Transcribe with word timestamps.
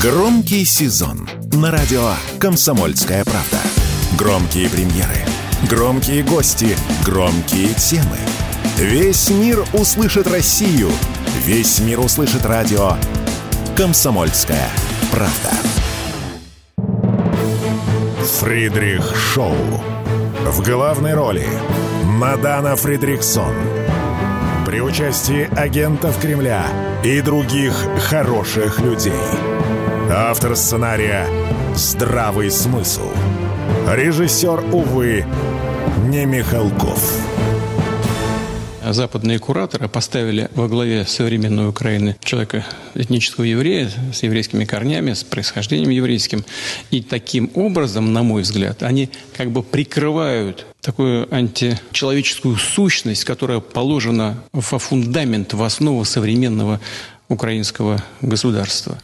Громкий 0.00 0.64
сезон 0.64 1.28
на 1.54 1.72
радио 1.72 2.12
«Комсомольская 2.38 3.24
правда». 3.24 3.58
Громкие 4.16 4.70
премьеры, 4.70 5.26
громкие 5.68 6.22
гости, 6.22 6.76
громкие 7.04 7.74
темы. 7.74 8.16
Весь 8.76 9.28
мир 9.30 9.64
услышит 9.72 10.28
Россию. 10.28 10.88
Весь 11.44 11.80
мир 11.80 11.98
услышит 11.98 12.46
радио 12.46 12.92
«Комсомольская 13.76 14.68
правда». 15.10 15.50
Фридрих 18.38 19.16
Шоу. 19.16 19.56
В 20.46 20.62
главной 20.64 21.14
роли 21.14 21.48
Мадана 22.04 22.76
Фридриксон. 22.76 23.52
При 24.64 24.80
участии 24.80 25.52
агентов 25.58 26.20
Кремля 26.20 26.66
и 27.02 27.20
других 27.20 27.74
хороших 28.08 28.78
людей. 28.78 29.47
Автор 30.10 30.56
сценария 30.56 31.28
«Здравый 31.74 32.50
смысл». 32.50 33.10
Режиссер, 33.86 34.74
увы, 34.74 35.26
не 36.08 36.24
Михалков. 36.24 36.98
Западные 38.82 39.38
кураторы 39.38 39.86
поставили 39.86 40.48
во 40.54 40.66
главе 40.66 41.04
современной 41.04 41.68
Украины 41.68 42.16
человека 42.24 42.64
этнического 42.94 43.44
еврея 43.44 43.90
с 44.14 44.22
еврейскими 44.22 44.64
корнями, 44.64 45.12
с 45.12 45.24
происхождением 45.24 45.90
еврейским. 45.90 46.42
И 46.90 47.02
таким 47.02 47.50
образом, 47.54 48.14
на 48.14 48.22
мой 48.22 48.42
взгляд, 48.42 48.82
они 48.82 49.10
как 49.36 49.50
бы 49.50 49.62
прикрывают 49.62 50.64
такую 50.80 51.32
античеловеческую 51.34 52.56
сущность, 52.56 53.24
которая 53.24 53.60
положена 53.60 54.42
во 54.52 54.78
фундамент, 54.78 55.52
в 55.52 55.62
основу 55.62 56.06
современного 56.06 56.80
украинского 57.28 58.02
государства. 58.22 58.96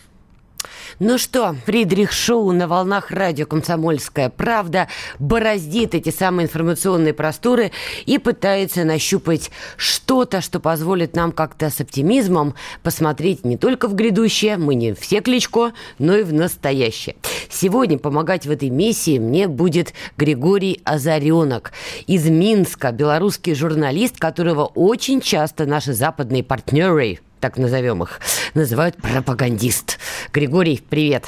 Ну 1.01 1.19
что, 1.19 1.57
Фридрих 1.67 2.13
Шоу 2.13 2.53
на 2.53 2.69
волнах 2.69 3.11
радио 3.11 3.47
«Комсомольская 3.47 4.31
правда» 4.31 4.87
бороздит 5.19 5.93
эти 5.93 6.11
самые 6.11 6.47
информационные 6.47 7.13
просторы 7.13 7.73
и 8.07 8.19
пытается 8.19 8.85
нащупать 8.85 9.51
что-то, 9.77 10.41
что 10.41 10.61
позволит 10.61 11.17
нам 11.17 11.33
как-то 11.33 11.71
с 11.71 11.81
оптимизмом 11.81 12.55
посмотреть 12.85 13.45
не 13.45 13.57
только 13.57 13.89
в 13.89 13.95
грядущее, 13.95 14.57
мы 14.57 14.77
не 14.77 14.95
все 14.95 15.21
Кличко, 15.21 15.73
но 15.99 16.17
и 16.17 16.23
в 16.23 16.33
настоящее. 16.33 17.17
Сегодня 17.51 17.99
помогать 17.99 18.47
в 18.47 18.51
этой 18.53 18.71
миссии 18.71 19.19
мне 19.19 19.49
будет 19.49 19.95
Григорий 20.17 20.81
Озаренок 20.85 21.73
из 22.07 22.29
Минска, 22.29 22.93
белорусский 22.93 23.55
журналист, 23.55 24.19
которого 24.19 24.67
очень 24.67 25.21
часто 25.21 25.67
наши 25.67 25.93
западные 25.93 26.45
партнеры 26.45 27.19
так 27.45 27.59
назовем 27.59 28.03
их, 28.03 28.21
называют 28.55 28.97
пропагандист. 28.97 29.99
Григорий, 30.33 30.81
привет. 30.89 31.27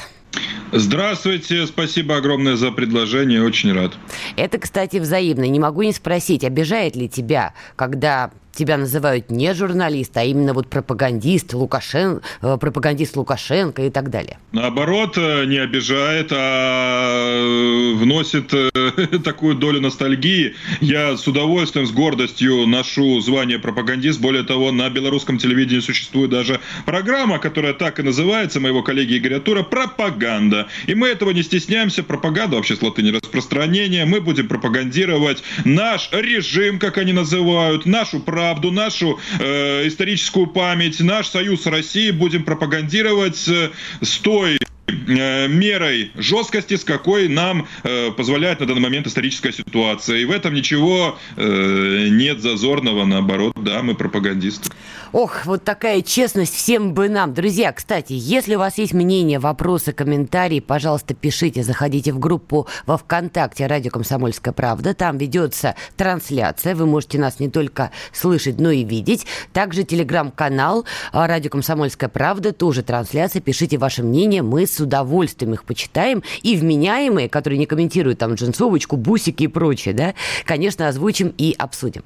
Здравствуйте, 0.71 1.67
спасибо 1.67 2.17
огромное 2.17 2.55
за 2.55 2.71
предложение, 2.71 3.43
очень 3.43 3.71
рад. 3.71 3.93
Это, 4.35 4.57
кстати, 4.57 4.97
взаимно. 4.97 5.43
Не 5.43 5.59
могу 5.59 5.83
не 5.83 5.93
спросить, 5.93 6.43
обижает 6.43 6.95
ли 6.95 7.07
тебя, 7.07 7.53
когда 7.75 8.31
тебя 8.57 8.77
называют 8.77 9.29
не 9.29 9.53
журналист, 9.53 10.17
а 10.17 10.23
именно 10.23 10.53
вот 10.53 10.67
пропагандист, 10.67 11.53
Лукашен, 11.53 12.21
э, 12.41 12.57
пропагандист 12.59 13.15
Лукашенко 13.15 13.83
и 13.83 13.89
так 13.89 14.09
далее. 14.09 14.39
Наоборот, 14.51 15.17
э, 15.17 15.45
не 15.45 15.57
обижает, 15.57 16.31
а 16.31 17.93
э, 17.93 17.93
вносит 17.95 18.53
такую 19.23 19.55
долю 19.55 19.79
ностальгии. 19.79 20.55
Я 20.81 21.15
с 21.15 21.27
удовольствием, 21.27 21.85
с 21.85 21.91
гордостью 21.91 22.65
ношу 22.65 23.19
звание 23.21 23.59
пропагандист. 23.59 24.19
Более 24.19 24.43
того, 24.43 24.71
на 24.71 24.89
белорусском 24.89 25.37
телевидении 25.37 25.81
существует 25.81 26.31
даже 26.31 26.59
программа, 26.85 27.37
которая 27.39 27.73
так 27.73 27.99
и 27.99 28.03
называется, 28.03 28.59
моего 28.59 28.81
коллеги 28.81 29.17
Игоря 29.17 29.39
Тура, 29.39 29.63
«Пропаганда». 29.63 30.67
И 30.87 30.95
мы 30.95 31.09
этого 31.09 31.31
не 31.31 31.43
стесняемся. 31.43 32.03
Пропаганда 32.03 32.55
вообще 32.55 32.75
с 32.75 32.81
латыни 32.81 33.11
распространения. 33.11 34.05
Мы 34.05 34.21
будем 34.21 34.47
пропагандировать 34.47 35.43
наш 35.63 36.09
режим, 36.11 36.79
как 36.79 36.97
они 36.97 37.13
называют, 37.13 37.85
нашу 37.85 38.19
правду, 38.19 38.46
правду, 38.47 38.71
нашу 38.71 39.19
э, 39.39 39.87
историческую 39.87 40.47
память, 40.47 41.01
наш 41.01 41.27
союз 41.27 41.63
с 41.63 41.65
Россией 41.65 42.11
будем 42.11 42.43
пропагандировать 42.43 43.45
э, 43.49 43.71
с 44.01 44.19
той 44.19 44.57
Э, 44.87 45.47
мерой 45.47 46.11
жесткости, 46.15 46.75
с 46.75 46.83
какой 46.85 47.27
нам 47.27 47.67
э, 47.83 48.11
позволяет 48.11 48.61
на 48.61 48.67
данный 48.67 48.81
момент 48.81 49.07
историческая 49.07 49.51
ситуация. 49.51 50.17
И 50.17 50.25
в 50.25 50.31
этом 50.31 50.53
ничего 50.53 51.17
э, 51.35 52.07
нет 52.09 52.41
зазорного, 52.41 53.05
наоборот, 53.05 53.53
да, 53.61 53.81
мы 53.83 53.95
пропагандисты. 53.95 54.69
Ох, 55.17 55.47
вот 55.47 55.63
такая 55.63 56.03
честность 56.03 56.53
всем 56.53 56.93
бы 56.93 57.09
нам. 57.09 57.33
Друзья, 57.33 57.71
кстати, 57.71 58.13
если 58.13 58.53
у 58.53 58.59
вас 58.59 58.77
есть 58.77 58.93
мнение, 58.93 59.39
вопросы, 59.39 59.91
комментарии, 59.91 60.59
пожалуйста, 60.59 61.15
пишите, 61.15 61.63
заходите 61.63 62.13
в 62.13 62.19
группу 62.19 62.67
во 62.85 62.97
ВКонтакте 62.97 63.65
«Радио 63.65 63.89
Комсомольская 63.89 64.53
правда». 64.53 64.93
Там 64.93 65.17
ведется 65.17 65.73
трансляция, 65.95 66.75
вы 66.75 66.85
можете 66.85 67.17
нас 67.17 67.39
не 67.39 67.49
только 67.49 67.89
слышать, 68.13 68.59
но 68.59 68.69
и 68.69 68.83
видеть. 68.83 69.25
Также 69.53 69.85
телеграм-канал 69.85 70.85
«Радио 71.11 71.49
Комсомольская 71.49 72.09
правда», 72.09 72.53
тоже 72.53 72.83
трансляция. 72.83 73.41
Пишите 73.41 73.79
ваше 73.79 74.03
мнение, 74.03 74.43
мы 74.43 74.67
с 74.67 74.79
удовольствием 74.79 75.55
их 75.55 75.63
почитаем. 75.63 76.21
И 76.43 76.55
вменяемые, 76.55 77.27
которые 77.27 77.57
не 77.57 77.65
комментируют 77.65 78.19
там 78.19 78.35
джинсовочку, 78.35 78.97
бусики 78.97 79.45
и 79.45 79.47
прочее, 79.47 79.95
да, 79.95 80.13
конечно, 80.45 80.87
озвучим 80.87 81.33
и 81.39 81.55
обсудим. 81.57 82.03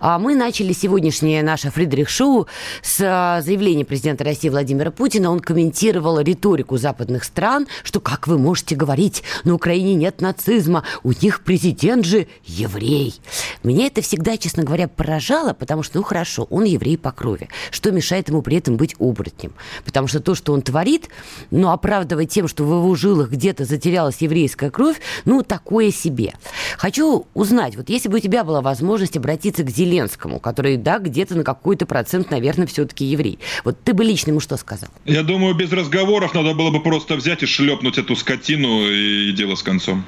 А 0.00 0.18
мы 0.18 0.34
начали 0.34 0.72
сегодняшнее 0.72 1.44
наше 1.44 1.70
Фридрих-шоу 1.70 2.47
с 2.82 3.00
а, 3.00 3.40
заявления 3.42 3.84
президента 3.84 4.24
России 4.24 4.48
Владимира 4.48 4.90
Путина. 4.90 5.30
Он 5.30 5.40
комментировал 5.40 6.20
риторику 6.20 6.76
западных 6.76 7.24
стран, 7.24 7.66
что 7.82 8.00
как 8.00 8.26
вы 8.26 8.38
можете 8.38 8.74
говорить, 8.74 9.22
на 9.44 9.54
Украине 9.54 9.94
нет 9.94 10.20
нацизма, 10.20 10.84
у 11.02 11.12
них 11.12 11.42
президент 11.42 12.04
же 12.04 12.26
еврей. 12.44 13.14
Меня 13.62 13.86
это 13.86 14.02
всегда, 14.02 14.36
честно 14.36 14.64
говоря, 14.64 14.88
поражало, 14.88 15.52
потому 15.52 15.82
что, 15.82 15.98
ну 15.98 16.04
хорошо, 16.04 16.46
он 16.50 16.64
еврей 16.64 16.98
по 16.98 17.12
крови. 17.12 17.48
Что 17.70 17.90
мешает 17.90 18.28
ему 18.28 18.42
при 18.42 18.56
этом 18.56 18.76
быть 18.76 18.94
оборотнем? 18.98 19.52
Потому 19.84 20.08
что 20.08 20.20
то, 20.20 20.34
что 20.34 20.52
он 20.52 20.62
творит, 20.62 21.08
ну, 21.50 21.70
оправдывает 21.70 22.08
оправдывать 22.08 22.30
тем, 22.30 22.48
что 22.48 22.64
в 22.64 22.70
его 22.70 22.94
жилах 22.94 23.30
где-то 23.30 23.64
затерялась 23.64 24.16
еврейская 24.20 24.70
кровь, 24.70 25.00
ну, 25.24 25.42
такое 25.42 25.90
себе. 25.90 26.34
Хочу 26.76 27.26
узнать, 27.34 27.76
вот 27.76 27.88
если 27.88 28.08
бы 28.08 28.18
у 28.18 28.20
тебя 28.20 28.44
была 28.44 28.60
возможность 28.60 29.16
обратиться 29.16 29.62
к 29.62 29.70
Зеленскому, 29.70 30.40
который, 30.40 30.76
да, 30.76 30.98
где-то 30.98 31.34
на 31.34 31.44
какой-то 31.44 31.86
процент, 31.86 32.27
наверное, 32.30 32.66
все-таки 32.66 33.04
еврей, 33.04 33.38
вот 33.64 33.76
ты 33.82 33.92
бы 33.94 34.04
лично 34.04 34.30
ему 34.30 34.40
что 34.40 34.56
сказал? 34.56 34.88
Я 35.04 35.22
думаю, 35.22 35.54
без 35.54 35.72
разговоров 35.72 36.34
надо 36.34 36.54
было 36.54 36.70
бы 36.70 36.80
просто 36.80 37.16
взять 37.16 37.42
и 37.42 37.46
шлепнуть 37.46 37.98
эту 37.98 38.16
скотину 38.16 38.86
и 38.86 39.32
дело 39.32 39.54
с 39.54 39.62
концом 39.62 40.04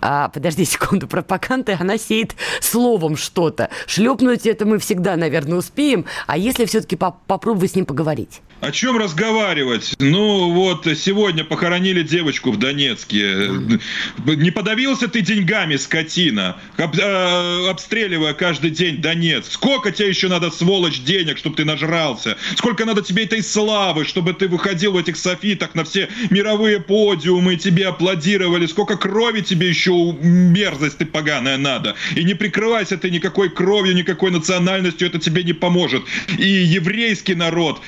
а, 0.00 0.28
подожди 0.28 0.64
секунду, 0.64 1.06
пропаганда, 1.06 1.76
она 1.78 1.98
сеет 1.98 2.34
словом 2.60 3.16
что-то. 3.16 3.70
Шлепнуть 3.86 4.46
это 4.46 4.64
мы 4.64 4.78
всегда, 4.78 5.16
наверное, 5.16 5.58
успеем. 5.58 6.06
А 6.26 6.38
если 6.38 6.64
все-таки 6.64 6.96
по 6.96 7.10
попробовать 7.10 7.72
с 7.72 7.74
ним 7.74 7.84
поговорить? 7.84 8.40
О 8.60 8.72
чем 8.72 8.98
разговаривать? 8.98 9.94
Ну 9.98 10.52
вот, 10.52 10.86
сегодня 10.94 11.44
похоронили 11.44 12.02
девочку 12.02 12.50
в 12.52 12.58
Донецке. 12.58 13.48
Не 14.26 14.50
подавился 14.50 15.08
ты 15.08 15.22
деньгами, 15.22 15.76
скотина, 15.76 16.56
об, 16.76 16.94
э, 16.94 17.70
обстреливая 17.70 18.34
каждый 18.34 18.70
день 18.70 19.00
Донецк. 19.00 19.50
Сколько 19.50 19.92
тебе 19.92 20.08
еще 20.08 20.28
надо, 20.28 20.50
сволочь, 20.50 21.00
денег, 21.00 21.38
чтобы 21.38 21.56
ты 21.56 21.64
нажрался? 21.64 22.36
Сколько 22.56 22.84
надо 22.84 23.00
тебе 23.00 23.24
этой 23.24 23.42
славы, 23.42 24.04
чтобы 24.04 24.34
ты 24.34 24.46
выходил 24.46 24.92
в 24.92 24.98
этих 24.98 25.16
софитах 25.16 25.74
на 25.74 25.84
все 25.84 26.10
мировые 26.28 26.80
подиумы, 26.80 27.56
тебе 27.56 27.86
аплодировали? 27.86 28.66
Сколько 28.66 28.98
крови 28.98 29.40
тебе 29.40 29.70
еще, 29.70 30.14
мерзость 30.20 30.98
ты 30.98 31.06
поганая, 31.06 31.56
надо? 31.56 31.94
И 32.14 32.24
не 32.24 32.34
прикрывайся 32.34 32.98
ты 32.98 33.10
никакой 33.10 33.48
кровью, 33.48 33.94
никакой 33.94 34.30
национальностью, 34.30 35.08
это 35.08 35.18
тебе 35.18 35.44
не 35.44 35.54
поможет. 35.54 36.02
И 36.36 36.46
еврейский 36.46 37.34
народ, 37.34 37.80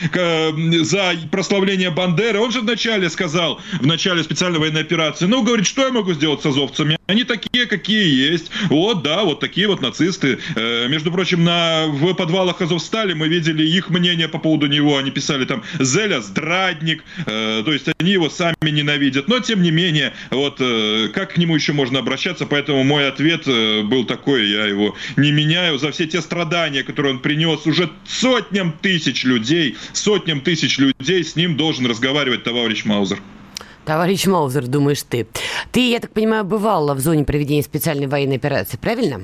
за 0.84 1.14
прославление 1.30 1.90
Бандеры. 1.90 2.40
Он 2.40 2.50
же 2.52 2.60
вначале 2.60 3.10
сказал, 3.10 3.60
в 3.80 3.86
начале 3.86 4.22
специальной 4.22 4.58
военной 4.58 4.82
операции, 4.82 5.26
ну, 5.26 5.42
говорит, 5.42 5.66
что 5.66 5.82
я 5.82 5.92
могу 5.92 6.12
сделать 6.12 6.42
с 6.42 6.46
азовцами? 6.46 6.98
Они 7.06 7.24
такие, 7.24 7.66
какие 7.66 8.30
есть. 8.30 8.50
Вот, 8.68 9.02
да, 9.02 9.24
вот 9.24 9.40
такие 9.40 9.66
вот 9.66 9.80
нацисты. 9.80 10.38
Э, 10.54 10.88
между 10.88 11.12
прочим, 11.12 11.44
на, 11.44 11.86
в 11.86 12.14
подвалах 12.14 12.60
Азовстали 12.60 13.12
мы 13.12 13.28
видели 13.28 13.64
их 13.66 13.90
мнение 13.90 14.28
по 14.28 14.38
поводу 14.38 14.66
него. 14.66 14.96
Они 14.96 15.10
писали 15.10 15.44
там 15.44 15.62
«Зеля 15.80 16.20
здрадник», 16.20 17.04
э, 17.26 17.62
то 17.64 17.72
есть 17.72 17.86
они 17.98 18.12
его 18.12 18.30
сами 18.30 18.70
ненавидят. 18.70 19.28
Но, 19.28 19.40
тем 19.40 19.62
не 19.62 19.70
менее, 19.70 20.12
вот 20.30 20.56
э, 20.60 21.08
как 21.12 21.34
к 21.34 21.36
нему 21.38 21.54
еще 21.54 21.72
можно 21.72 21.98
обращаться? 21.98 22.46
Поэтому 22.46 22.84
мой 22.84 23.08
ответ 23.08 23.46
был 23.46 24.04
такой, 24.04 24.48
я 24.48 24.66
его 24.66 24.94
не 25.16 25.32
меняю. 25.32 25.78
За 25.78 25.90
все 25.90 26.06
те 26.06 26.20
страдания, 26.20 26.82
которые 26.82 27.14
он 27.14 27.18
принес 27.18 27.66
уже 27.66 27.90
сотням 28.06 28.72
тысяч 28.80 29.24
людей, 29.24 29.76
сотням 29.92 30.40
тысяч 30.40 30.51
тысяч 30.52 30.78
людей, 30.78 31.24
с 31.24 31.34
ним 31.34 31.56
должен 31.56 31.86
разговаривать 31.86 32.44
товарищ 32.44 32.84
Маузер. 32.84 33.22
Товарищ 33.86 34.26
Маузер, 34.26 34.66
думаешь 34.66 35.02
ты. 35.02 35.26
Ты, 35.70 35.90
я 35.90 35.98
так 35.98 36.12
понимаю, 36.12 36.44
бывала 36.44 36.92
в 36.94 37.00
зоне 37.00 37.24
проведения 37.24 37.62
специальной 37.62 38.06
военной 38.06 38.36
операции, 38.36 38.76
правильно? 38.76 39.22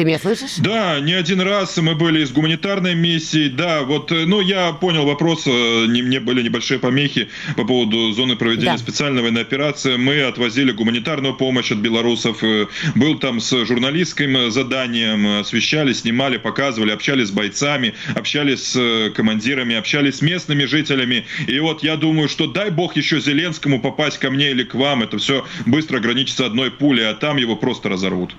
Ты 0.00 0.06
меня 0.06 0.18
слышишь? 0.18 0.56
Да, 0.56 0.98
не 0.98 1.12
один 1.12 1.42
раз 1.42 1.76
мы 1.76 1.94
были 1.94 2.22
из 2.22 2.32
гуманитарной 2.32 2.94
миссии. 2.94 3.48
Да, 3.50 3.82
вот, 3.82 4.10
э, 4.10 4.24
ну, 4.24 4.40
я 4.40 4.72
понял 4.72 5.04
вопрос. 5.04 5.42
Э, 5.46 5.84
не, 5.88 6.00
мне 6.00 6.20
были 6.20 6.40
небольшие 6.40 6.80
помехи 6.80 7.28
по 7.54 7.66
поводу 7.66 8.10
зоны 8.12 8.34
проведения 8.34 8.72
да. 8.72 8.78
специальной 8.78 9.20
военной 9.20 9.42
операции. 9.42 9.96
Мы 9.96 10.22
отвозили 10.22 10.72
гуманитарную 10.72 11.34
помощь 11.34 11.70
от 11.70 11.80
белорусов. 11.80 12.42
Э, 12.42 12.68
был 12.94 13.18
там 13.18 13.40
с 13.40 13.66
журналистским 13.66 14.50
заданием. 14.50 15.40
Освещали, 15.40 15.92
снимали, 15.92 16.38
показывали, 16.38 16.92
общались 16.92 17.28
с 17.28 17.32
бойцами, 17.32 17.92
общались 18.14 18.68
с 18.68 19.10
командирами, 19.14 19.76
общались 19.76 20.14
с 20.14 20.22
местными 20.22 20.64
жителями. 20.64 21.26
И 21.46 21.58
вот 21.58 21.82
я 21.82 21.96
думаю, 21.96 22.30
что 22.30 22.46
дай 22.46 22.70
бог 22.70 22.96
еще 22.96 23.20
Зеленскому 23.20 23.82
попасть 23.82 24.16
ко 24.16 24.30
мне 24.30 24.52
или 24.52 24.64
к 24.64 24.74
вам. 24.74 25.02
Это 25.02 25.18
все 25.18 25.44
быстро 25.66 25.98
ограничится 25.98 26.46
одной 26.46 26.70
пулей, 26.70 27.06
а 27.06 27.12
там 27.12 27.36
его 27.36 27.54
просто 27.54 27.90
разорвут. 27.90 28.34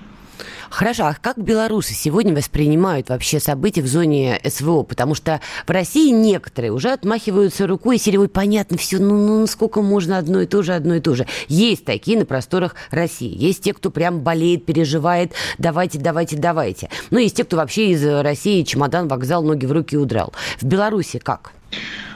Хорошо, 0.72 1.04
а 1.04 1.14
как 1.20 1.36
белорусы 1.36 1.92
сегодня 1.92 2.34
воспринимают 2.34 3.10
вообще 3.10 3.40
события 3.40 3.82
в 3.82 3.86
зоне 3.86 4.40
СВО? 4.42 4.84
Потому 4.84 5.14
что 5.14 5.42
в 5.66 5.70
России 5.70 6.08
некоторые 6.10 6.72
уже 6.72 6.92
отмахиваются 6.92 7.66
рукой 7.66 7.96
и 7.96 7.98
серией, 7.98 8.26
понятно, 8.26 8.78
все, 8.78 8.98
ну, 8.98 9.40
ну 9.40 9.46
сколько 9.46 9.82
можно 9.82 10.16
одно 10.16 10.40
и 10.40 10.46
то 10.46 10.62
же, 10.62 10.72
одно 10.72 10.94
и 10.94 11.00
то 11.00 11.14
же. 11.14 11.26
Есть 11.48 11.84
такие 11.84 12.18
на 12.18 12.24
просторах 12.24 12.74
России. 12.90 13.36
Есть 13.36 13.64
те, 13.64 13.74
кто 13.74 13.90
прям 13.90 14.20
болеет, 14.20 14.64
переживает, 14.64 15.32
давайте, 15.58 15.98
давайте, 15.98 16.38
давайте. 16.38 16.88
Ну, 17.10 17.18
есть 17.18 17.36
те, 17.36 17.44
кто 17.44 17.58
вообще 17.58 17.90
из 17.90 18.02
России 18.02 18.62
чемодан, 18.62 19.08
вокзал, 19.08 19.42
ноги 19.42 19.66
в 19.66 19.72
руки 19.72 19.98
удрал. 19.98 20.32
В 20.58 20.64
Беларуси 20.64 21.18
как? 21.18 21.52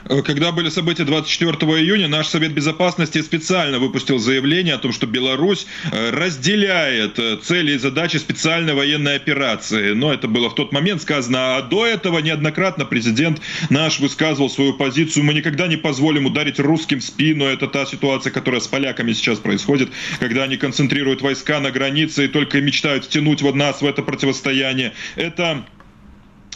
Э, 0.09 0.21
когда 0.21 0.51
были 0.51 0.69
события 0.69 1.03
24 1.03 1.57
июня, 1.79 2.07
наш 2.07 2.27
Совет 2.27 2.53
Безопасности 2.53 3.21
специально 3.21 3.79
выпустил 3.79 4.19
заявление 4.19 4.75
о 4.75 4.77
том, 4.77 4.93
что 4.93 5.07
Беларусь 5.07 5.67
э, 5.91 6.09
разделяет 6.11 7.19
э, 7.19 7.37
цели 7.37 7.73
и 7.73 7.77
задачи 7.77 8.17
специальной 8.17 8.73
военной 8.73 9.15
операции. 9.15 9.93
Но 9.93 10.13
это 10.13 10.27
было 10.27 10.49
в 10.49 10.55
тот 10.55 10.71
момент 10.71 11.01
сказано. 11.01 11.57
А 11.57 11.61
до 11.61 11.85
этого 11.85 12.19
неоднократно 12.19 12.85
президент 12.85 13.41
наш 13.69 13.99
высказывал 13.99 14.49
свою 14.49 14.73
позицию. 14.73 15.23
Мы 15.25 15.33
никогда 15.33 15.67
не 15.67 15.77
позволим 15.77 16.25
ударить 16.25 16.59
русским 16.59 16.99
в 16.99 17.03
спину. 17.03 17.45
Это 17.45 17.67
та 17.67 17.85
ситуация, 17.85 18.31
которая 18.31 18.61
с 18.61 18.67
поляками 18.67 19.13
сейчас 19.13 19.39
происходит, 19.39 19.89
когда 20.19 20.43
они 20.43 20.57
концентрируют 20.57 21.21
войска 21.21 21.59
на 21.59 21.71
границе 21.71 22.25
и 22.25 22.27
только 22.27 22.61
мечтают 22.61 23.05
втянуть 23.05 23.41
вот 23.41 23.55
нас 23.55 23.81
в 23.81 23.85
это 23.85 24.01
противостояние. 24.01 24.93
Это 25.15 25.65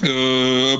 Э, 0.01 0.77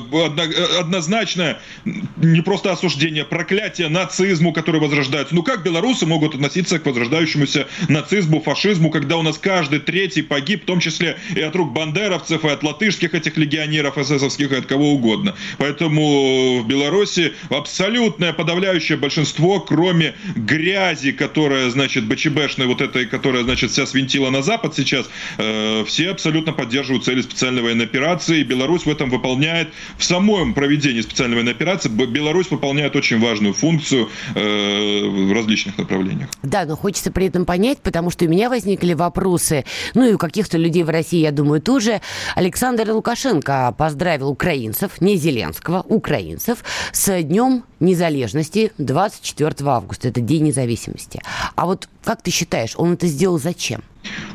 однозначно 0.80 1.60
не 1.86 2.42
просто 2.42 2.72
осуждение, 2.72 3.24
проклятие 3.24 3.88
нацизму, 3.88 4.52
который 4.54 4.82
возрождается. 4.82 5.36
Ну 5.36 5.44
как 5.44 5.64
белорусы 5.64 6.06
могут 6.06 6.36
относиться 6.36 6.80
к 6.80 6.86
возрождающемуся 6.86 7.68
нацизму, 7.88 8.42
фашизму, 8.42 8.90
когда 8.90 9.18
у 9.18 9.22
нас 9.22 9.38
каждый 9.38 9.80
третий 9.80 10.24
погиб, 10.24 10.64
в 10.64 10.66
том 10.66 10.80
числе 10.80 11.18
и 11.36 11.42
от 11.42 11.56
рук 11.56 11.72
бандеровцев, 11.72 12.44
и 12.46 12.48
от 12.48 12.64
латышских 12.64 13.14
этих 13.14 13.38
легионеров 13.38 13.98
эсэсовских, 13.98 14.52
и 14.52 14.56
от 14.56 14.66
кого 14.66 14.94
угодно. 14.94 15.36
Поэтому 15.58 16.62
в 16.62 16.68
Беларуси 16.68 17.34
абсолютное 17.50 18.34
подавляющее 18.34 18.98
большинство, 18.98 19.60
кроме 19.60 20.16
грязи, 20.36 21.12
которая, 21.12 21.70
значит, 21.70 22.06
БЧБшной 22.06 22.66
вот 22.68 22.82
этой, 22.82 23.06
которая, 23.06 23.44
значит, 23.44 23.72
вся 23.72 23.86
свинтила 23.86 24.30
на 24.32 24.42
Запад 24.42 24.76
сейчас, 24.76 25.10
э, 25.38 25.84
все 25.86 26.10
абсолютно 26.10 26.54
поддерживают 26.54 27.06
цели 27.06 27.22
специальной 27.22 27.62
военной 27.62 27.86
операции, 27.86 28.40
и 28.40 28.44
Беларусь 28.44 28.86
в 28.86 28.90
этом 28.90 29.11
выполняет 29.12 29.70
в 29.98 30.04
самом 30.04 30.54
проведении 30.54 31.02
специальной 31.02 31.36
военной 31.36 31.54
операции 31.54 31.90
Беларусь 31.90 32.50
выполняет 32.50 32.96
очень 32.96 33.20
важную 33.20 33.54
функцию 33.54 34.10
э, 34.36 35.08
в 35.08 35.34
различных 35.34 35.78
направлениях. 35.78 36.30
Да, 36.44 36.66
но 36.66 36.76
хочется 36.76 37.12
при 37.12 37.28
этом 37.28 37.46
понять, 37.46 37.80
потому 37.80 38.10
что 38.10 38.26
у 38.26 38.28
меня 38.28 38.50
возникли 38.50 38.94
вопросы, 38.94 39.66
ну 39.94 40.08
и 40.08 40.14
у 40.14 40.18
каких-то 40.18 40.58
людей 40.58 40.84
в 40.84 40.90
России, 40.90 41.20
я 41.20 41.32
думаю, 41.32 41.62
тоже. 41.62 42.02
Александр 42.36 42.92
Лукашенко 42.92 43.74
поздравил 43.78 44.30
украинцев, 44.30 45.02
не 45.02 45.18
Зеленского, 45.18 45.82
украинцев, 45.88 46.64
с 46.92 47.22
Днем 47.22 47.64
Незалежности 47.80 48.72
24 48.78 49.56
августа. 49.70 50.08
Это 50.08 50.22
День 50.22 50.44
независимости. 50.46 51.22
А 51.56 51.66
вот 51.66 51.88
как 52.04 52.22
ты 52.22 52.32
считаешь, 52.32 52.74
он 52.78 52.94
это 52.94 53.08
сделал 53.08 53.40
зачем? 53.40 53.84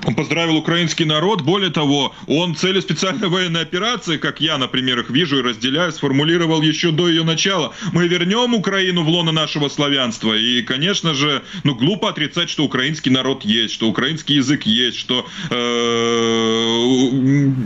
Он 0.04 0.14
поздравил 0.14 0.56
украинский 0.56 1.04
народ. 1.04 1.42
Более 1.42 1.70
того, 1.70 2.14
он 2.26 2.54
цели 2.54 2.80
специальной 2.80 3.28
военной 3.28 3.62
операции, 3.62 4.16
как 4.16 4.40
я, 4.40 4.58
например, 4.58 5.00
их 5.00 5.10
вижу 5.10 5.38
и 5.38 5.42
разделяю, 5.42 5.92
сформулировал 5.92 6.62
еще 6.62 6.90
до 6.90 7.08
ее 7.08 7.24
начала. 7.24 7.74
Мы 7.92 8.06
вернем 8.08 8.54
Украину 8.54 9.02
в 9.02 9.08
лоно 9.08 9.32
нашего 9.32 9.68
славянства. 9.68 10.34
И, 10.34 10.62
конечно 10.62 11.14
же, 11.14 11.42
ну, 11.64 11.74
глупо 11.74 12.10
отрицать, 12.10 12.50
что 12.50 12.64
украинский 12.64 13.10
народ 13.10 13.44
есть, 13.44 13.74
что 13.74 13.88
украинский 13.88 14.36
язык 14.36 14.64
есть, 14.64 14.98
что, 14.98 15.26
э, 15.50 15.56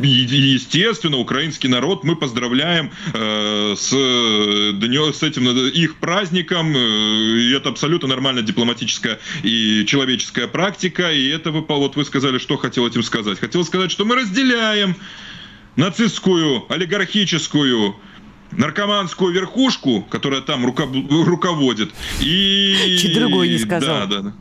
естественно, 0.03 1.19
украинский 1.19 1.69
народ 1.69 2.05
мы 2.05 2.17
поздравляем 2.17 2.91
э, 3.12 3.75
с, 3.76 3.91
с 3.91 5.23
этим 5.23 5.49
их 5.50 5.97
праздником. 5.97 6.76
И 6.76 7.53
это 7.53 7.69
абсолютно 7.69 8.09
нормальная 8.09 8.43
дипломатическая 8.43 9.19
и 9.43 9.85
человеческая 9.87 10.47
практика. 10.47 11.12
И 11.12 11.29
это 11.29 11.50
вот 11.50 11.67
вот 11.81 11.97
вы 11.97 12.05
сказали, 12.21 12.39
что 12.39 12.59
хотел 12.59 12.87
этим 12.87 13.03
сказать. 13.03 13.39
Хотел 13.39 13.65
сказать, 13.65 13.91
что 13.91 14.05
мы 14.05 14.15
разделяем 14.15 14.95
нацистскую, 15.77 16.71
олигархическую, 16.71 17.97
наркоманскую 18.53 19.33
верхушку, 19.33 20.03
которая 20.03 20.43
там 20.43 20.67
руководит. 20.67 21.91
И... 22.21 22.99
Чуть 23.01 23.15
другой 23.15 23.49
не 23.49 23.59
сказал. 23.59 24.01
Да, 24.01 24.07
да, 24.07 24.21
да. 24.21 24.35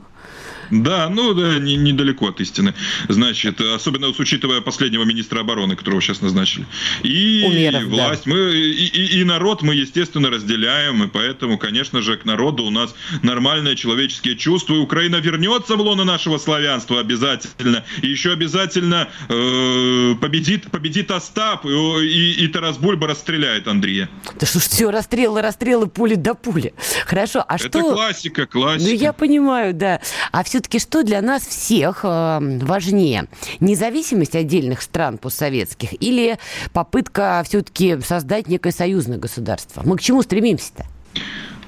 Да, 0.71 1.09
ну 1.09 1.33
да, 1.33 1.59
не, 1.59 1.75
недалеко 1.75 2.27
от 2.27 2.41
истины. 2.41 2.73
Значит, 3.07 3.61
особенно 3.61 4.13
с 4.13 4.19
учитывая 4.19 4.61
последнего 4.61 5.03
министра 5.03 5.41
обороны, 5.41 5.75
которого 5.75 6.01
сейчас 6.01 6.21
назначили. 6.21 6.65
И 7.03 7.43
Умеров, 7.45 7.83
власть, 7.83 8.25
да. 8.25 8.31
мы 8.31 8.39
и, 8.55 8.85
и, 8.85 9.21
и 9.21 9.23
народ 9.23 9.61
мы, 9.61 9.75
естественно, 9.75 10.29
разделяем, 10.29 11.03
и 11.03 11.07
поэтому, 11.07 11.57
конечно 11.57 12.01
же, 12.01 12.17
к 12.17 12.25
народу 12.25 12.63
у 12.63 12.69
нас 12.69 12.93
нормальные 13.23 13.75
человеческие 13.75 14.35
чувства. 14.35 14.75
И 14.75 14.77
Украина 14.77 15.17
вернется 15.17 15.75
в 15.75 15.81
лоно 15.81 16.03
нашего 16.03 16.37
славянства 16.37 16.99
обязательно. 16.99 17.83
И 18.01 18.07
еще 18.07 18.31
обязательно 18.33 19.09
э, 19.27 20.15
победит, 20.19 20.69
победит 20.71 21.11
Остап, 21.11 21.65
и, 21.65 21.69
и, 21.69 22.45
и 22.45 22.47
Тарас 22.47 22.77
Бульба 22.77 23.07
расстреляет 23.07 23.67
Андрея. 23.67 24.09
Да 24.39 24.45
что 24.45 24.59
ж, 24.59 24.63
все, 24.63 24.91
расстрелы, 24.91 25.41
расстрелы, 25.41 25.87
пули 25.87 26.15
до 26.15 26.35
пули. 26.35 26.73
Хорошо, 27.05 27.43
а 27.47 27.55
Это 27.55 27.67
что... 27.67 27.79
Это 27.79 27.93
классика, 27.93 28.45
классика. 28.45 28.91
Ну, 28.91 28.95
я 28.95 29.13
понимаю, 29.13 29.73
да. 29.73 30.01
А 30.31 30.43
все 30.43 30.58
все-таки 30.59 30.79
что 30.79 31.03
для 31.03 31.21
нас 31.21 31.47
всех 31.47 32.01
э, 32.03 32.39
важнее? 32.61 33.27
Независимость 33.61 34.35
отдельных 34.35 34.81
стран 34.81 35.17
постсоветских 35.17 36.01
или 36.01 36.37
попытка 36.73 37.41
все-таки 37.47 37.97
создать 38.01 38.49
некое 38.49 38.73
союзное 38.73 39.17
государство? 39.17 39.83
Мы 39.85 39.95
к 39.95 40.01
чему 40.01 40.21
стремимся-то? 40.21 40.85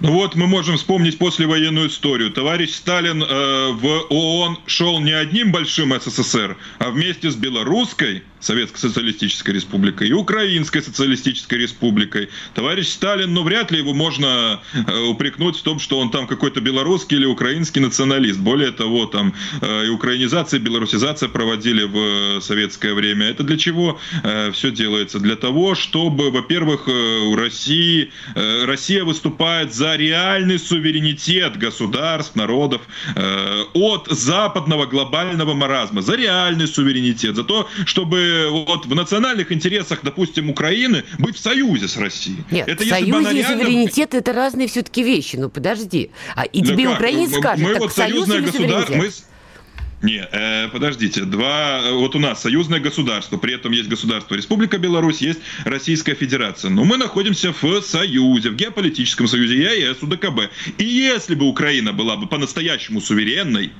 Ну 0.02 0.12
вот 0.12 0.36
мы 0.36 0.46
можем 0.46 0.76
вспомнить 0.76 1.18
послевоенную 1.20 1.88
историю. 1.88 2.32
Товарищ 2.32 2.72
Сталин 2.72 3.24
э, 3.24 3.72
в 3.72 4.08
ООН 4.10 4.60
шел 4.66 5.00
не 5.00 5.14
одним 5.14 5.54
большим 5.54 5.98
СССР, 5.98 6.58
а 6.80 6.90
вместе 6.90 7.32
с 7.32 7.36
белорусской 7.36 8.24
Советской 8.42 8.80
Социалистической 8.80 9.54
Республикой 9.54 10.10
и 10.10 10.14
Украинской 10.14 10.82
Социалистической 10.82 11.60
Республикой. 11.60 12.30
Товарищ 12.56 12.88
Сталин, 12.88 13.34
ну 13.34 13.44
вряд 13.44 13.72
ли 13.72 13.78
его 13.78 13.94
можно 13.94 14.60
э, 14.74 15.00
упрекнуть 15.04 15.58
в 15.58 15.62
том, 15.62 15.80
что 15.80 16.00
он 16.00 16.10
там 16.10 16.28
какой-то 16.28 16.60
белорусский 16.60 17.18
или 17.18 17.26
украинский 17.26 17.82
националист. 17.82 18.40
Более 18.40 18.72
того, 18.72 19.06
там 19.06 19.34
э, 19.62 19.86
и 19.86 19.90
украинизация, 19.90 20.60
и 20.60 20.64
белорусизация 20.64 21.30
проводили 21.30 21.84
в 21.84 22.42
советское 22.42 22.94
время. 22.94 23.28
Это 23.28 23.44
для 23.44 23.58
чего 23.58 24.00
э, 24.24 24.52
все 24.52 24.72
делается? 24.72 25.20
Для 25.20 25.36
того, 25.36 25.76
чтобы, 25.76 26.32
во-первых, 26.32 26.88
э, 26.88 27.20
у 27.20 27.36
России, 27.36 28.12
э, 28.36 28.66
Россия 28.66 29.04
выступает 29.04 29.74
за 29.74 29.96
реальный 29.96 30.58
суверенитет 30.58 31.58
государств, 31.58 32.36
народов 32.36 32.82
э, 33.16 33.64
от 33.74 34.08
западного 34.10 34.86
глобального 34.88 35.54
маразма, 35.54 36.02
за 36.02 36.16
реальный 36.16 36.68
суверенитет, 36.68 37.36
за 37.36 37.44
то, 37.44 37.70
чтобы 37.86 38.31
вот 38.50 38.86
в 38.86 38.96
национальных 38.96 39.52
интересах, 39.52 40.00
допустим, 40.04 40.50
Украины 40.50 41.04
быть 41.20 41.36
в 41.36 41.40
союзе 41.40 41.88
с 41.88 41.98
Россией. 41.98 42.44
Нет, 42.52 42.68
это 42.68 42.86
союз 42.86 43.32
и 43.32 43.44
суверенитет 43.44 44.14
это 44.14 44.34
разные 44.34 44.68
все-таки 44.68 45.04
вещи. 45.04 45.36
Ну 45.36 45.50
подожди. 45.50 46.12
А, 46.36 46.44
и 46.46 46.62
тебе 46.62 46.86
как? 46.86 46.96
украинец 46.96 47.32
скажет, 47.38 47.66
мы, 47.66 47.74
так 47.74 47.82
вот 47.82 47.94
союз 47.94 48.30
или 48.30 48.42
государ... 48.42 48.86
мы... 48.90 49.10
Не, 50.02 50.28
э, 50.32 50.68
подождите, 50.70 51.26
два, 51.26 51.92
вот 51.92 52.16
у 52.16 52.20
нас 52.20 52.42
союзное 52.42 52.80
государство, 52.80 53.38
при 53.38 53.54
этом 53.54 53.72
есть 53.72 53.88
государство 53.88 54.34
Республика 54.34 54.80
Беларусь, 54.80 55.22
есть 55.22 55.40
Российская 55.64 56.16
Федерация. 56.16 56.72
Но 56.72 56.86
мы 56.86 56.98
находимся 56.98 57.54
в 57.62 57.82
союзе, 57.82 58.50
в 58.50 58.56
геополитическом 58.56 59.28
союзе 59.28 59.60
ЕАЭС, 59.60 60.02
УДКБ. 60.02 60.50
И 60.80 60.86
если 60.86 61.36
бы 61.36 61.46
Украина 61.46 61.94
была 61.94 62.18
бы 62.18 62.26
по-настоящему 62.26 63.00
суверенной, 63.00 63.72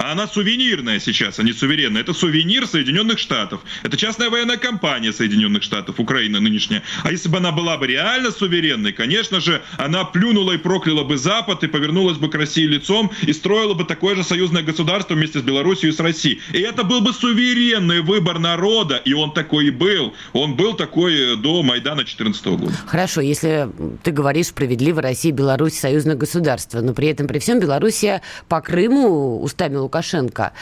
а 0.00 0.12
она 0.12 0.26
сувенирная 0.26 0.98
сейчас, 0.98 1.38
а 1.38 1.42
не 1.42 1.52
суверенная. 1.52 2.00
Это 2.00 2.14
сувенир 2.14 2.66
Соединенных 2.66 3.18
Штатов. 3.18 3.60
Это 3.82 3.98
частная 3.98 4.30
военная 4.30 4.56
компания 4.56 5.12
Соединенных 5.12 5.62
Штатов, 5.62 6.00
Украина 6.00 6.40
нынешняя. 6.40 6.82
А 7.04 7.12
если 7.12 7.28
бы 7.28 7.36
она 7.36 7.52
была 7.52 7.76
бы 7.76 7.86
реально 7.86 8.30
суверенной, 8.30 8.92
конечно 8.92 9.40
же, 9.40 9.60
она 9.76 10.04
плюнула 10.04 10.52
и 10.52 10.56
прокляла 10.56 11.04
бы 11.04 11.18
Запад 11.18 11.62
и 11.64 11.66
повернулась 11.66 12.16
бы 12.16 12.30
к 12.30 12.34
России 12.34 12.64
лицом 12.64 13.10
и 13.20 13.32
строила 13.34 13.74
бы 13.74 13.84
такое 13.84 14.16
же 14.16 14.24
союзное 14.24 14.62
государство 14.62 15.14
вместе 15.14 15.40
с 15.40 15.42
Белоруссией 15.42 15.92
и 15.92 15.94
с 15.94 16.00
Россией. 16.00 16.40
И 16.54 16.60
это 16.60 16.82
был 16.82 17.02
бы 17.02 17.12
суверенный 17.12 18.00
выбор 18.00 18.38
народа, 18.38 18.96
и 19.04 19.12
он 19.12 19.34
такой 19.34 19.66
и 19.66 19.70
был. 19.70 20.14
Он 20.32 20.56
был 20.56 20.74
такой 20.74 21.34
э, 21.34 21.36
до 21.36 21.62
Майдана 21.62 22.04
2014 22.04 22.46
года. 22.46 22.72
Хорошо, 22.86 23.20
если 23.20 23.68
ты 24.02 24.12
говоришь 24.12 24.46
справедливо, 24.46 25.02
Россия 25.02 25.32
Беларусь 25.32 25.74
союзное 25.74 26.16
государство, 26.16 26.80
но 26.80 26.94
при 26.94 27.08
этом 27.08 27.26
при 27.26 27.38
всем 27.38 27.60
Белоруссия 27.60 28.22
по 28.48 28.62
Крыму 28.62 29.42
устами 29.42 29.76
Лукашенко. 29.90 30.52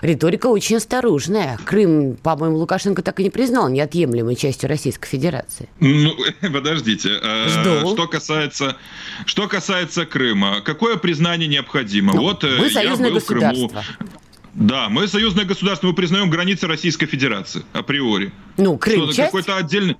Риторика 0.00 0.46
очень 0.46 0.76
осторожная. 0.76 1.58
Крым, 1.64 2.16
по-моему, 2.16 2.56
Лукашенко 2.56 3.02
так 3.02 3.20
и 3.20 3.24
не 3.24 3.30
признал 3.30 3.68
неотъемлемой 3.68 4.34
частью 4.34 4.70
Российской 4.70 5.08
Федерации. 5.08 5.68
Ну, 5.78 6.14
подождите. 6.40 7.10
Э, 7.22 7.48
Жду. 7.48 7.92
Что 7.92 8.08
касается, 8.08 8.76
что 9.26 9.46
касается 9.46 10.06
Крыма, 10.06 10.62
какое 10.62 10.96
признание 10.96 11.48
необходимо? 11.48 12.14
Ну, 12.14 12.22
вот 12.22 12.42
мы 12.44 12.66
э, 12.66 12.70
союзное 12.70 13.08
я 13.08 13.12
был. 13.12 13.20
В 13.20 13.26
Крыму. 13.26 13.70
Да, 14.54 14.88
мы 14.88 15.06
союзное 15.06 15.44
государство, 15.44 15.86
мы 15.86 15.92
признаем 15.92 16.30
границы 16.30 16.66
Российской 16.66 17.06
Федерации 17.06 17.62
априори. 17.74 18.32
Ну, 18.56 18.76
Крым 18.78 19.04
Что, 19.04 19.12
часть? 19.12 19.28
Какой-то 19.28 19.56
отдельный... 19.56 19.96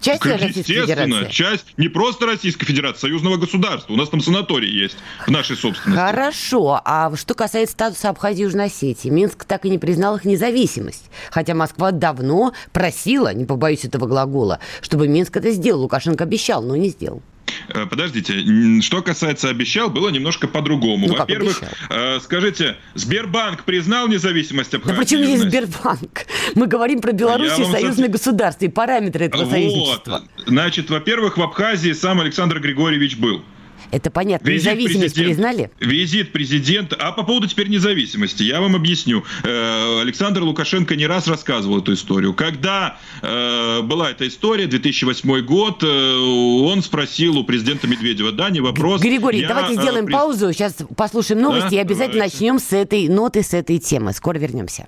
Часть 0.00 0.24
Естественно, 0.24 1.26
часть 1.26 1.66
не 1.76 1.88
просто 1.88 2.26
Российской 2.26 2.66
Федерации, 2.66 3.00
союзного 3.00 3.36
государства. 3.36 3.92
У 3.92 3.96
нас 3.96 4.08
там 4.08 4.20
санаторий 4.20 4.70
есть 4.70 4.96
в 5.26 5.30
нашей 5.30 5.56
собственности. 5.56 6.00
Хорошо. 6.00 6.80
А 6.84 7.14
что 7.16 7.34
касается 7.34 7.72
статуса 7.72 8.10
Абхазии 8.10 8.40
и 8.40 8.42
Южной 8.44 8.66
Осетии, 8.66 9.08
Минск 9.08 9.44
так 9.44 9.64
и 9.64 9.70
не 9.70 9.78
признал 9.78 10.16
их 10.16 10.24
независимость. 10.24 11.10
Хотя 11.30 11.54
Москва 11.54 11.90
давно 11.90 12.52
просила, 12.72 13.34
не 13.34 13.44
побоюсь 13.44 13.84
этого 13.84 14.06
глагола, 14.06 14.60
чтобы 14.80 15.08
Минск 15.08 15.36
это 15.36 15.50
сделал. 15.50 15.82
Лукашенко 15.82 16.24
обещал, 16.24 16.62
но 16.62 16.76
не 16.76 16.90
сделал. 16.90 17.22
Э, 17.68 17.86
подождите, 17.86 18.80
что 18.82 19.02
касается 19.02 19.48
обещал, 19.48 19.90
было 19.90 20.08
немножко 20.08 20.48
по-другому. 20.48 21.08
Ну, 21.08 21.16
Во-первых, 21.16 21.62
э, 21.90 22.18
скажите, 22.20 22.76
Сбербанк 22.94 23.64
признал 23.64 24.08
независимость 24.08 24.74
Абхазии? 24.74 24.94
Да 24.94 25.02
почему 25.02 25.24
здесь 25.24 25.40
Сбербанк? 25.40 26.26
Мы 26.54 26.66
говорим 26.66 27.00
про 27.00 27.12
Беларусь 27.12 27.58
и 27.58 27.64
союзное 27.64 28.08
государство 28.08 28.64
и 28.64 28.68
параметры 28.68 29.26
этого 29.26 29.44
вот. 29.44 29.50
союзничества. 29.50 30.22
Значит, 30.46 30.90
во-первых, 30.90 31.36
в 31.38 31.42
Абхазии 31.42 31.92
сам 31.92 32.20
Александр 32.20 32.60
Григорьевич 32.60 33.16
был. 33.16 33.42
Это 33.90 34.10
понятно. 34.10 34.48
Визит 34.48 34.74
Независимость 34.74 35.14
признали? 35.14 35.70
Визит 35.80 36.32
президента. 36.32 36.96
А 36.96 37.12
по 37.12 37.22
поводу 37.22 37.46
теперь 37.46 37.68
независимости, 37.68 38.42
я 38.42 38.60
вам 38.60 38.76
объясню. 38.76 39.24
Э, 39.44 40.00
Александр 40.00 40.42
Лукашенко 40.42 40.96
не 40.96 41.06
раз 41.06 41.26
рассказывал 41.26 41.78
эту 41.78 41.94
историю. 41.94 42.34
Когда 42.34 42.98
э, 43.22 43.82
была 43.82 44.10
эта 44.10 44.28
история, 44.28 44.66
2008 44.66 45.40
год, 45.44 45.82
э, 45.82 45.86
он 45.86 46.82
спросил 46.82 47.38
у 47.38 47.44
президента 47.44 47.86
Медведева, 47.86 48.32
да, 48.32 48.50
не 48.50 48.60
вопрос. 48.60 49.00
Григорий, 49.00 49.40
я, 49.40 49.48
давайте 49.48 49.74
сделаем 49.74 50.06
паузу, 50.06 50.52
сейчас 50.52 50.76
послушаем 50.96 51.40
новости 51.42 51.70
да? 51.70 51.76
и 51.76 51.78
обязательно 51.78 52.24
давайте. 52.24 52.36
начнем 52.36 52.58
с 52.58 52.72
этой 52.72 53.08
ноты, 53.08 53.42
с 53.42 53.54
этой 53.54 53.78
темы. 53.78 54.12
Скоро 54.12 54.38
вернемся. 54.38 54.86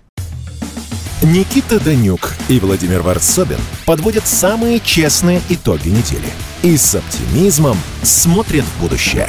Никита 1.22 1.78
Данюк 1.78 2.34
и 2.48 2.58
Владимир 2.58 3.02
Варсобин 3.02 3.58
подводят 3.84 4.26
самые 4.26 4.80
честные 4.80 5.42
итоги 5.50 5.90
недели. 5.90 6.32
И 6.62 6.78
с 6.78 6.94
оптимизмом 6.94 7.76
смотрят 8.02 8.64
в 8.64 8.80
будущее 8.80 9.28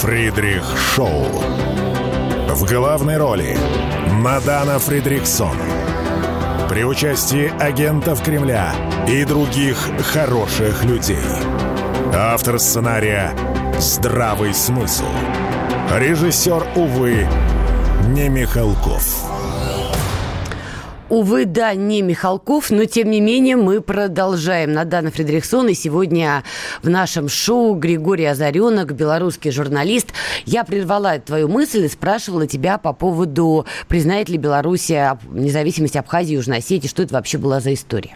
Фридрих 0.00 0.62
Шоу. 0.94 1.24
В 2.50 2.64
главной 2.64 3.16
роли 3.16 3.58
Мадана 4.12 4.78
Фридриксон. 4.78 5.56
При 6.68 6.84
участии 6.84 7.52
агентов 7.60 8.22
Кремля 8.22 8.72
и 9.08 9.24
других 9.24 9.76
хороших 10.12 10.84
людей. 10.84 11.16
Автор 12.14 12.60
сценария 12.60 13.32
«Здравый 13.80 14.54
смысл». 14.54 15.08
Режиссер, 15.92 16.64
увы, 16.76 17.26
не 18.06 18.28
Михалков. 18.28 19.37
Увы, 21.10 21.46
да, 21.46 21.72
не 21.72 22.02
Михалков, 22.02 22.70
но 22.70 22.84
тем 22.84 23.10
не 23.10 23.22
менее 23.22 23.56
мы 23.56 23.80
продолжаем. 23.80 24.74
Надана 24.74 25.10
Фредериксон 25.10 25.68
и 25.68 25.74
сегодня 25.74 26.44
в 26.82 26.90
нашем 26.90 27.30
шоу 27.30 27.74
Григорий 27.76 28.26
Озаренок, 28.26 28.92
белорусский 28.92 29.50
журналист. 29.50 30.08
Я 30.44 30.64
прервала 30.64 31.18
твою 31.18 31.48
мысль 31.48 31.86
и 31.86 31.88
спрашивала 31.88 32.46
тебя 32.46 32.76
по 32.76 32.92
поводу, 32.92 33.64
признает 33.88 34.28
ли 34.28 34.36
Белоруссия 34.36 35.18
независимость 35.30 35.96
Абхазии 35.96 36.32
и 36.32 36.36
Южной 36.36 36.58
Осетии, 36.58 36.88
что 36.88 37.02
это 37.02 37.14
вообще 37.14 37.38
была 37.38 37.60
за 37.60 37.72
история? 37.72 38.14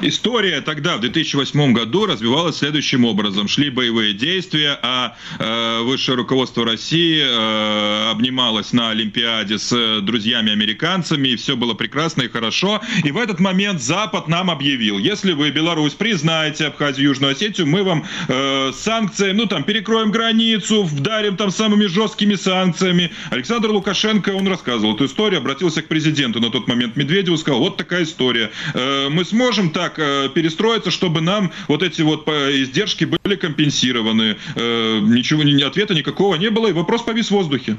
История 0.00 0.60
тогда, 0.60 0.96
в 0.96 1.00
2008 1.00 1.72
году, 1.72 2.06
развивалась 2.06 2.58
следующим 2.58 3.04
образом. 3.04 3.48
Шли 3.48 3.68
боевые 3.68 4.12
действия, 4.12 4.78
а 4.82 5.16
э, 5.38 5.82
высшее 5.82 6.16
руководство 6.16 6.64
России 6.64 7.20
э, 7.20 8.10
обнималось 8.10 8.72
на 8.72 8.90
Олимпиаде 8.90 9.58
с 9.58 10.00
друзьями-американцами, 10.00 11.28
и 11.28 11.36
все 11.36 11.56
было 11.56 11.74
прекрасно 11.74 12.22
и 12.22 12.28
хорошо. 12.28 12.80
И 13.02 13.10
в 13.10 13.18
этот 13.18 13.40
момент 13.40 13.82
Запад 13.82 14.28
нам 14.28 14.50
объявил, 14.50 14.98
если 14.98 15.32
вы, 15.32 15.50
Беларусь, 15.50 15.94
признаете 15.94 16.66
Абхазию 16.66 17.08
Южную 17.08 17.32
Осетию, 17.32 17.66
мы 17.66 17.82
вам 17.82 18.04
э, 18.28 18.72
санкции, 18.74 19.32
ну 19.32 19.46
там, 19.46 19.64
перекроем 19.64 20.12
границу, 20.12 20.84
вдарим 20.84 21.36
там 21.36 21.50
самыми 21.50 21.86
жесткими 21.86 22.36
санкциями. 22.36 23.10
Александр 23.30 23.70
Лукашенко, 23.70 24.30
он 24.30 24.46
рассказывал 24.46 24.94
эту 24.94 25.06
историю, 25.06 25.40
обратился 25.40 25.82
к 25.82 25.88
президенту 25.88 26.40
на 26.40 26.50
тот 26.50 26.68
момент 26.68 26.96
Медведеву, 26.96 27.36
сказал, 27.36 27.60
вот 27.60 27.76
такая 27.76 28.04
история. 28.04 28.50
Э, 28.74 29.08
мы 29.10 29.24
сможем 29.24 29.70
так 29.70 29.87
так 29.88 29.98
э, 29.98 30.28
перестроиться, 30.28 30.90
чтобы 30.90 31.20
нам 31.20 31.50
вот 31.68 31.82
эти 31.82 32.02
вот 32.02 32.28
издержки 32.28 33.04
были 33.04 33.36
компенсированы. 33.36 34.36
Э, 34.54 35.00
ничего, 35.00 35.42
ответа 35.66 35.94
никакого 35.94 36.36
не 36.36 36.50
было, 36.50 36.68
и 36.68 36.72
вопрос 36.72 37.02
повис 37.02 37.28
в 37.28 37.30
воздухе. 37.30 37.76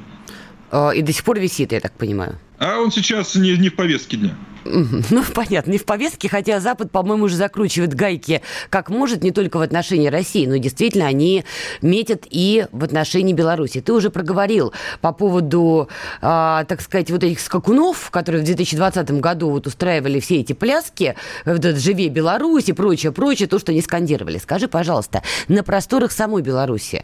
Э, 0.72 0.90
и 0.94 1.02
до 1.02 1.12
сих 1.12 1.24
пор 1.24 1.38
висит, 1.38 1.72
я 1.72 1.80
так 1.80 1.92
понимаю. 1.96 2.38
А 2.58 2.78
он 2.78 2.90
сейчас 2.90 3.36
не, 3.36 3.56
не 3.56 3.68
в 3.68 3.76
повестке 3.76 4.16
дня. 4.16 4.34
Ну, 4.64 5.24
понятно, 5.34 5.72
не 5.72 5.78
в 5.78 5.84
повестке, 5.84 6.28
хотя 6.28 6.60
Запад, 6.60 6.90
по-моему, 6.90 7.24
уже 7.24 7.36
закручивает 7.36 7.94
гайки 7.94 8.42
как 8.68 8.90
может, 8.90 9.22
не 9.22 9.30
только 9.30 9.58
в 9.58 9.62
отношении 9.62 10.08
России, 10.08 10.46
но 10.46 10.56
действительно 10.56 11.06
они 11.06 11.44
метят 11.82 12.24
и 12.30 12.66
в 12.72 12.84
отношении 12.84 13.32
Беларуси. 13.32 13.80
Ты 13.80 13.92
уже 13.92 14.10
проговорил 14.10 14.72
по 15.00 15.12
поводу, 15.12 15.88
а, 16.20 16.64
так 16.64 16.80
сказать, 16.80 17.10
вот 17.10 17.24
этих 17.24 17.40
скакунов, 17.40 18.10
которые 18.10 18.42
в 18.42 18.44
2020 18.44 19.20
году 19.20 19.50
вот 19.50 19.66
устраивали 19.66 20.20
все 20.20 20.40
эти 20.40 20.52
пляски, 20.52 21.16
это 21.44 21.76
«Живе 21.76 22.08
Беларусь» 22.08 22.68
и 22.68 22.72
прочее, 22.72 23.12
прочее, 23.12 23.48
то, 23.48 23.58
что 23.58 23.72
они 23.72 23.82
скандировали. 23.82 24.38
Скажи, 24.38 24.68
пожалуйста, 24.68 25.22
на 25.48 25.62
просторах 25.62 26.12
самой 26.12 26.42
Беларуси 26.42 27.02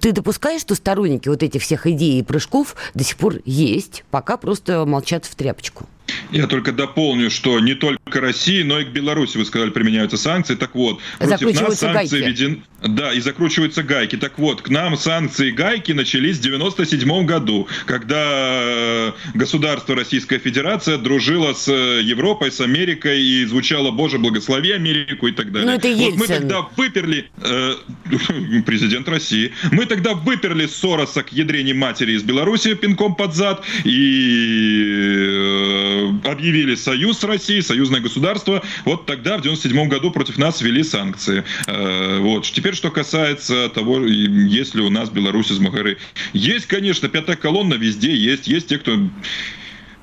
ты 0.00 0.12
допускаешь, 0.12 0.60
что 0.60 0.74
сторонники 0.74 1.28
вот 1.28 1.42
этих 1.42 1.62
всех 1.62 1.86
идей 1.86 2.20
и 2.20 2.22
прыжков 2.22 2.76
до 2.94 3.04
сих 3.04 3.16
пор 3.16 3.36
есть, 3.44 4.04
пока 4.10 4.36
просто 4.36 4.84
молчат 4.84 5.24
в 5.24 5.34
тряпочку? 5.34 5.86
Я 6.30 6.46
только 6.46 6.72
дополню, 6.72 7.30
что 7.30 7.60
не 7.60 7.74
только 7.74 8.20
России, 8.20 8.62
но 8.62 8.80
и 8.80 8.84
к 8.84 8.88
Беларуси, 8.88 9.36
вы 9.36 9.44
сказали, 9.44 9.70
применяются 9.70 10.16
санкции. 10.16 10.54
Так 10.54 10.74
вот, 10.74 11.00
против 11.18 11.60
нас 11.60 11.78
санкции 11.78 12.20
введены... 12.20 12.62
Да, 12.82 13.12
и 13.12 13.20
закручиваются 13.20 13.84
гайки. 13.84 14.16
Так 14.16 14.38
вот, 14.38 14.62
к 14.62 14.68
нам 14.68 14.96
санкции 14.96 15.50
гайки 15.50 15.92
начались 15.92 16.38
в 16.38 16.40
97 16.40 17.26
году, 17.26 17.68
когда 17.86 18.24
э, 18.26 19.12
государство 19.34 19.94
Российская 19.94 20.38
Федерация 20.38 20.98
дружило 20.98 21.52
с 21.52 21.68
э, 21.68 22.00
Европой, 22.02 22.50
с 22.50 22.60
Америкой 22.60 23.22
и 23.22 23.44
звучало 23.44 23.92
«Боже, 23.92 24.18
благослови 24.18 24.72
Америку» 24.72 25.28
и 25.28 25.32
так 25.32 25.52
далее. 25.52 25.70
Ну, 25.70 25.76
это 25.76 25.88
вот 25.94 26.16
мы 26.16 26.26
тогда 26.26 26.66
выперли... 26.76 27.30
Э, 27.42 27.74
президент 28.66 29.08
России. 29.08 29.52
Мы 29.70 29.86
тогда 29.86 30.14
выперли 30.14 30.66
Сороса 30.66 31.22
к 31.22 31.32
ядрене 31.32 31.74
матери 31.74 32.12
из 32.12 32.22
Беларуси 32.22 32.74
пинком 32.74 33.14
под 33.14 33.34
зад 33.34 33.64
и 33.84 35.41
объявили 36.24 36.74
союз 36.74 37.18
с 37.18 37.24
Россией, 37.24 37.62
союзное 37.62 38.00
государство. 38.00 38.62
Вот 38.84 39.06
тогда, 39.06 39.38
в 39.38 39.42
97 39.42 39.88
году, 39.88 40.10
против 40.10 40.38
нас 40.38 40.60
ввели 40.60 40.82
санкции. 40.82 41.44
Э, 41.66 42.18
вот. 42.20 42.44
Теперь, 42.44 42.74
что 42.74 42.90
касается 42.90 43.68
того, 43.68 44.04
есть 44.06 44.74
ли 44.74 44.82
у 44.82 44.90
нас 44.90 45.08
в 45.08 45.12
Беларуси 45.12 45.52
змагары. 45.52 45.98
Есть, 46.32 46.66
конечно, 46.66 47.08
пятая 47.08 47.36
колонна 47.36 47.74
везде 47.74 48.14
есть. 48.14 48.46
Есть 48.46 48.68
те, 48.68 48.78
кто 48.78 48.98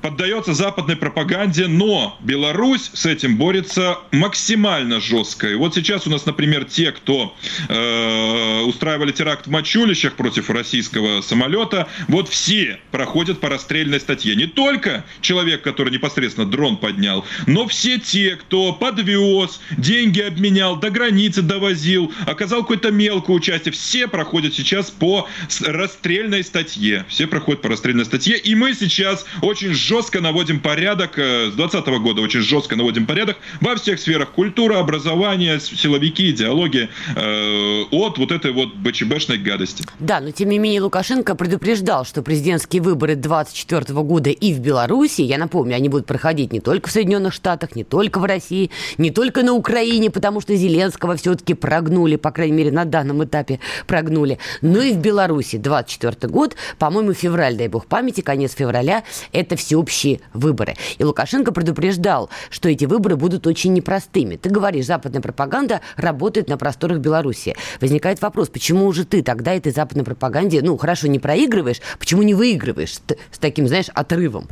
поддается 0.02 0.54
западной 0.54 0.96
пропаганде, 0.96 1.66
но 1.66 2.16
Беларусь 2.20 2.90
с 2.92 3.06
этим 3.06 3.36
борется 3.36 3.98
максимально 4.12 5.00
жестко. 5.00 5.48
И 5.48 5.54
вот 5.54 5.74
сейчас 5.74 6.06
у 6.06 6.10
нас, 6.10 6.26
например, 6.26 6.64
те, 6.64 6.92
кто 6.92 7.36
э, 7.68 8.60
устраивали 8.62 9.12
теракт 9.12 9.46
в 9.46 9.50
Мачулищах 9.50 10.14
против 10.14 10.50
российского 10.50 11.20
самолета, 11.20 11.88
вот 12.08 12.28
все 12.28 12.78
проходят 12.90 13.40
по 13.40 13.48
расстрельной 13.48 14.00
статье. 14.00 14.34
Не 14.34 14.46
только 14.46 15.04
человек, 15.20 15.62
который 15.62 15.92
непосредственно 15.92 16.46
дрон 16.46 16.76
поднял, 16.76 17.24
но 17.46 17.66
все 17.66 17.98
те, 17.98 18.36
кто 18.36 18.72
подвез, 18.72 19.60
деньги 19.76 20.20
обменял, 20.20 20.76
до 20.76 20.90
границы 20.90 21.42
довозил, 21.42 22.12
оказал 22.26 22.62
какое-то 22.62 22.90
мелкое 22.90 23.36
участие, 23.36 23.72
все 23.72 24.08
проходят 24.08 24.54
сейчас 24.54 24.90
по 24.90 25.28
расстрельной 25.60 26.44
статье. 26.44 27.04
Все 27.08 27.26
проходят 27.26 27.62
по 27.62 27.68
расстрельной 27.68 28.04
статье. 28.04 28.38
И 28.38 28.54
мы 28.54 28.74
сейчас 28.74 29.24
очень 29.42 29.74
наводим 30.20 30.60
порядок, 30.60 31.18
э, 31.18 31.50
с 31.50 31.54
2020 31.54 31.98
года 31.98 32.22
очень 32.22 32.40
жестко 32.40 32.76
наводим 32.76 33.06
порядок 33.06 33.36
во 33.60 33.74
всех 33.76 33.98
сферах. 33.98 34.30
Культура, 34.30 34.78
образование, 34.78 35.60
силовики, 35.60 36.30
идеология 36.30 36.88
э, 37.16 37.82
от 37.90 38.18
вот 38.18 38.32
этой 38.32 38.52
вот 38.52 38.74
БЧБшной 38.74 39.38
гадости. 39.38 39.84
Да, 39.98 40.20
но 40.20 40.30
тем 40.30 40.48
не 40.50 40.58
менее 40.58 40.82
Лукашенко 40.82 41.34
предупреждал, 41.34 42.04
что 42.04 42.22
президентские 42.22 42.82
выборы 42.82 43.14
2024 43.16 44.00
года 44.02 44.30
и 44.30 44.52
в 44.52 44.60
Беларуси, 44.60 45.22
я 45.22 45.38
напомню, 45.38 45.76
они 45.76 45.88
будут 45.88 46.06
проходить 46.06 46.52
не 46.52 46.60
только 46.60 46.88
в 46.88 46.92
Соединенных 46.92 47.34
Штатах, 47.34 47.74
не 47.74 47.84
только 47.84 48.18
в 48.20 48.24
России, 48.24 48.70
не 48.98 49.10
только 49.10 49.42
на 49.42 49.54
Украине, 49.54 50.10
потому 50.10 50.40
что 50.40 50.54
Зеленского 50.54 51.16
все-таки 51.16 51.54
прогнули, 51.54 52.16
по 52.16 52.30
крайней 52.30 52.56
мере, 52.56 52.70
на 52.70 52.84
данном 52.84 53.24
этапе 53.24 53.58
прогнули, 53.86 54.38
но 54.62 54.80
и 54.80 54.92
в 54.92 54.98
Беларуси 54.98 55.56
2024 55.56 56.32
год, 56.32 56.54
по-моему, 56.78 57.12
февраль, 57.12 57.56
дай 57.56 57.68
бог 57.68 57.86
памяти, 57.86 58.20
конец 58.20 58.54
февраля, 58.54 59.02
это 59.32 59.56
все 59.56 59.79
всеобщие 59.80 60.20
выборы. 60.34 60.76
И 60.98 61.04
Лукашенко 61.04 61.52
предупреждал, 61.52 62.30
что 62.50 62.68
эти 62.68 62.84
выборы 62.84 63.16
будут 63.16 63.46
очень 63.46 63.72
непростыми. 63.72 64.36
Ты 64.36 64.50
говоришь, 64.50 64.86
западная 64.86 65.22
пропаганда 65.22 65.80
работает 65.96 66.48
на 66.48 66.56
просторах 66.56 66.98
Беларуси. 66.98 67.56
Возникает 67.80 68.20
вопрос, 68.20 68.48
почему 68.48 68.92
же 68.92 69.04
ты 69.04 69.22
тогда 69.22 69.54
этой 69.54 69.72
западной 69.72 70.04
пропаганде, 70.04 70.60
ну, 70.62 70.76
хорошо, 70.76 71.06
не 71.06 71.18
проигрываешь, 71.18 71.80
почему 71.98 72.22
не 72.22 72.34
выигрываешь 72.34 72.98
с 73.30 73.38
таким, 73.38 73.68
знаешь, 73.68 73.88
отрывом? 73.94 74.48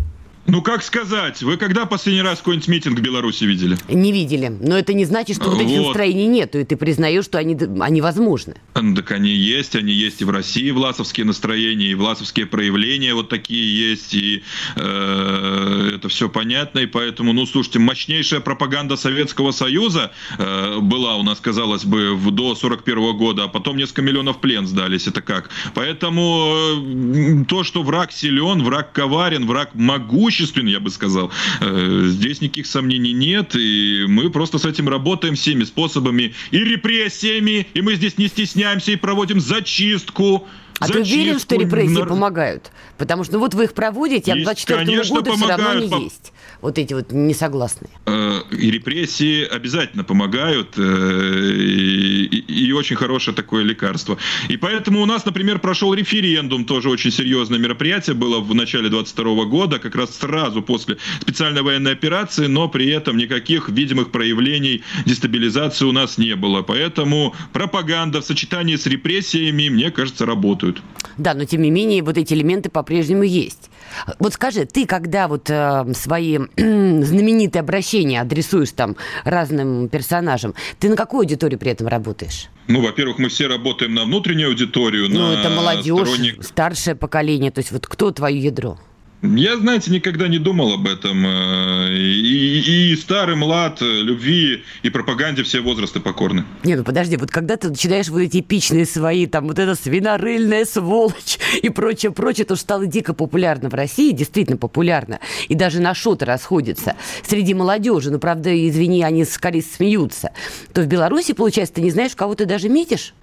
Ну, 0.50 0.62
как 0.62 0.82
сказать, 0.82 1.42
вы 1.42 1.58
когда 1.58 1.84
последний 1.84 2.22
раз 2.22 2.38
какой-нибудь 2.38 2.68
митинг 2.68 2.98
в 2.98 3.02
Беларуси 3.02 3.44
видели? 3.44 3.76
Не 3.86 4.12
видели. 4.12 4.48
Но 4.48 4.78
это 4.78 4.94
не 4.94 5.04
значит, 5.04 5.36
что 5.36 5.50
вот, 5.50 5.56
вот. 5.56 5.62
этих 5.62 5.84
настроений 5.84 6.26
нету, 6.26 6.58
и 6.58 6.64
ты 6.64 6.78
признаешь, 6.78 7.26
что 7.26 7.36
они, 7.36 7.54
они 7.80 8.00
возможны. 8.00 8.54
Ну, 8.74 8.94
так 8.94 9.12
они 9.12 9.28
есть, 9.28 9.76
они 9.76 9.92
есть 9.92 10.22
и 10.22 10.24
в 10.24 10.30
России, 10.30 10.70
власовские 10.70 11.26
настроения, 11.26 11.88
и 11.88 11.94
власовские 11.94 12.46
проявления 12.46 13.12
вот 13.12 13.28
такие 13.28 13.90
есть, 13.90 14.14
и 14.14 14.42
э, 14.76 15.90
это 15.96 16.08
все 16.08 16.30
понятно, 16.30 16.78
и 16.78 16.86
поэтому, 16.86 17.34
ну, 17.34 17.44
слушайте, 17.44 17.78
мощнейшая 17.78 18.40
пропаганда 18.40 18.96
Советского 18.96 19.50
Союза 19.50 20.12
э, 20.38 20.78
была 20.80 21.16
у 21.16 21.24
нас, 21.24 21.40
казалось 21.40 21.84
бы, 21.84 22.14
в, 22.14 22.30
до 22.30 22.54
41 22.54 23.18
года, 23.18 23.44
а 23.44 23.48
потом 23.48 23.76
несколько 23.76 24.00
миллионов 24.00 24.40
плен 24.40 24.66
сдались, 24.66 25.08
это 25.08 25.20
как? 25.20 25.50
Поэтому 25.74 26.54
э, 26.56 27.44
то, 27.46 27.64
что 27.64 27.82
враг 27.82 28.12
силен, 28.12 28.62
враг 28.62 28.92
коварен, 28.92 29.46
враг 29.46 29.74
могущ, 29.74 30.37
могуществен, 30.38 30.66
я 30.66 30.80
бы 30.80 30.90
сказал. 30.90 31.30
Э, 31.60 32.02
здесь 32.06 32.40
никаких 32.40 32.66
сомнений 32.66 33.12
нет, 33.12 33.54
и 33.54 34.04
мы 34.08 34.30
просто 34.30 34.58
с 34.58 34.64
этим 34.64 34.88
работаем 34.88 35.34
всеми 35.34 35.64
способами 35.64 36.34
и 36.50 36.58
репрессиями, 36.58 37.66
и 37.74 37.82
мы 37.82 37.94
здесь 37.94 38.18
не 38.18 38.28
стесняемся 38.28 38.92
и 38.92 38.96
проводим 38.96 39.40
зачистку. 39.40 40.46
А 40.78 40.88
ты 40.88 41.00
уверен, 41.00 41.38
что 41.38 41.56
репрессии 41.56 42.04
помогают? 42.04 42.70
Потому 42.96 43.24
что 43.24 43.34
ну, 43.34 43.40
вот 43.40 43.54
вы 43.54 43.64
их 43.64 43.74
проводите, 43.74 44.32
а 44.32 44.36
к 44.36 44.42
24 44.42 44.84
году 44.84 45.36
все 45.36 45.46
равно 45.46 45.74
не 45.74 46.04
есть 46.04 46.32
вот 46.60 46.78
эти 46.78 46.94
вот 46.94 47.12
несогласные? 47.12 47.90
Э, 48.06 48.40
и 48.50 48.70
репрессии 48.70 49.44
обязательно 49.44 50.04
помогают, 50.04 50.74
э, 50.76 51.52
и, 51.54 52.24
и, 52.24 52.66
и 52.66 52.72
очень 52.72 52.96
хорошее 52.96 53.36
такое 53.36 53.62
лекарство. 53.64 54.18
И 54.48 54.56
поэтому 54.56 55.02
у 55.02 55.06
нас, 55.06 55.24
например, 55.24 55.58
прошел 55.58 55.94
референдум, 55.94 56.64
тоже 56.64 56.90
очень 56.90 57.10
серьезное 57.10 57.58
мероприятие 57.58 58.14
было 58.14 58.40
в 58.40 58.54
начале 58.54 58.88
22 58.88 59.44
года, 59.44 59.78
как 59.78 59.94
раз 59.94 60.16
сразу 60.16 60.62
после 60.62 60.98
специальной 61.20 61.62
военной 61.62 61.92
операции, 61.92 62.46
но 62.46 62.68
при 62.68 62.88
этом 62.88 63.16
никаких 63.16 63.68
видимых 63.68 64.10
проявлений 64.10 64.82
дестабилизации 65.06 65.84
у 65.84 65.92
нас 65.92 66.18
не 66.18 66.34
было. 66.34 66.62
Поэтому 66.62 67.34
пропаганда 67.52 68.20
в 68.20 68.24
сочетании 68.24 68.76
с 68.76 68.86
репрессиями, 68.86 69.68
мне 69.68 69.90
кажется, 69.90 70.26
работают. 70.68 70.82
Да, 71.16 71.34
но 71.34 71.44
тем 71.44 71.62
не 71.62 71.70
менее 71.70 72.02
вот 72.02 72.16
эти 72.16 72.34
элементы 72.34 72.70
по-прежнему 72.70 73.22
есть. 73.22 73.70
Вот 74.18 74.34
скажи, 74.34 74.66
ты 74.66 74.86
когда 74.86 75.28
вот 75.28 75.50
э, 75.50 75.92
свои 75.94 76.38
знаменитые 76.56 77.60
обращения 77.60 78.20
адресуешь 78.20 78.72
там 78.72 78.96
разным 79.24 79.88
персонажам, 79.88 80.54
ты 80.78 80.88
на 80.88 80.96
какую 80.96 81.20
аудиторию 81.20 81.58
при 81.58 81.72
этом 81.72 81.88
работаешь? 81.88 82.48
Ну, 82.68 82.82
во-первых, 82.82 83.18
мы 83.18 83.28
все 83.28 83.46
работаем 83.46 83.94
на 83.94 84.04
внутреннюю 84.04 84.50
аудиторию, 84.50 85.08
ну, 85.08 85.28
на 85.28 85.40
это 85.40 85.48
молодежь, 85.48 86.06
сторонник... 86.06 86.44
старшее 86.44 86.94
поколение, 86.94 87.50
то 87.50 87.60
есть 87.60 87.72
вот 87.72 87.86
кто 87.86 88.10
твое 88.10 88.38
ядро? 88.38 88.78
Я, 89.20 89.56
знаете, 89.56 89.90
никогда 89.90 90.28
не 90.28 90.38
думал 90.38 90.74
об 90.74 90.86
этом. 90.86 91.26
Э, 91.26 91.92
и, 91.92 92.92
и, 92.92 92.96
старый 92.96 93.34
млад, 93.34 93.82
э, 93.82 93.84
любви 94.02 94.62
и 94.82 94.90
пропаганде 94.90 95.42
все 95.42 95.60
возрасты 95.60 95.98
покорны. 95.98 96.44
Не, 96.62 96.76
ну 96.76 96.84
подожди, 96.84 97.16
вот 97.16 97.30
когда 97.30 97.56
ты 97.56 97.68
начинаешь 97.68 98.08
вот 98.08 98.20
эти 98.20 98.38
эпичные 98.38 98.86
свои, 98.86 99.26
там 99.26 99.48
вот 99.48 99.58
эта 99.58 99.74
свинорыльная 99.74 100.64
сволочь 100.64 101.38
и 101.62 101.68
прочее, 101.68 102.12
прочее, 102.12 102.44
то, 102.44 102.54
стало 102.54 102.86
дико 102.86 103.12
популярно 103.12 103.68
в 103.70 103.74
России, 103.74 104.12
действительно 104.12 104.56
популярно, 104.56 105.18
и 105.48 105.56
даже 105.56 105.80
на 105.80 105.94
шоты 105.94 106.24
расходится 106.24 106.94
среди 107.26 107.54
молодежи, 107.54 108.12
ну, 108.12 108.20
правда, 108.20 108.50
извини, 108.68 109.02
они 109.02 109.24
скорее 109.24 109.62
смеются, 109.62 110.30
то 110.72 110.82
в 110.82 110.86
Беларуси, 110.86 111.32
получается, 111.32 111.74
ты 111.74 111.80
не 111.80 111.90
знаешь, 111.90 112.14
кого 112.14 112.36
ты 112.36 112.46
даже 112.46 112.68
метишь? 112.68 113.14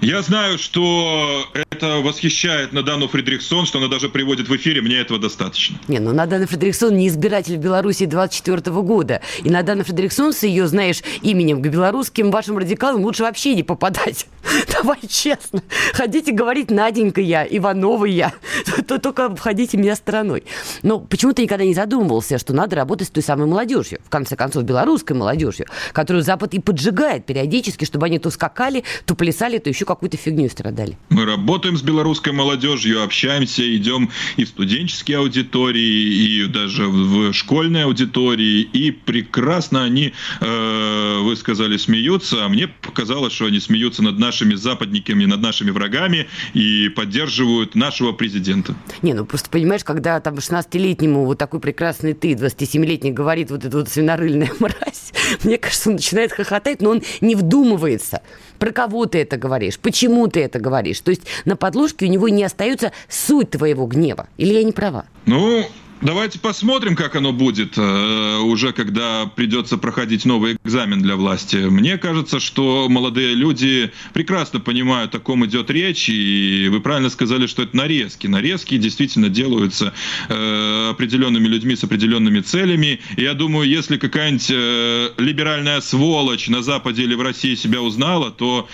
Я 0.00 0.20
знаю, 0.20 0.58
что 0.58 1.46
это 1.54 2.00
восхищает 2.00 2.72
Надану 2.74 3.08
Фридрихсон, 3.08 3.64
что 3.64 3.78
она 3.78 3.88
даже 3.88 4.10
приводит 4.10 4.48
в 4.48 4.56
эфире, 4.56 4.82
мне 4.82 4.96
этого 4.98 5.18
достаточно. 5.18 5.78
Не, 5.88 5.98
ну 5.98 6.12
Надана 6.12 6.46
Фридрихсон 6.46 6.94
не 6.94 7.08
избиратель 7.08 7.56
Беларуси 7.56 8.04
24 8.04 8.60
года. 8.82 9.22
И 9.42 9.48
Надана 9.48 9.82
Фридрихсон 9.82 10.34
с 10.34 10.42
ее, 10.42 10.66
знаешь, 10.66 11.02
именем 11.22 11.62
к 11.62 11.68
белорусским 11.68 12.30
вашим 12.30 12.58
радикалам 12.58 13.02
лучше 13.02 13.22
вообще 13.22 13.54
не 13.54 13.62
попадать. 13.62 14.26
Давай 14.72 14.98
честно. 15.08 15.62
Ходите 15.94 16.32
говорить 16.32 16.70
Наденька 16.70 17.20
я, 17.20 17.46
Иванова 17.48 18.04
я. 18.04 18.34
То 18.86 18.98
только 18.98 19.26
обходите 19.26 19.76
меня 19.76 19.96
стороной. 19.96 20.44
Но 20.82 21.00
почему 21.00 21.32
ты 21.32 21.42
никогда 21.42 21.64
не 21.64 21.74
задумывался, 21.74 22.38
что 22.38 22.52
надо 22.52 22.76
работать 22.76 23.08
с 23.08 23.10
той 23.10 23.22
самой 23.22 23.46
молодежью, 23.46 24.00
в 24.04 24.10
конце 24.10 24.36
концов, 24.36 24.64
белорусской 24.64 25.16
молодежью, 25.16 25.66
которую 25.92 26.22
Запад 26.22 26.54
и 26.54 26.60
поджигает 26.60 27.24
периодически, 27.24 27.84
чтобы 27.84 28.06
они 28.06 28.18
то 28.18 28.30
скакали, 28.30 28.84
то 29.06 29.14
плясали, 29.24 29.56
то 29.56 29.70
еще 29.70 29.86
какую-то 29.86 30.18
фигню 30.18 30.50
страдали. 30.50 30.98
Мы 31.08 31.24
работаем 31.24 31.78
с 31.78 31.82
белорусской 31.82 32.34
молодежью, 32.34 33.02
общаемся, 33.02 33.62
идем 33.74 34.10
и 34.36 34.44
в 34.44 34.48
студенческие 34.48 35.16
аудитории, 35.16 35.80
и 35.80 36.46
даже 36.46 36.88
в 36.88 37.32
школьной 37.32 37.84
аудитории, 37.84 38.60
и 38.60 38.90
прекрасно 38.90 39.82
они, 39.82 40.12
э, 40.42 41.18
вы 41.22 41.36
сказали, 41.36 41.78
смеются, 41.78 42.44
а 42.44 42.50
мне 42.50 42.68
показалось, 42.68 43.32
что 43.32 43.46
они 43.46 43.60
смеются 43.60 44.02
над 44.02 44.18
нашими 44.18 44.56
западниками, 44.56 45.24
над 45.24 45.40
нашими 45.40 45.70
врагами 45.70 46.26
и 46.52 46.90
поддерживают 46.90 47.74
нашего 47.74 48.12
президента. 48.12 48.74
Не, 49.00 49.14
ну 49.14 49.24
просто 49.24 49.48
понимаешь, 49.48 49.84
когда 49.84 50.20
там 50.20 50.34
16-летнему 50.34 51.24
вот 51.24 51.38
такой 51.38 51.60
прекрасный 51.60 52.12
ты, 52.12 52.32
27-летний, 52.32 53.12
говорит 53.12 53.50
вот 53.50 53.64
эта 53.64 53.78
вот 53.78 53.88
свинорыльная 53.88 54.52
мразь, 54.58 55.14
мне 55.44 55.56
кажется, 55.56 55.88
он 55.88 55.96
начинает 55.96 56.30
хохотать, 56.30 56.82
но 56.82 56.90
он 56.90 57.02
не 57.22 57.34
вдумывается 57.34 58.20
про 58.58 58.70
кого 58.70 59.06
ты 59.14 59.20
это 59.20 59.36
говоришь, 59.36 59.78
почему 59.78 60.26
ты 60.26 60.40
это 60.42 60.58
говоришь. 60.58 60.98
То 60.98 61.10
есть 61.10 61.22
на 61.44 61.54
подложке 61.54 62.06
у 62.06 62.08
него 62.08 62.28
не 62.28 62.42
остается 62.42 62.90
суть 63.08 63.50
твоего 63.50 63.86
гнева. 63.86 64.26
Или 64.38 64.54
я 64.54 64.64
не 64.64 64.72
права? 64.72 65.04
Ну, 65.24 65.64
Давайте 66.00 66.38
посмотрим, 66.38 66.96
как 66.96 67.16
оно 67.16 67.32
будет 67.32 67.78
э, 67.78 68.38
уже, 68.40 68.72
когда 68.72 69.26
придется 69.26 69.78
проходить 69.78 70.26
новый 70.26 70.58
экзамен 70.62 71.00
для 71.00 71.16
власти. 71.16 71.56
Мне 71.56 71.96
кажется, 71.96 72.40
что 72.40 72.88
молодые 72.90 73.34
люди 73.34 73.90
прекрасно 74.12 74.60
понимают, 74.60 75.14
о 75.14 75.20
ком 75.20 75.46
идет 75.46 75.70
речь, 75.70 76.08
и 76.10 76.68
вы 76.70 76.80
правильно 76.80 77.08
сказали, 77.08 77.46
что 77.46 77.62
это 77.62 77.76
нарезки. 77.76 78.26
Нарезки 78.26 78.76
действительно 78.76 79.30
делаются 79.30 79.94
э, 80.28 80.88
определенными 80.90 81.46
людьми 81.46 81.74
с 81.74 81.84
определенными 81.84 82.40
целями. 82.40 83.00
И 83.16 83.22
я 83.22 83.32
думаю, 83.32 83.66
если 83.66 83.96
какая-нибудь 83.96 84.50
э, 84.50 85.10
либеральная 85.16 85.80
сволочь 85.80 86.48
на 86.48 86.62
Западе 86.62 87.04
или 87.04 87.14
в 87.14 87.22
России 87.22 87.54
себя 87.54 87.80
узнала, 87.80 88.30
то 88.30 88.68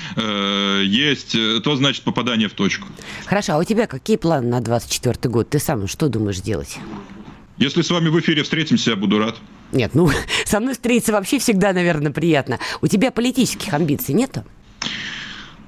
есть, 0.82 1.32
то 1.62 1.76
значит 1.76 2.02
попадание 2.02 2.48
в 2.48 2.52
точку. 2.52 2.88
Хорошо, 3.26 3.54
а 3.54 3.58
у 3.58 3.64
тебя 3.64 3.86
какие 3.86 4.16
планы 4.16 4.48
на 4.48 4.60
24 4.60 5.30
год? 5.30 5.50
Ты 5.50 5.58
сам 5.58 5.86
что 5.86 6.08
думаешь 6.08 6.40
делать? 6.40 6.78
Если 7.60 7.82
с 7.82 7.90
вами 7.90 8.08
в 8.08 8.18
эфире 8.18 8.42
встретимся, 8.42 8.90
я 8.90 8.96
буду 8.96 9.18
рад. 9.18 9.36
Нет, 9.70 9.94
ну, 9.94 10.10
со 10.46 10.60
мной 10.60 10.72
встретиться 10.72 11.12
вообще 11.12 11.38
всегда, 11.38 11.74
наверное, 11.74 12.10
приятно. 12.10 12.58
У 12.80 12.86
тебя 12.86 13.10
политических 13.10 13.72
амбиций 13.74 14.14
нету? 14.14 14.44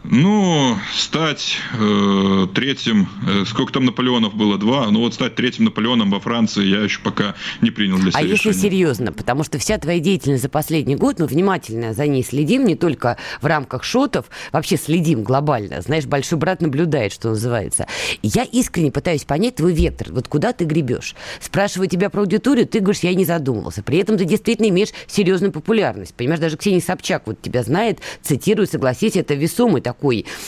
Ну, 0.04 0.76
стать 0.92 1.58
э, 1.78 2.46
третьим, 2.54 3.08
э, 3.26 3.44
сколько 3.46 3.72
там 3.72 3.84
Наполеонов 3.84 4.34
было, 4.34 4.58
два, 4.58 4.90
ну 4.90 4.98
вот 5.00 5.14
стать 5.14 5.36
третьим 5.36 5.66
Наполеоном 5.66 6.10
во 6.10 6.18
Франции 6.18 6.64
я 6.64 6.80
еще 6.80 7.00
пока 7.00 7.34
не 7.60 7.70
принял 7.70 7.98
для 7.98 8.10
себя 8.10 8.18
А 8.18 8.22
решение. 8.22 8.40
если 8.44 8.52
серьезно, 8.52 9.12
потому 9.12 9.44
что 9.44 9.58
вся 9.58 9.78
твоя 9.78 10.00
деятельность 10.00 10.42
за 10.42 10.48
последний 10.48 10.96
год, 10.96 11.20
мы 11.20 11.26
внимательно 11.26 11.94
за 11.94 12.08
ней 12.08 12.24
следим, 12.24 12.66
не 12.66 12.74
только 12.74 13.16
в 13.40 13.46
рамках 13.46 13.84
шотов, 13.84 14.26
вообще 14.50 14.76
следим 14.76 15.22
глобально. 15.22 15.80
Знаешь, 15.82 16.06
большой 16.06 16.38
брат 16.38 16.60
наблюдает, 16.60 17.12
что 17.12 17.28
называется. 17.28 17.86
Я 18.22 18.42
искренне 18.42 18.90
пытаюсь 18.90 19.24
понять 19.24 19.56
твой 19.56 19.72
вектор, 19.72 20.08
вот 20.12 20.26
куда 20.26 20.52
ты 20.52 20.64
гребешь. 20.64 21.14
Спрашиваю 21.40 21.88
тебя 21.88 22.10
про 22.10 22.22
аудиторию, 22.22 22.66
ты 22.66 22.80
говоришь, 22.80 23.02
я 23.04 23.14
не 23.14 23.24
задумывался. 23.24 23.84
При 23.84 23.98
этом 23.98 24.18
ты 24.18 24.24
действительно 24.24 24.66
имеешь 24.68 24.90
серьезную 25.06 25.52
популярность. 25.52 26.14
Понимаешь, 26.14 26.40
даже 26.40 26.56
Ксения 26.56 26.80
Собчак 26.80 27.22
вот 27.26 27.40
тебя 27.40 27.62
знает, 27.62 28.00
цитирую, 28.20 28.66
согласись, 28.66 29.14
это 29.14 29.34
весомый 29.34 29.80
такой 29.80 29.91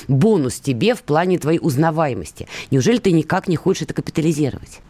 бонус 0.08 0.60
тебе 0.60 0.94
в 0.94 1.02
плане 1.02 1.38
твоей 1.38 1.58
узнаваемости. 1.60 2.48
Неужели 2.70 2.98
ты 2.98 3.12
никак 3.12 3.48
не 3.48 3.56
хочешь 3.56 3.82
это 3.82 3.94
капитализировать? 3.94 4.80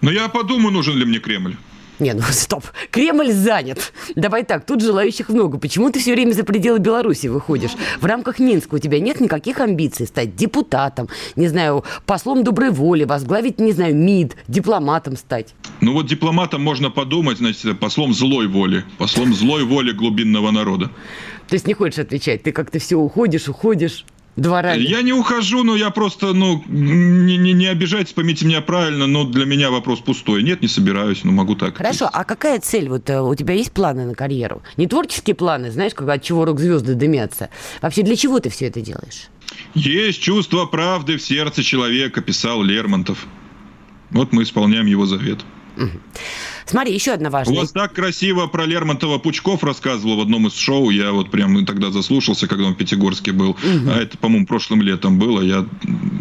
Но 0.00 0.10
я 0.10 0.28
подумаю, 0.28 0.72
нужен 0.72 0.96
ли 0.96 1.04
мне 1.04 1.18
Кремль. 1.18 1.56
Не, 1.98 2.12
ну 2.14 2.22
стоп. 2.30 2.64
Кремль 2.90 3.32
занят. 3.32 3.92
Давай 4.16 4.44
так, 4.44 4.66
тут 4.66 4.82
желающих 4.82 5.28
много. 5.28 5.58
Почему 5.58 5.90
ты 5.90 6.00
все 6.00 6.12
время 6.14 6.32
за 6.32 6.44
пределы 6.44 6.78
Беларуси 6.78 7.28
выходишь? 7.28 7.72
В 8.00 8.04
рамках 8.04 8.38
Минска 8.38 8.74
у 8.74 8.78
тебя 8.78 9.00
нет 9.00 9.20
никаких 9.20 9.60
амбиций 9.60 10.06
стать 10.06 10.36
депутатом, 10.36 11.08
не 11.36 11.48
знаю, 11.48 11.84
послом 12.06 12.44
доброй 12.44 12.70
воли, 12.70 13.04
возглавить, 13.04 13.58
не 13.60 13.72
знаю, 13.72 13.94
МИД, 13.94 14.36
дипломатом 14.48 15.16
стать. 15.16 15.54
Ну 15.80 15.92
вот 15.92 16.06
дипломатом 16.06 16.62
можно 16.62 16.90
подумать, 16.90 17.38
значит, 17.38 17.78
послом 17.78 18.14
злой 18.14 18.48
воли. 18.48 18.84
Послом 18.98 19.34
злой 19.34 19.64
воли 19.64 19.92
глубинного 19.92 20.50
народа. 20.50 20.90
То 21.48 21.54
есть 21.54 21.66
не 21.66 21.74
хочешь 21.74 21.98
отвечать, 21.98 22.42
ты 22.42 22.52
как-то 22.52 22.78
все 22.78 22.96
уходишь, 22.96 23.48
уходишь. 23.48 24.04
Дворами. 24.36 24.82
Я 24.82 25.02
не 25.02 25.12
ухожу, 25.12 25.62
но 25.62 25.76
я 25.76 25.90
просто, 25.90 26.32
ну, 26.32 26.62
не, 26.66 27.36
не, 27.36 27.52
не 27.52 27.66
обижайтесь, 27.66 28.12
поймите 28.12 28.44
меня 28.44 28.60
правильно, 28.60 29.06
но 29.06 29.24
для 29.24 29.44
меня 29.44 29.70
вопрос 29.70 30.00
пустой. 30.00 30.42
Нет, 30.42 30.60
не 30.60 30.66
собираюсь, 30.66 31.22
но 31.22 31.30
могу 31.30 31.54
так. 31.54 31.76
Хорошо, 31.76 32.10
а 32.12 32.24
какая 32.24 32.58
цель? 32.58 32.88
Вот 32.88 33.08
э, 33.10 33.20
у 33.20 33.34
тебя 33.36 33.54
есть 33.54 33.70
планы 33.70 34.06
на 34.06 34.14
карьеру? 34.14 34.62
Не 34.76 34.88
творческие 34.88 35.36
планы, 35.36 35.70
знаешь, 35.70 35.94
как 35.94 36.08
от 36.08 36.22
чего 36.22 36.44
рок-звезды 36.44 36.94
дымятся. 36.94 37.48
Вообще, 37.80 38.02
для 38.02 38.16
чего 38.16 38.40
ты 38.40 38.50
все 38.50 38.66
это 38.66 38.80
делаешь? 38.80 39.28
Есть 39.74 40.20
чувство 40.20 40.66
правды 40.66 41.16
в 41.16 41.22
сердце 41.22 41.62
человека, 41.62 42.20
писал 42.20 42.62
Лермонтов. 42.62 43.26
Вот 44.10 44.32
мы 44.32 44.42
исполняем 44.42 44.86
его 44.86 45.06
завет. 45.06 45.44
Смотри, 46.66 46.94
еще 46.94 47.12
одна 47.12 47.30
важная... 47.30 47.56
У 47.56 47.60
вас 47.60 47.72
так 47.72 47.92
красиво 47.92 48.46
про 48.46 48.64
Лермонтова 48.64 49.18
Пучков 49.18 49.64
рассказывал 49.64 50.16
в 50.16 50.20
одном 50.20 50.46
из 50.46 50.54
шоу. 50.54 50.90
Я 50.90 51.12
вот 51.12 51.30
прям 51.30 51.64
тогда 51.66 51.90
заслушался, 51.90 52.46
когда 52.46 52.64
он 52.64 52.74
в 52.74 52.76
Пятигорске 52.76 53.32
был. 53.32 53.50
Угу. 53.50 53.90
А 53.90 54.00
это, 54.00 54.16
по-моему, 54.18 54.46
прошлым 54.46 54.82
летом 54.82 55.18
было. 55.18 55.40
Я 55.40 55.66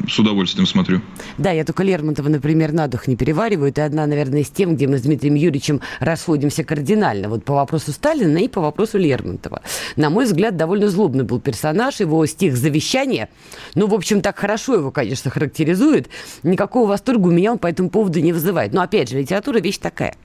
с 0.09 0.19
удовольствием 0.19 0.67
смотрю. 0.67 1.01
Да, 1.37 1.51
я 1.51 1.63
только 1.63 1.83
Лермонтова, 1.83 2.29
например, 2.29 2.73
на 2.73 2.87
дух 2.87 3.07
не 3.07 3.15
перевариваю. 3.15 3.69
Это 3.69 3.85
одна, 3.85 4.05
наверное, 4.05 4.41
из 4.41 4.49
тем, 4.49 4.75
где 4.75 4.87
мы 4.87 4.97
с 4.97 5.01
Дмитрием 5.01 5.35
Юрьевичем 5.35 5.81
расходимся 5.99 6.63
кардинально. 6.63 7.29
Вот 7.29 7.45
по 7.45 7.53
вопросу 7.53 7.91
Сталина 7.91 8.37
и 8.37 8.47
по 8.47 8.61
вопросу 8.61 8.97
Лермонтова. 8.97 9.61
На 9.95 10.09
мой 10.09 10.25
взгляд, 10.25 10.57
довольно 10.57 10.89
злобный 10.89 11.23
был 11.23 11.39
персонаж. 11.39 11.99
Его 11.99 12.25
стих 12.25 12.57
«Завещание», 12.57 13.29
ну, 13.75 13.87
в 13.87 13.93
общем, 13.93 14.21
так 14.21 14.37
хорошо 14.37 14.75
его, 14.75 14.91
конечно, 14.91 15.31
характеризует. 15.31 16.09
Никакого 16.43 16.87
восторга 16.87 17.27
у 17.27 17.31
меня 17.31 17.53
он 17.53 17.57
по 17.57 17.67
этому 17.67 17.89
поводу 17.89 18.19
не 18.19 18.33
вызывает. 18.33 18.73
Но, 18.73 18.81
опять 18.81 19.09
же, 19.09 19.19
литература 19.19 19.59
вещь 19.59 19.77
такая. 19.77 20.15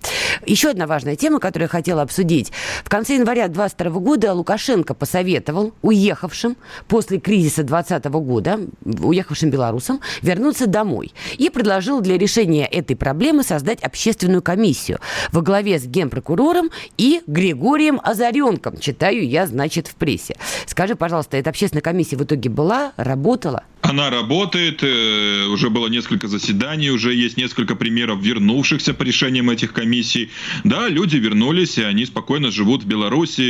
Еще 0.46 0.70
одна 0.70 0.86
важная 0.86 1.16
тема, 1.16 1.40
которую 1.40 1.66
я 1.66 1.70
хотела 1.70 2.02
обсудить. 2.02 2.52
В 2.84 2.88
конце 2.88 3.14
января 3.14 3.48
2022 3.48 4.00
года 4.00 4.34
Лукашенко 4.34 4.94
посоветовал 4.94 5.72
уехавшим 5.82 6.56
после 6.86 7.18
кризиса 7.18 7.62
2020 7.62 8.04
года, 8.06 8.60
уехавшим 8.84 9.50
белорусам, 9.50 10.00
вернуться 10.22 10.66
домой. 10.66 11.12
И 11.36 11.50
предложил 11.50 12.00
для 12.00 12.18
решения 12.18 12.66
этой 12.66 12.96
проблемы 12.96 13.42
создать 13.42 13.82
общественную 13.82 14.42
комиссию 14.42 15.00
во 15.32 15.42
главе 15.42 15.78
с 15.78 15.86
генпрокурором 15.86 16.70
и 16.96 17.22
Григорием 17.26 18.00
Озаренком. 18.02 18.78
Читаю 18.78 19.26
я, 19.28 19.46
значит, 19.46 19.86
в 19.88 19.94
прессе. 19.94 20.36
Скажи, 20.66 20.94
пожалуйста, 20.94 21.36
эта 21.36 21.50
общественная 21.50 21.82
комиссия 21.82 22.16
в 22.16 22.24
итоге 22.24 22.50
была, 22.50 22.92
работала? 22.96 23.64
Она 23.80 24.10
работает, 24.10 24.82
э, 24.82 25.46
уже 25.46 25.70
было 25.70 25.86
несколько 25.88 26.26
заседаний, 26.28 26.90
уже 26.90 27.14
есть 27.14 27.36
несколько 27.36 27.76
примеров 27.76 28.20
вернувшихся 28.20 28.92
по 28.92 29.04
решениям 29.04 29.50
этих 29.50 29.72
комиссий. 29.72 29.97
Да, 30.64 30.88
люди 30.88 31.16
вернулись, 31.16 31.78
и 31.78 31.82
они 31.82 32.06
спокойно 32.06 32.50
живут 32.50 32.82
в 32.82 32.86
Беларуси, 32.86 33.42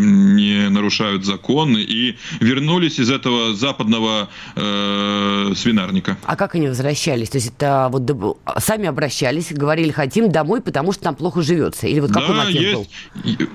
не 0.00 0.68
нарушают 0.68 1.24
закон, 1.24 1.76
и 1.76 2.14
вернулись 2.40 2.98
из 2.98 3.10
этого 3.10 3.54
западного 3.54 4.28
э, 4.54 5.52
свинарника. 5.56 6.16
А 6.24 6.36
как 6.36 6.54
они 6.54 6.68
возвращались? 6.68 7.30
То 7.30 7.38
есть 7.38 7.52
это 7.56 7.88
вот 7.90 8.38
сами 8.58 8.86
обращались, 8.86 9.52
говорили, 9.52 9.90
хотим 9.90 10.30
домой, 10.30 10.60
потому 10.60 10.92
что 10.92 11.02
там 11.02 11.14
плохо 11.14 11.42
живется? 11.42 11.86
Или 11.86 12.00
вот 12.00 12.12
какой 12.12 12.36
да, 12.36 12.48
есть. 12.48 12.90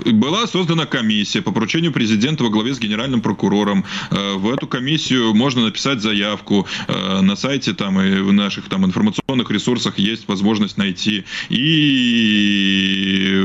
был? 0.06 0.14
Была 0.14 0.48
создана 0.48 0.86
комиссия 0.86 1.42
по 1.42 1.52
поручению 1.52 1.92
президента 1.92 2.44
во 2.44 2.50
главе 2.50 2.74
с 2.74 2.80
генеральным 2.80 3.22
прокурором. 3.22 3.86
Э, 4.10 4.34
в 4.36 4.50
эту 4.50 4.68
комиссию 4.68 5.34
можно 5.34 5.66
написать 5.66 6.02
заявку. 6.02 6.68
Э, 6.88 7.22
на 7.22 7.36
сайте 7.36 7.74
там 7.74 8.00
и 8.02 8.22
в 8.22 8.34
наших 8.34 8.70
там 8.70 8.86
информационных 8.86 9.52
ресурсах 9.52 9.98
есть 10.00 10.28
возможность 10.28 10.78
найти. 10.78 11.26
И 11.50 12.31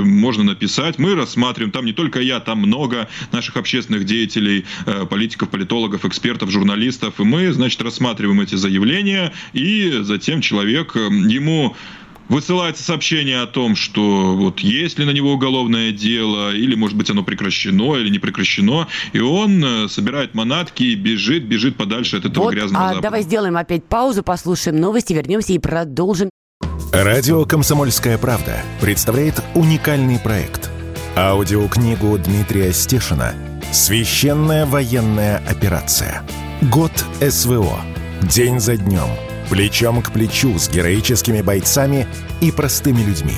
можно 0.05 0.45
написать. 0.45 0.99
Мы 0.99 1.15
рассматриваем. 1.15 1.73
Там 1.73 1.85
не 1.85 1.93
только 1.93 2.21
я, 2.21 2.41
там 2.41 2.59
много 2.59 3.09
наших 3.33 3.57
общественных 3.57 4.05
деятелей, 4.05 4.65
э, 4.87 5.07
политиков, 5.07 5.49
политологов, 5.49 6.05
экспертов, 6.05 6.51
журналистов. 6.51 7.21
И 7.21 7.25
мы, 7.25 7.53
значит, 7.53 7.81
рассматриваем 7.83 8.41
эти 8.41 8.55
заявления. 8.55 9.33
И 9.53 9.99
затем 10.03 10.41
человек, 10.41 10.95
ему 10.97 11.77
высылается 12.29 12.83
сообщение 12.83 13.41
о 13.41 13.47
том, 13.47 13.77
что 13.77 14.37
вот 14.37 14.61
есть 14.61 14.99
ли 14.99 15.05
на 15.05 15.11
него 15.11 15.33
уголовное 15.33 15.93
дело, 15.93 16.55
или, 16.55 16.75
может 16.75 16.97
быть, 16.97 17.11
оно 17.11 17.23
прекращено 17.23 17.97
или 17.97 18.09
не 18.09 18.19
прекращено, 18.19 18.89
и 19.13 19.21
он 19.21 19.65
э, 19.65 19.89
собирает 19.89 20.35
манатки 20.35 20.83
и 20.83 20.95
бежит, 20.95 21.45
бежит 21.45 21.77
подальше 21.77 22.17
от 22.17 22.25
этого 22.25 22.45
вот, 22.45 22.55
грязного 22.55 22.85
а 22.85 22.89
запада. 22.89 23.03
давай 23.03 23.23
сделаем 23.23 23.57
опять 23.57 23.85
паузу, 23.85 24.23
послушаем 24.23 24.81
новости, 24.81 25.13
вернемся 25.13 25.53
и 25.53 25.59
продолжим. 25.59 26.31
Радио 26.99 27.45
«Комсомольская 27.45 28.17
правда» 28.17 28.63
представляет 28.81 29.43
уникальный 29.55 30.19
проект. 30.19 30.71
Аудиокнигу 31.15 32.17
Дмитрия 32.17 32.73
Стешина 32.73 33.35
«Священная 33.71 34.65
военная 34.65 35.43
операция. 35.47 36.23
Год 36.63 36.93
СВО. 37.21 37.81
День 38.23 38.61
за 38.61 38.79
днем» 38.79 39.11
плечом 39.51 40.01
к 40.01 40.11
плечу 40.11 40.59
с 40.59 40.71
героическими 40.71 41.43
бойцами 41.43 42.07
и 42.41 42.51
простыми 42.51 43.03
людьми. 43.03 43.35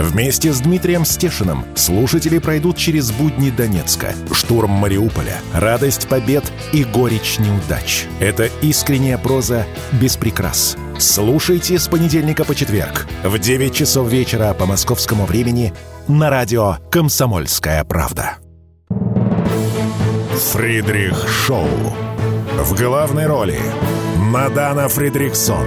Вместе 0.00 0.50
с 0.50 0.60
Дмитрием 0.60 1.04
Стешиным 1.04 1.66
слушатели 1.74 2.38
пройдут 2.38 2.78
через 2.78 3.10
будни 3.10 3.50
Донецка, 3.50 4.14
штурм 4.32 4.70
Мариуполя, 4.70 5.36
радость 5.52 6.08
побед 6.08 6.50
и 6.72 6.84
горечь 6.84 7.38
неудач. 7.38 8.06
Это 8.18 8.48
искренняя 8.62 9.18
проза 9.18 9.66
без 9.92 10.16
прикрас. 10.16 10.78
Слушайте 10.98 11.78
с 11.78 11.86
понедельника 11.86 12.46
по 12.46 12.54
четверг 12.54 13.06
в 13.22 13.38
9 13.38 13.74
часов 13.74 14.08
вечера 14.08 14.54
по 14.54 14.64
московскому 14.64 15.26
времени 15.26 15.74
на 16.08 16.30
радио 16.30 16.76
«Комсомольская 16.90 17.84
правда». 17.84 18.38
Фридрих 20.52 21.28
Шоу. 21.28 21.68
В 22.58 22.74
главной 22.74 23.26
роли 23.26 23.60
Мадана 24.16 24.88
Фридриксон. 24.88 25.66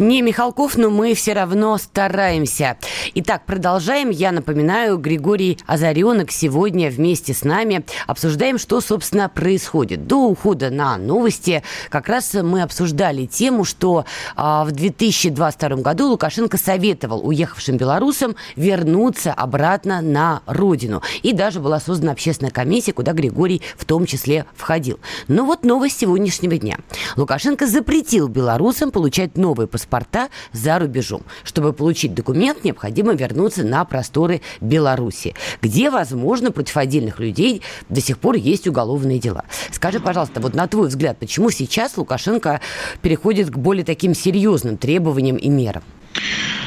Не 0.00 0.22
Михалков, 0.22 0.78
но 0.78 0.88
мы 0.88 1.12
все 1.12 1.34
равно 1.34 1.76
стараемся. 1.76 2.78
Итак, 3.16 3.42
продолжаем. 3.44 4.08
Я 4.08 4.32
напоминаю, 4.32 4.96
Григорий 4.96 5.58
Озаренок 5.66 6.30
сегодня 6.30 6.88
вместе 6.90 7.34
с 7.34 7.44
нами 7.44 7.84
обсуждаем, 8.06 8.56
что, 8.56 8.80
собственно, 8.80 9.28
происходит. 9.28 10.06
До 10.06 10.26
ухода 10.30 10.70
на 10.70 10.96
новости 10.96 11.62
как 11.90 12.08
раз 12.08 12.32
мы 12.32 12.62
обсуждали 12.62 13.26
тему, 13.26 13.64
что 13.64 14.06
а, 14.36 14.64
в 14.64 14.72
2022 14.72 15.82
году 15.82 16.08
Лукашенко 16.08 16.56
советовал 16.56 17.20
уехавшим 17.28 17.76
белорусам 17.76 18.36
вернуться 18.56 19.34
обратно 19.34 20.00
на 20.00 20.40
родину. 20.46 21.02
И 21.22 21.34
даже 21.34 21.60
была 21.60 21.78
создана 21.78 22.12
общественная 22.12 22.50
комиссия, 22.50 22.94
куда 22.94 23.12
Григорий 23.12 23.60
в 23.76 23.84
том 23.84 24.06
числе 24.06 24.46
входил. 24.54 24.98
Но 25.28 25.44
вот 25.44 25.62
новость 25.62 25.98
сегодняшнего 25.98 26.56
дня. 26.56 26.78
Лукашенко 27.18 27.66
запретил 27.66 28.28
белорусам 28.28 28.92
получать 28.92 29.36
новые 29.36 29.66
паспорта 29.66 29.89
паспорта 29.90 30.28
за 30.52 30.78
рубежом. 30.78 31.22
Чтобы 31.44 31.72
получить 31.72 32.14
документ, 32.14 32.64
необходимо 32.64 33.12
вернуться 33.12 33.64
на 33.64 33.84
просторы 33.84 34.40
Беларуси, 34.60 35.34
где, 35.60 35.90
возможно, 35.90 36.52
против 36.52 36.76
отдельных 36.76 37.18
людей 37.18 37.62
до 37.88 38.00
сих 38.00 38.18
пор 38.18 38.36
есть 38.36 38.68
уголовные 38.68 39.18
дела. 39.18 39.44
Скажи, 39.72 40.00
пожалуйста, 40.00 40.40
вот 40.40 40.54
на 40.54 40.66
твой 40.68 40.88
взгляд, 40.88 41.18
почему 41.18 41.50
сейчас 41.50 41.96
Лукашенко 41.96 42.60
переходит 43.02 43.50
к 43.50 43.58
более 43.58 43.84
таким 43.84 44.14
серьезным 44.14 44.76
требованиям 44.76 45.36
и 45.36 45.48
мерам? 45.48 45.82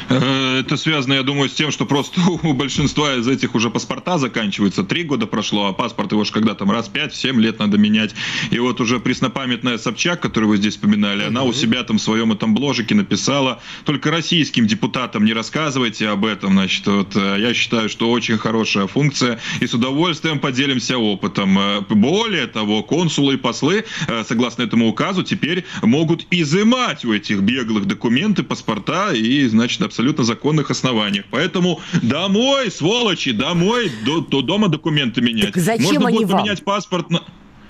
Э, 0.08 0.60
это 0.60 0.76
связано, 0.76 1.14
я 1.14 1.22
думаю, 1.22 1.48
с 1.48 1.54
тем, 1.54 1.70
что 1.70 1.86
просто 1.86 2.20
у 2.42 2.52
большинства 2.52 3.14
из 3.14 3.26
этих 3.26 3.54
уже 3.54 3.70
паспорта 3.70 4.18
заканчиваются. 4.18 4.84
Три 4.84 5.04
года 5.04 5.26
прошло, 5.26 5.66
а 5.66 5.72
паспорт 5.72 6.12
его 6.12 6.24
же 6.24 6.32
когда 6.32 6.54
там 6.54 6.70
раз 6.70 6.88
пять, 6.88 7.14
семь 7.14 7.40
лет 7.40 7.58
надо 7.58 7.78
менять. 7.78 8.14
И 8.50 8.58
вот 8.58 8.80
уже 8.80 9.00
преснопамятная 9.00 9.78
Собчак, 9.78 10.20
которую 10.20 10.50
вы 10.50 10.56
здесь 10.56 10.74
вспоминали, 10.74 11.24
она 11.24 11.42
у 11.42 11.52
себя 11.52 11.82
там 11.84 11.98
в 11.98 12.02
своем 12.02 12.32
этом 12.32 12.54
бложике 12.54 12.94
написала, 12.94 13.62
только 13.84 14.10
российским 14.10 14.66
депутатам 14.66 15.24
не 15.24 15.32
рассказывайте 15.32 16.08
об 16.08 16.24
этом. 16.24 16.52
Значит, 16.52 16.86
вот 16.86 17.16
э, 17.16 17.36
я 17.40 17.54
считаю, 17.54 17.88
что 17.88 18.10
очень 18.10 18.38
хорошая 18.38 18.86
функция, 18.86 19.40
и 19.60 19.66
с 19.66 19.74
удовольствием 19.74 20.38
поделимся 20.38 20.98
опытом. 20.98 21.58
Э, 21.58 21.80
более 21.88 22.46
того, 22.46 22.82
консулы 22.82 23.34
и 23.34 23.36
послы, 23.36 23.84
согласно 24.26 24.62
этому 24.62 24.88
указу, 24.88 25.22
теперь 25.22 25.64
могут 25.82 26.26
изымать 26.30 27.04
у 27.04 27.12
этих 27.12 27.40
беглых 27.40 27.86
документы, 27.86 28.42
паспорта 28.42 29.12
и, 29.12 29.33
значит, 29.42 29.82
абсолютно 29.82 30.24
законных 30.24 30.70
основаниях. 30.70 31.24
Поэтому 31.30 31.80
домой, 32.02 32.70
сволочи, 32.70 33.32
домой, 33.32 33.90
до, 34.04 34.20
до 34.20 34.42
дома 34.42 34.68
документы 34.68 35.20
менять. 35.20 35.52
Так 35.52 35.62
зачем 35.62 35.84
Можно 35.84 36.08
они 36.08 36.18
будет 36.18 36.28
вам? 36.30 36.40
поменять 36.40 36.64
паспорт 36.64 37.10
на... 37.10 37.22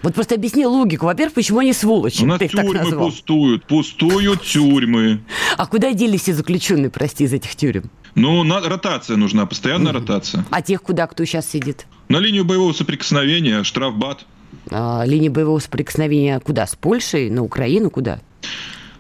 Вот 0.03 0.15
просто 0.15 0.35
объясни 0.35 0.67
логику. 0.67 1.07
Во-первых, 1.07 1.35
почему 1.35 1.61
они 1.61 1.73
сволочи? 1.73 2.25
У 2.25 2.27
нас 2.27 2.39
Ты 2.39 2.49
тюрьмы 2.49 2.93
пустуют, 2.93 3.65
пустуют 3.65 4.43
тюрьмы. 4.43 5.21
А 5.57 5.67
куда 5.67 5.95
делись 5.95 6.23
все 6.23 6.35
заключенные, 6.35 6.91
прости, 6.91 7.25
из 7.25 7.33
этих 7.33 7.57
тюрем? 7.57 7.91
Ну, 8.15 8.45
на, 8.45 8.61
ротация 8.61 9.17
нужна, 9.17 9.47
постоянная 9.47 9.93
mm 9.93 9.97
ротация. 9.97 10.45
А 10.51 10.61
тех 10.61 10.83
куда, 10.83 11.07
кто 11.07 11.25
сейчас 11.25 11.51
сидит? 11.51 11.87
На 12.09 12.19
линию 12.19 12.45
боевого 12.45 12.75
соприкосновения, 12.75 13.65
штрафбат. 13.65 14.27
А, 14.71 15.05
линия 15.07 15.31
боевого 15.31 15.59
соприкосновения 15.59 16.39
куда? 16.41 16.67
С 16.67 16.75
Польшей? 16.75 17.31
На 17.31 17.43
Украину? 17.43 17.91
Куда? 17.91 18.21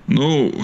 Ну, 0.06 0.54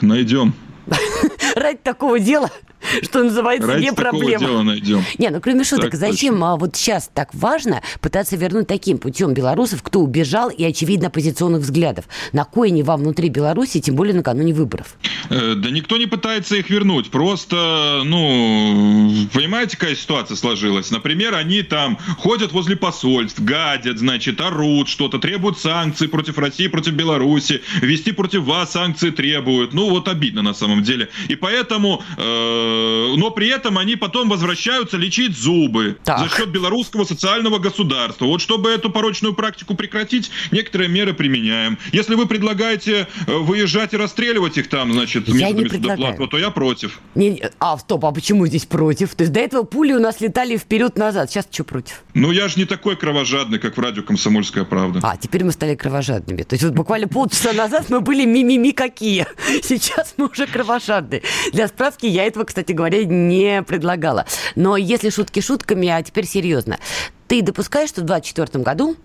найдем. 0.00 0.54
Ради 1.54 1.78
такого 1.78 2.18
дела 2.18 2.50
что 3.02 3.22
называется, 3.22 3.66
Ради 3.66 3.82
не 3.82 3.92
проблема. 3.92 4.46
дела 4.46 4.62
найдем. 4.62 5.02
Не, 5.18 5.30
ну 5.30 5.40
кроме 5.40 5.64
шуток, 5.64 5.90
так 5.90 5.94
зачем 5.94 6.34
точно. 6.34 6.52
а, 6.52 6.56
вот 6.56 6.76
сейчас 6.76 7.10
так 7.12 7.34
важно 7.34 7.82
пытаться 8.00 8.36
вернуть 8.36 8.66
таким 8.66 8.98
путем 8.98 9.34
белорусов, 9.34 9.82
кто 9.82 10.00
убежал 10.00 10.50
и, 10.50 10.64
очевидно, 10.64 11.08
оппозиционных 11.08 11.62
взглядов? 11.62 12.06
На 12.32 12.44
кое 12.44 12.70
не 12.70 12.82
вам 12.82 13.00
внутри 13.00 13.28
Беларуси, 13.28 13.80
тем 13.80 13.94
более 13.94 14.14
накануне 14.14 14.52
выборов? 14.52 14.96
Э, 15.28 15.54
да 15.56 15.70
никто 15.70 15.96
не 15.96 16.06
пытается 16.06 16.56
их 16.56 16.70
вернуть. 16.70 17.10
Просто, 17.10 18.02
ну, 18.04 19.12
понимаете, 19.32 19.76
какая 19.76 19.94
ситуация 19.94 20.36
сложилась? 20.36 20.90
Например, 20.90 21.34
они 21.34 21.62
там 21.62 21.98
ходят 22.18 22.52
возле 22.52 22.76
посольств, 22.76 23.40
гадят, 23.40 23.98
значит, 23.98 24.40
орут 24.40 24.88
что-то, 24.88 25.18
требуют 25.18 25.58
санкций 25.58 26.08
против 26.08 26.38
России, 26.38 26.66
против 26.68 26.92
Беларуси, 26.94 27.62
вести 27.80 28.12
против 28.12 28.44
вас 28.44 28.72
санкции 28.72 29.10
требуют. 29.10 29.72
Ну, 29.74 29.90
вот 29.90 30.08
обидно 30.08 30.42
на 30.42 30.54
самом 30.54 30.82
деле. 30.82 31.08
И 31.28 31.34
поэтому 31.34 32.02
Э, 32.16 32.79
но 33.16 33.30
при 33.30 33.48
этом 33.48 33.78
они 33.78 33.96
потом 33.96 34.28
возвращаются 34.28 34.96
лечить 34.96 35.36
зубы 35.36 35.98
так. 36.04 36.18
за 36.18 36.28
счет 36.28 36.48
белорусского 36.48 37.04
социального 37.04 37.58
государства. 37.58 38.26
Вот 38.26 38.40
чтобы 38.40 38.70
эту 38.70 38.90
порочную 38.90 39.34
практику 39.34 39.74
прекратить, 39.74 40.30
некоторые 40.50 40.88
меры 40.88 41.14
применяем. 41.14 41.78
Если 41.92 42.14
вы 42.14 42.26
предлагаете 42.26 43.08
э, 43.26 43.36
выезжать 43.36 43.94
и 43.94 43.96
расстреливать 43.96 44.58
их 44.58 44.68
там, 44.68 44.92
значит, 44.92 45.28
я 45.28 45.50
методами 45.50 45.68
судоплатства, 45.68 46.28
то 46.28 46.38
я 46.38 46.50
против. 46.50 47.00
Не, 47.14 47.42
а, 47.58 47.78
стоп, 47.78 48.04
а 48.04 48.12
почему 48.12 48.46
здесь 48.46 48.66
против? 48.66 49.14
То 49.14 49.22
есть 49.22 49.32
до 49.32 49.40
этого 49.40 49.62
пули 49.62 49.92
у 49.92 50.00
нас 50.00 50.20
летали 50.20 50.56
вперед-назад, 50.56 51.30
сейчас 51.30 51.46
что 51.50 51.64
против? 51.64 52.02
Ну, 52.14 52.30
я 52.30 52.48
же 52.48 52.58
не 52.58 52.64
такой 52.64 52.96
кровожадный, 52.96 53.58
как 53.58 53.76
в 53.76 53.80
радио 53.80 54.02
«Комсомольская 54.02 54.64
правда». 54.64 55.00
А, 55.02 55.16
теперь 55.16 55.44
мы 55.44 55.52
стали 55.52 55.74
кровожадными. 55.74 56.42
То 56.42 56.54
есть 56.54 56.64
вот 56.64 56.74
буквально 56.74 57.08
полчаса 57.08 57.52
назад 57.52 57.90
мы 57.90 58.00
были 58.00 58.24
мимими 58.24 58.70
какие. 58.70 59.26
Сейчас 59.62 60.14
мы 60.16 60.26
уже 60.26 60.46
кровожадные. 60.46 61.22
Для 61.52 61.68
справки 61.68 62.06
я 62.06 62.24
этого, 62.24 62.44
кстати, 62.44 62.69
кстати 62.70 62.72
говоря, 62.72 63.04
не 63.04 63.62
предлагала. 63.62 64.26
Но 64.54 64.76
если 64.76 65.10
шутки 65.10 65.40
шутками, 65.40 65.88
а 65.88 66.02
теперь 66.02 66.26
серьезно. 66.26 66.78
Ты 67.26 67.42
допускаешь, 67.42 67.88
что 67.88 68.02
в 68.02 68.04
2024 68.04 68.64
году 68.64 68.96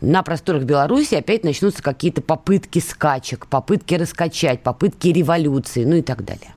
на 0.00 0.22
просторах 0.22 0.64
Беларуси 0.64 1.14
опять 1.14 1.44
начнутся 1.44 1.82
какие-то 1.82 2.22
попытки 2.22 2.78
скачек, 2.78 3.46
попытки 3.46 3.94
раскачать, 3.94 4.62
попытки 4.62 5.08
революции, 5.08 5.84
ну 5.84 5.96
и 5.96 6.02
так 6.02 6.24
далее? 6.24 6.54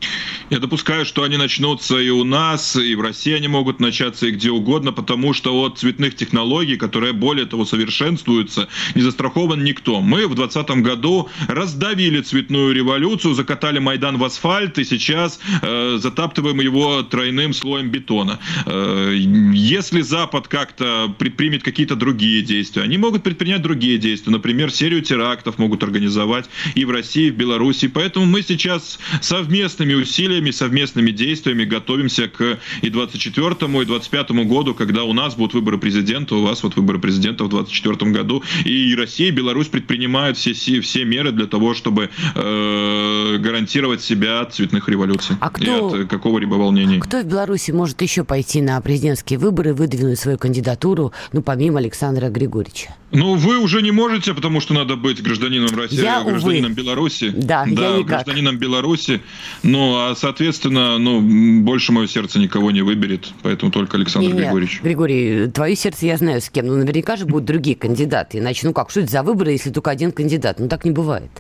Я 0.49 0.59
допускаю, 0.59 1.05
что 1.05 1.23
они 1.23 1.35
начнутся 1.35 1.97
и 1.97 2.09
у 2.09 2.23
нас, 2.23 2.77
и 2.77 2.95
в 2.95 3.01
России 3.01 3.33
они 3.33 3.49
могут 3.49 3.81
начаться 3.81 4.27
и 4.27 4.31
где 4.31 4.49
угодно, 4.49 4.93
потому 4.93 5.33
что 5.33 5.61
от 5.61 5.77
цветных 5.77 6.15
технологий, 6.15 6.77
которые 6.77 7.11
более 7.11 7.45
того 7.45 7.65
совершенствуются, 7.65 8.69
не 8.95 9.01
застрахован 9.01 9.63
никто. 9.63 9.99
Мы 9.99 10.25
в 10.25 10.35
2020 10.35 10.83
году 10.83 11.29
раздавили 11.47 12.21
цветную 12.21 12.73
революцию, 12.73 13.33
закатали 13.33 13.79
Майдан 13.79 14.17
в 14.17 14.23
асфальт 14.23 14.77
и 14.77 14.85
сейчас 14.85 15.39
э, 15.61 15.97
затаптываем 15.99 16.61
его 16.61 17.03
тройным 17.03 17.53
слоем 17.53 17.89
бетона. 17.89 18.39
Э, 18.65 19.13
если 19.13 20.01
Запад 20.01 20.47
как-то 20.47 21.13
предпримет 21.17 21.63
какие-то 21.63 21.95
другие 21.95 22.41
действия, 22.41 22.83
они 22.87 22.97
могут 22.97 23.21
предпринять 23.21 23.61
другие 23.61 23.97
действия. 23.97 24.31
Например, 24.31 24.71
серию 24.71 25.01
терактов 25.01 25.57
могут 25.57 25.83
организовать 25.83 26.45
и 26.73 26.85
в 26.85 26.91
России, 26.91 27.27
и 27.27 27.31
в 27.31 27.35
Беларуси. 27.35 27.89
Поэтому 27.89 28.25
мы 28.25 28.41
сейчас 28.41 28.97
совместными 29.21 29.93
усилиями 29.93 30.51
совместными 30.51 31.11
действиями 31.11 31.65
готовимся 31.65 32.29
к 32.29 32.59
и 32.81 32.89
24 32.89 33.81
и 33.81 33.85
25 33.85 34.31
году, 34.31 34.73
когда 34.73 35.03
у 35.03 35.11
нас 35.13 35.35
будут 35.35 35.53
выборы 35.53 35.77
президента, 35.77 36.35
у 36.35 36.43
вас 36.43 36.63
вот 36.63 36.77
выборы 36.77 36.99
президента 36.99 37.43
в 37.43 37.49
24 37.49 38.11
году. 38.11 38.41
И 38.63 38.95
Россия, 38.95 39.27
и 39.27 39.31
Беларусь 39.31 39.67
предпринимают 39.67 40.37
все, 40.37 40.53
все 40.53 41.03
меры 41.03 41.31
для 41.31 41.45
того, 41.45 41.73
чтобы 41.73 42.09
э, 42.35 43.37
гарантировать 43.37 44.01
себя 44.01 44.41
от 44.41 44.53
цветных 44.53 44.87
революций 44.87 45.35
а 45.41 45.49
кто, 45.49 45.97
и 45.97 46.03
от 46.03 46.09
какого-либо 46.09 46.55
волнения. 46.55 46.99
Кто 47.01 47.19
в 47.19 47.25
Беларуси 47.25 47.71
может 47.71 48.01
еще 48.01 48.23
пойти 48.23 48.61
на 48.61 48.79
президентские 48.79 49.39
выборы, 49.39 49.73
выдвинуть 49.73 50.19
свою 50.19 50.37
кандидатуру, 50.37 51.11
ну, 51.33 51.41
помимо 51.41 51.79
Александра 51.79 52.29
Григорьевича? 52.29 52.76
Ну, 53.11 53.35
вы 53.35 53.57
уже 53.57 53.81
не 53.81 53.91
можете, 53.91 54.33
потому 54.33 54.59
что 54.59 54.73
надо 54.73 54.95
быть 54.95 55.23
гражданином 55.23 55.75
России, 55.77 56.03
я, 56.03 56.23
гражданином 56.23 56.71
увы. 56.71 56.81
Беларуси. 56.81 57.33
Да, 57.35 57.65
да 57.65 57.97
я 57.97 58.03
гражданином 58.03 58.57
Беларуси. 58.57 59.21
Ну, 59.63 59.95
а 59.95 60.15
соответственно, 60.15 60.97
ну, 60.97 61.61
больше 61.61 61.91
мое 61.91 62.07
сердце 62.07 62.39
никого 62.39 62.71
не 62.71 62.81
выберет, 62.81 63.31
поэтому 63.43 63.71
только 63.71 63.97
Александр 63.97 64.33
не, 64.33 64.33
Григорьевич. 64.33 64.81
Григорий, 64.81 65.47
твое 65.47 65.75
сердце 65.75 66.05
я 66.05 66.17
знаю 66.17 66.41
с 66.41 66.49
кем, 66.49 66.67
но 66.67 66.75
наверняка 66.75 67.15
же 67.15 67.25
будут 67.25 67.45
другие 67.45 67.75
кандидаты. 67.75 68.39
Иначе, 68.39 68.67
ну 68.67 68.73
как, 68.73 68.89
что 68.89 68.99
это 68.99 69.11
за 69.11 69.23
выборы, 69.23 69.51
если 69.51 69.71
только 69.71 69.91
один 69.91 70.11
кандидат? 70.11 70.59
Ну 70.59 70.67
так 70.67 70.83
не 70.83 70.91
бывает. 70.91 71.31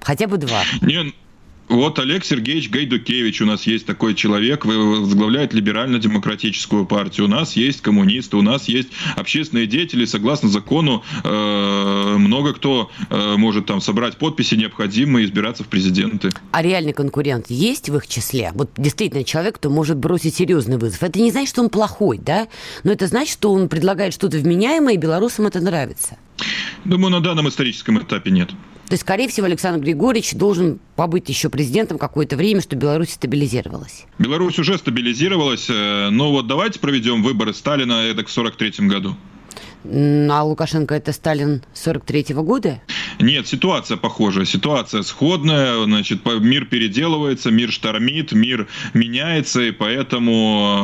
Хотя 0.00 0.26
бы 0.26 0.38
два. 0.38 0.62
Не, 0.82 1.12
вот 1.68 1.98
Олег 1.98 2.24
Сергеевич 2.24 2.70
Гайдукевич 2.70 3.40
у 3.42 3.46
нас 3.46 3.66
есть 3.66 3.86
такой 3.86 4.14
человек, 4.14 4.64
возглавляет 4.64 5.52
либерально-демократическую 5.52 6.86
партию. 6.86 7.26
У 7.26 7.28
нас 7.28 7.56
есть 7.56 7.80
коммунисты, 7.80 8.36
у 8.36 8.42
нас 8.42 8.68
есть 8.68 8.88
общественные 9.16 9.66
деятели. 9.66 10.04
Согласно 10.04 10.48
закону, 10.48 11.02
э, 11.24 12.16
много 12.18 12.54
кто 12.54 12.90
э, 13.10 13.36
может 13.36 13.66
там 13.66 13.80
собрать 13.80 14.16
подписи 14.16 14.54
необходимые 14.54 15.24
и 15.24 15.26
избираться 15.26 15.64
в 15.64 15.68
президенты. 15.68 16.30
А 16.52 16.62
реальный 16.62 16.92
конкурент 16.92 17.46
есть 17.48 17.90
в 17.90 17.96
их 17.96 18.06
числе? 18.06 18.52
Вот 18.54 18.70
действительно 18.76 19.24
человек, 19.24 19.56
кто 19.56 19.70
может 19.70 19.96
бросить 19.96 20.36
серьезный 20.36 20.78
вызов. 20.78 21.02
Это 21.02 21.18
не 21.18 21.30
значит, 21.30 21.50
что 21.50 21.62
он 21.62 21.70
плохой, 21.70 22.18
да? 22.18 22.48
Но 22.84 22.92
это 22.92 23.06
значит, 23.06 23.32
что 23.32 23.52
он 23.52 23.68
предлагает 23.68 24.14
что-то 24.14 24.38
вменяемое, 24.38 24.94
и 24.94 24.98
белорусам 24.98 25.46
это 25.46 25.60
нравится. 25.60 26.16
Думаю, 26.84 27.10
на 27.10 27.20
данном 27.20 27.48
историческом 27.48 27.98
этапе 27.98 28.30
нет. 28.30 28.50
То 28.86 28.92
есть, 28.92 29.02
скорее 29.02 29.28
всего, 29.28 29.46
Александр 29.46 29.84
Григорьевич 29.84 30.34
должен 30.34 30.78
побыть 30.94 31.28
еще 31.28 31.48
президентом 31.48 31.98
какое-то 31.98 32.36
время, 32.36 32.60
чтобы 32.60 32.82
Беларусь 32.82 33.10
стабилизировалась. 33.10 34.04
Беларусь 34.18 34.60
уже 34.60 34.78
стабилизировалась, 34.78 35.66
э, 35.68 36.10
но 36.10 36.30
вот 36.30 36.46
давайте 36.46 36.78
проведем 36.78 37.24
выборы 37.24 37.52
Сталина 37.52 37.94
это 37.94 38.22
к 38.22 38.28
43 38.28 38.86
году. 38.86 39.16
А 39.84 40.42
Лукашенко 40.44 40.94
это 40.94 41.12
Сталин 41.12 41.62
43-го 41.74 42.42
года? 42.42 42.80
Нет, 43.18 43.46
ситуация 43.46 43.96
похожая, 43.96 44.44
ситуация 44.44 45.02
сходная, 45.02 45.84
значит, 45.84 46.20
мир 46.40 46.66
переделывается, 46.66 47.50
мир 47.50 47.72
штормит, 47.72 48.32
мир 48.32 48.68
меняется, 48.94 49.62
и 49.62 49.70
поэтому 49.70 50.76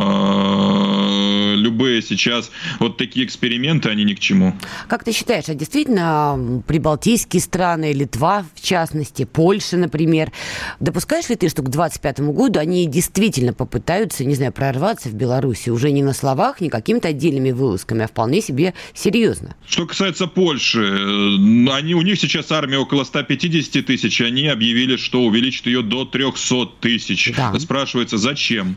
э, 1.52 1.56
любые 1.56 2.02
сейчас 2.02 2.50
вот 2.78 2.96
такие 2.96 3.26
эксперименты, 3.26 3.90
они 3.90 4.04
ни 4.04 4.14
к 4.14 4.20
чему. 4.20 4.54
Как 4.88 5.04
ты 5.04 5.12
считаешь, 5.12 5.48
а 5.48 5.54
действительно 5.54 6.62
прибалтийские 6.66 7.42
страны, 7.42 7.92
Литва 7.92 8.44
в 8.54 8.60
частности, 8.62 9.24
Польша, 9.24 9.76
например, 9.76 10.32
допускаешь 10.80 11.28
ли 11.28 11.36
ты, 11.36 11.48
что 11.48 11.62
к 11.62 11.68
2025 11.68 12.20
году 12.34 12.60
они 12.60 12.86
действительно 12.86 13.52
попытаются, 13.52 14.24
не 14.24 14.34
знаю, 14.34 14.52
прорваться 14.52 15.08
в 15.08 15.14
Беларуси 15.14 15.70
уже 15.70 15.90
не 15.90 16.02
на 16.02 16.14
словах, 16.14 16.60
не 16.60 16.70
какими-то 16.70 17.08
отдельными 17.08 17.50
вылазками, 17.50 18.04
а 18.04 18.08
вполне 18.08 18.40
себе 18.40 18.74
серьезно? 18.94 19.54
Что 19.66 19.86
касается 19.86 20.26
Польши, 20.26 20.80
э, 20.80 21.70
они, 21.72 21.94
у 21.94 22.02
них 22.02 22.21
сейчас 22.22 22.50
армия 22.52 22.78
около 22.78 23.04
150 23.04 23.84
тысяч, 23.84 24.20
они 24.20 24.48
объявили, 24.48 24.96
что 24.96 25.22
увеличат 25.22 25.66
ее 25.66 25.82
до 25.82 26.04
300 26.04 26.66
тысяч. 26.80 27.32
Да. 27.36 27.58
Спрашивается, 27.58 28.18
зачем? 28.18 28.76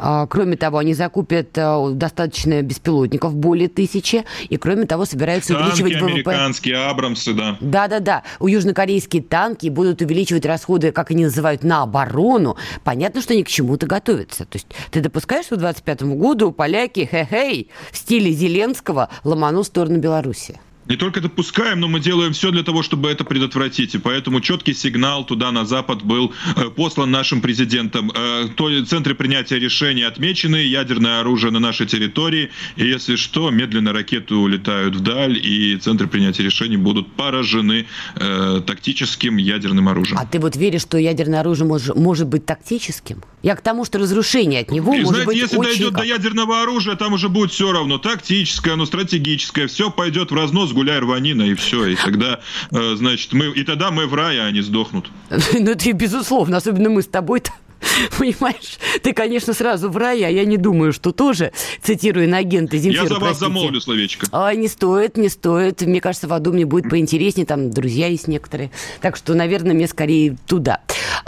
А, 0.00 0.26
кроме 0.26 0.56
того, 0.56 0.78
они 0.78 0.94
закупят 0.94 1.56
э, 1.56 1.90
достаточно 1.92 2.62
беспилотников, 2.62 3.34
более 3.34 3.68
тысячи, 3.68 4.24
и 4.48 4.56
кроме 4.56 4.86
того 4.86 5.04
собираются 5.04 5.54
танки 5.54 5.82
увеличивать 5.82 6.02
ВВП. 6.02 6.12
американские, 6.12 6.76
Абрамсы, 6.76 7.34
да. 7.34 7.56
Да-да-да. 7.60 8.22
У 8.38 8.46
южнокорейские 8.46 9.22
танки 9.22 9.68
будут 9.68 10.00
увеличивать 10.00 10.46
расходы, 10.46 10.92
как 10.92 11.10
они 11.10 11.24
называют, 11.24 11.64
на 11.64 11.82
оборону. 11.82 12.56
Понятно, 12.84 13.20
что 13.20 13.32
они 13.32 13.42
к 13.42 13.48
чему-то 13.48 13.86
готовятся. 13.86 14.44
То 14.44 14.56
есть 14.56 14.68
ты 14.90 15.00
допускаешь, 15.00 15.46
что 15.46 15.56
к 15.56 15.60
25 15.60 16.02
году 16.02 16.52
поляки, 16.52 17.08
хе-хей, 17.10 17.68
в 17.90 17.96
стиле 17.96 18.30
Зеленского 18.30 19.08
ломану 19.24 19.62
в 19.62 19.66
сторону 19.66 19.98
Беларуси? 19.98 20.60
Не 20.88 20.96
только 20.96 21.20
допускаем, 21.20 21.80
но 21.80 21.88
мы 21.88 22.00
делаем 22.00 22.32
все 22.32 22.50
для 22.50 22.62
того, 22.62 22.82
чтобы 22.82 23.10
это 23.10 23.24
предотвратить. 23.24 23.94
И 23.94 23.98
поэтому 23.98 24.40
четкий 24.40 24.74
сигнал 24.74 25.24
туда, 25.24 25.52
на 25.52 25.66
Запад, 25.66 26.02
был 26.02 26.32
э, 26.56 26.70
послан 26.70 27.10
нашим 27.10 27.40
президентом. 27.40 28.10
Э, 28.14 28.48
то 28.54 28.84
центры 28.86 29.14
принятия 29.14 29.58
решений 29.58 30.02
отмечены, 30.02 30.56
ядерное 30.56 31.20
оружие 31.20 31.52
на 31.52 31.60
нашей 31.60 31.86
территории. 31.86 32.50
И 32.76 32.86
если 32.86 33.16
что, 33.16 33.50
медленно 33.50 33.92
ракеты 33.92 34.34
улетают 34.34 34.96
вдаль, 34.96 35.36
и 35.36 35.76
центры 35.76 36.08
принятия 36.08 36.42
решений 36.42 36.78
будут 36.78 37.12
поражены 37.12 37.86
э, 38.16 38.62
тактическим 38.66 39.36
ядерным 39.36 39.88
оружием. 39.88 40.18
А 40.18 40.24
ты 40.24 40.38
вот 40.38 40.56
веришь, 40.56 40.82
что 40.82 40.96
ядерное 40.96 41.40
оружие 41.40 41.66
может, 41.66 41.96
может 41.96 42.28
быть 42.28 42.46
тактическим? 42.46 43.22
Я 43.42 43.54
к 43.54 43.60
тому, 43.60 43.84
что 43.84 43.98
разрушение 43.98 44.62
от 44.62 44.70
него 44.70 44.94
и, 44.94 45.02
может 45.02 45.08
знаете, 45.08 45.26
быть 45.26 45.36
если 45.36 45.56
очень... 45.58 45.70
дойдет 45.70 45.92
до 45.94 46.02
ядерного 46.02 46.62
оружия, 46.62 46.96
там 46.96 47.12
уже 47.12 47.28
будет 47.28 47.52
все 47.52 47.72
равно. 47.72 47.98
Тактическое, 47.98 48.74
оно 48.74 48.86
стратегическое, 48.86 49.66
все 49.68 49.90
пойдет 49.90 50.30
в 50.30 50.34
разнос 50.34 50.72
гуляй 50.78 51.00
рванина, 51.00 51.42
и 51.42 51.54
все. 51.54 51.86
И 51.86 51.96
тогда, 51.96 52.38
э, 52.70 52.94
значит, 52.94 53.32
мы, 53.32 53.46
и 53.46 53.64
тогда 53.64 53.90
мы 53.90 54.06
в 54.06 54.14
рае, 54.14 54.42
а 54.42 54.46
они 54.46 54.60
сдохнут. 54.60 55.10
Ну, 55.58 55.72
это 55.72 55.92
безусловно, 55.92 56.58
особенно 56.58 56.88
мы 56.88 57.02
с 57.02 57.08
тобой-то. 57.08 57.50
Понимаешь, 58.18 58.78
ты, 59.02 59.12
конечно, 59.12 59.54
сразу 59.54 59.88
в 59.90 59.96
рай, 59.96 60.22
а 60.22 60.28
я 60.28 60.44
не 60.44 60.56
думаю, 60.56 60.92
что 60.92 61.12
тоже, 61.12 61.52
цитирую 61.82 62.28
на 62.28 62.38
агента 62.38 62.76
Земфира, 62.76 63.02
Я 63.02 63.08
за 63.08 63.14
вас 63.14 63.22
простите. 63.22 63.46
замолвлю 63.46 63.80
словечко. 63.80 64.26
А, 64.32 64.54
не 64.54 64.68
стоит, 64.68 65.16
не 65.16 65.28
стоит. 65.28 65.82
Мне 65.82 66.00
кажется, 66.00 66.28
в 66.28 66.32
аду 66.32 66.52
мне 66.52 66.64
будет 66.66 66.90
поинтереснее, 66.90 67.46
там 67.46 67.70
друзья 67.70 68.06
есть 68.06 68.28
некоторые. 68.28 68.70
Так 69.00 69.16
что, 69.16 69.34
наверное, 69.34 69.74
мне 69.74 69.86
скорее 69.86 70.36
туда. 70.46 70.80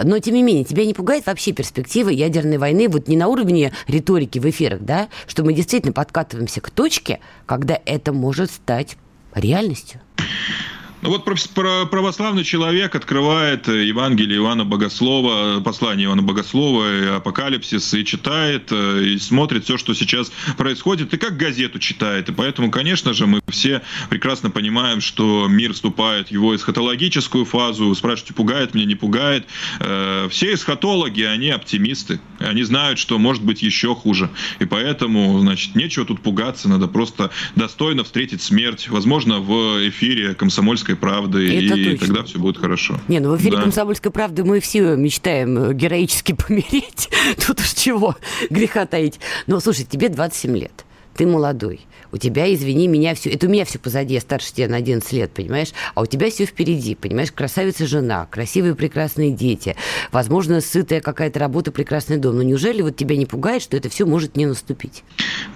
Но, 0.03 0.19
тем 0.19 0.35
не 0.35 0.43
менее, 0.43 0.65
тебя 0.65 0.85
не 0.85 0.95
пугает 0.95 1.27
вообще 1.27 1.53
перспектива 1.53 2.09
ядерной 2.09 2.59
войны, 2.59 2.89
вот 2.89 3.09
не 3.09 3.17
на 3.17 3.29
уровне 3.29 3.73
риторики 3.87 4.39
в 4.39 4.49
эфирах, 4.49 4.81
да, 4.81 5.09
что 5.27 5.45
мы 5.45 5.53
действительно 5.53 5.93
подкатываемся 5.93 6.61
к 6.61 6.71
точке, 6.71 7.21
когда 7.47 7.79
это 7.85 8.13
может 8.13 8.51
стать 8.51 8.97
реальностью? 9.35 10.01
Ну 11.03 11.09
вот 11.09 11.25
православный 11.25 12.45
человек 12.45 12.95
открывает 12.95 13.69
Евангелие 13.69 14.39
Иоанна 14.39 14.67
Богослова, 14.67 15.61
послание 15.61 16.07
Иоанна 16.07 16.21
Богослова, 16.21 17.17
Апокалипсис, 17.17 17.95
и 17.95 18.05
читает, 18.05 18.69
э, 18.71 19.05
и 19.05 19.19
смотрит 19.19 19.65
все, 19.65 19.79
что 19.79 19.95
сейчас 19.95 20.31
происходит, 20.59 21.15
и 21.15 21.17
как 21.17 21.39
газету 21.39 21.79
читает. 21.79 22.29
И 22.29 22.33
поэтому, 22.33 22.71
конечно 22.71 23.15
же, 23.15 23.27
мы 23.27 23.41
все 23.49 23.81
прекрасно 24.11 24.51
понимаем, 24.51 25.01
что 25.01 25.47
мир 25.49 25.73
вступает 25.73 26.29
в 26.29 26.33
его 26.33 26.55
эсхатологическую 26.55 27.47
фазу. 27.47 27.95
Спрашиваете, 27.95 28.35
пугает 28.35 28.75
меня, 28.75 28.85
не 28.85 28.95
пугает. 28.95 29.47
Э, 29.79 30.29
все 30.31 30.53
эсхатологи, 30.53 31.23
они 31.23 31.49
оптимисты. 31.49 32.21
Они 32.41 32.63
знают, 32.63 32.99
что 32.99 33.19
может 33.19 33.43
быть 33.43 33.63
еще 33.63 33.95
хуже. 33.95 34.29
И 34.59 34.67
поэтому, 34.67 35.39
значит, 35.41 35.75
нечего 35.75 36.05
тут 36.05 36.21
пугаться, 36.21 36.69
надо 36.69 36.89
просто 36.89 37.31
достойно 37.57 38.05
встретить 38.05 38.43
смерть. 38.43 38.89
Возможно, 38.91 39.39
в 39.39 39.89
эфире 39.89 40.35
комсомольской 40.35 40.90
«Комсомольской 40.91 40.97
правды», 40.97 41.67
Это 41.67 41.75
и 41.77 41.85
точно. 41.93 42.07
тогда 42.07 42.23
все 42.25 42.39
будет 42.39 42.57
хорошо. 42.59 43.01
Не, 43.09 43.21
ну 43.21 43.35
в 43.35 43.39
эфире 43.39 43.57
да. 43.57 43.63
«Комсомольской 43.63 44.11
правды» 44.11 44.45
мы 44.45 44.61
все 44.61 44.97
мечтаем 44.97 45.59
э, 45.59 45.75
героически 45.75 46.33
помереть. 46.47 47.09
Тут 47.47 47.61
уж 47.61 47.71
чего 47.71 48.17
греха 48.51 48.87
таить. 48.87 49.21
Но, 49.47 49.61
слушай, 49.61 49.85
тебе 49.85 50.09
27 50.09 50.57
лет, 50.57 50.85
ты 51.17 51.27
молодой 51.27 51.81
у 52.13 52.19
тебя, 52.19 52.53
извини 52.53 52.89
меня, 52.89 53.15
все, 53.15 53.31
это 53.31 53.47
у 53.47 53.51
меня 53.51 53.65
все 53.65 53.79
позади, 53.79 54.15
я 54.15 54.21
старше 54.21 54.53
тебя 54.53 54.69
на 54.69 54.77
11 54.77 55.13
лет, 55.13 55.31
понимаешь, 55.33 55.69
а 55.95 56.03
у 56.03 56.07
тебя 56.07 56.31
все 56.31 56.45
впереди, 56.47 56.95
понимаешь, 56.95 57.33
красавица 57.33 57.87
жена, 57.87 58.27
красивые 58.27 58.75
прекрасные 58.75 59.31
дети, 59.31 59.77
возможно, 60.13 60.61
сытая 60.61 61.01
какая-то 61.01 61.39
работа, 61.39 61.73
прекрасный 61.73 62.19
дом. 62.19 62.37
Но 62.37 62.43
неужели 62.43 62.83
вот 62.83 62.97
тебя 62.97 63.17
не 63.17 63.27
пугает, 63.27 63.63
что 63.63 63.77
это 63.77 63.89
все 63.89 64.07
может 64.07 64.37
не 64.37 64.47
наступить? 64.47 65.05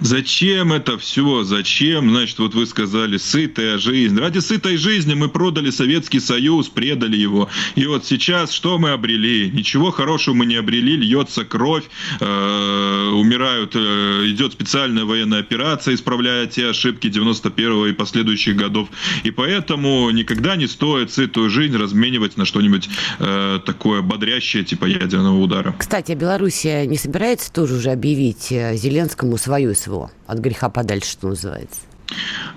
Зачем 0.00 0.72
это 0.72 0.98
все? 0.98 1.42
Зачем? 1.42 2.10
Значит, 2.10 2.38
вот 2.38 2.54
вы 2.54 2.66
сказали, 2.66 3.16
сытая 3.16 3.78
жизнь. 3.78 4.18
Ради 4.18 4.38
сытой 4.38 4.76
жизни 4.76 5.14
мы 5.14 5.28
продали 5.28 5.70
Советский 5.70 6.20
Союз, 6.20 6.68
предали 6.68 7.16
его. 7.16 7.48
И 7.74 7.86
вот 7.86 8.06
сейчас 8.06 8.52
что 8.52 8.78
мы 8.78 8.90
обрели? 8.90 9.50
Ничего 9.50 9.90
хорошего 9.90 10.34
мы 10.34 10.46
не 10.46 10.56
обрели, 10.56 10.96
льется 10.96 11.44
кровь, 11.44 11.84
э, 12.20 13.10
умирают, 13.14 13.72
э, 13.74 14.26
идет 14.26 14.52
специальная 14.52 15.04
военная 15.04 15.42
операция, 15.44 15.94
исправляя 15.94 16.46
те 16.46 16.70
ошибки 16.70 17.08
91 17.08 17.86
и 17.86 17.92
последующих 17.92 18.56
годов. 18.56 18.88
И 19.22 19.30
поэтому 19.30 20.10
никогда 20.10 20.56
не 20.56 20.66
стоит 20.66 21.12
сытую 21.12 21.50
жизнь 21.50 21.76
разменивать 21.76 22.36
на 22.36 22.44
что-нибудь 22.44 22.88
э, 23.18 23.60
такое 23.64 24.02
бодрящее, 24.02 24.64
типа 24.64 24.86
ядерного 24.86 25.38
удара. 25.38 25.74
Кстати, 25.78 26.12
а 26.12 26.14
Белоруссия 26.14 26.86
не 26.86 26.98
собирается 26.98 27.52
тоже 27.52 27.74
уже 27.74 27.90
объявить 27.90 28.50
э, 28.50 28.76
Зеленскому 28.76 29.36
свою 29.38 29.74
СВО? 29.74 30.10
От 30.26 30.38
греха 30.38 30.68
подальше, 30.68 31.12
что 31.12 31.28
называется. 31.28 31.80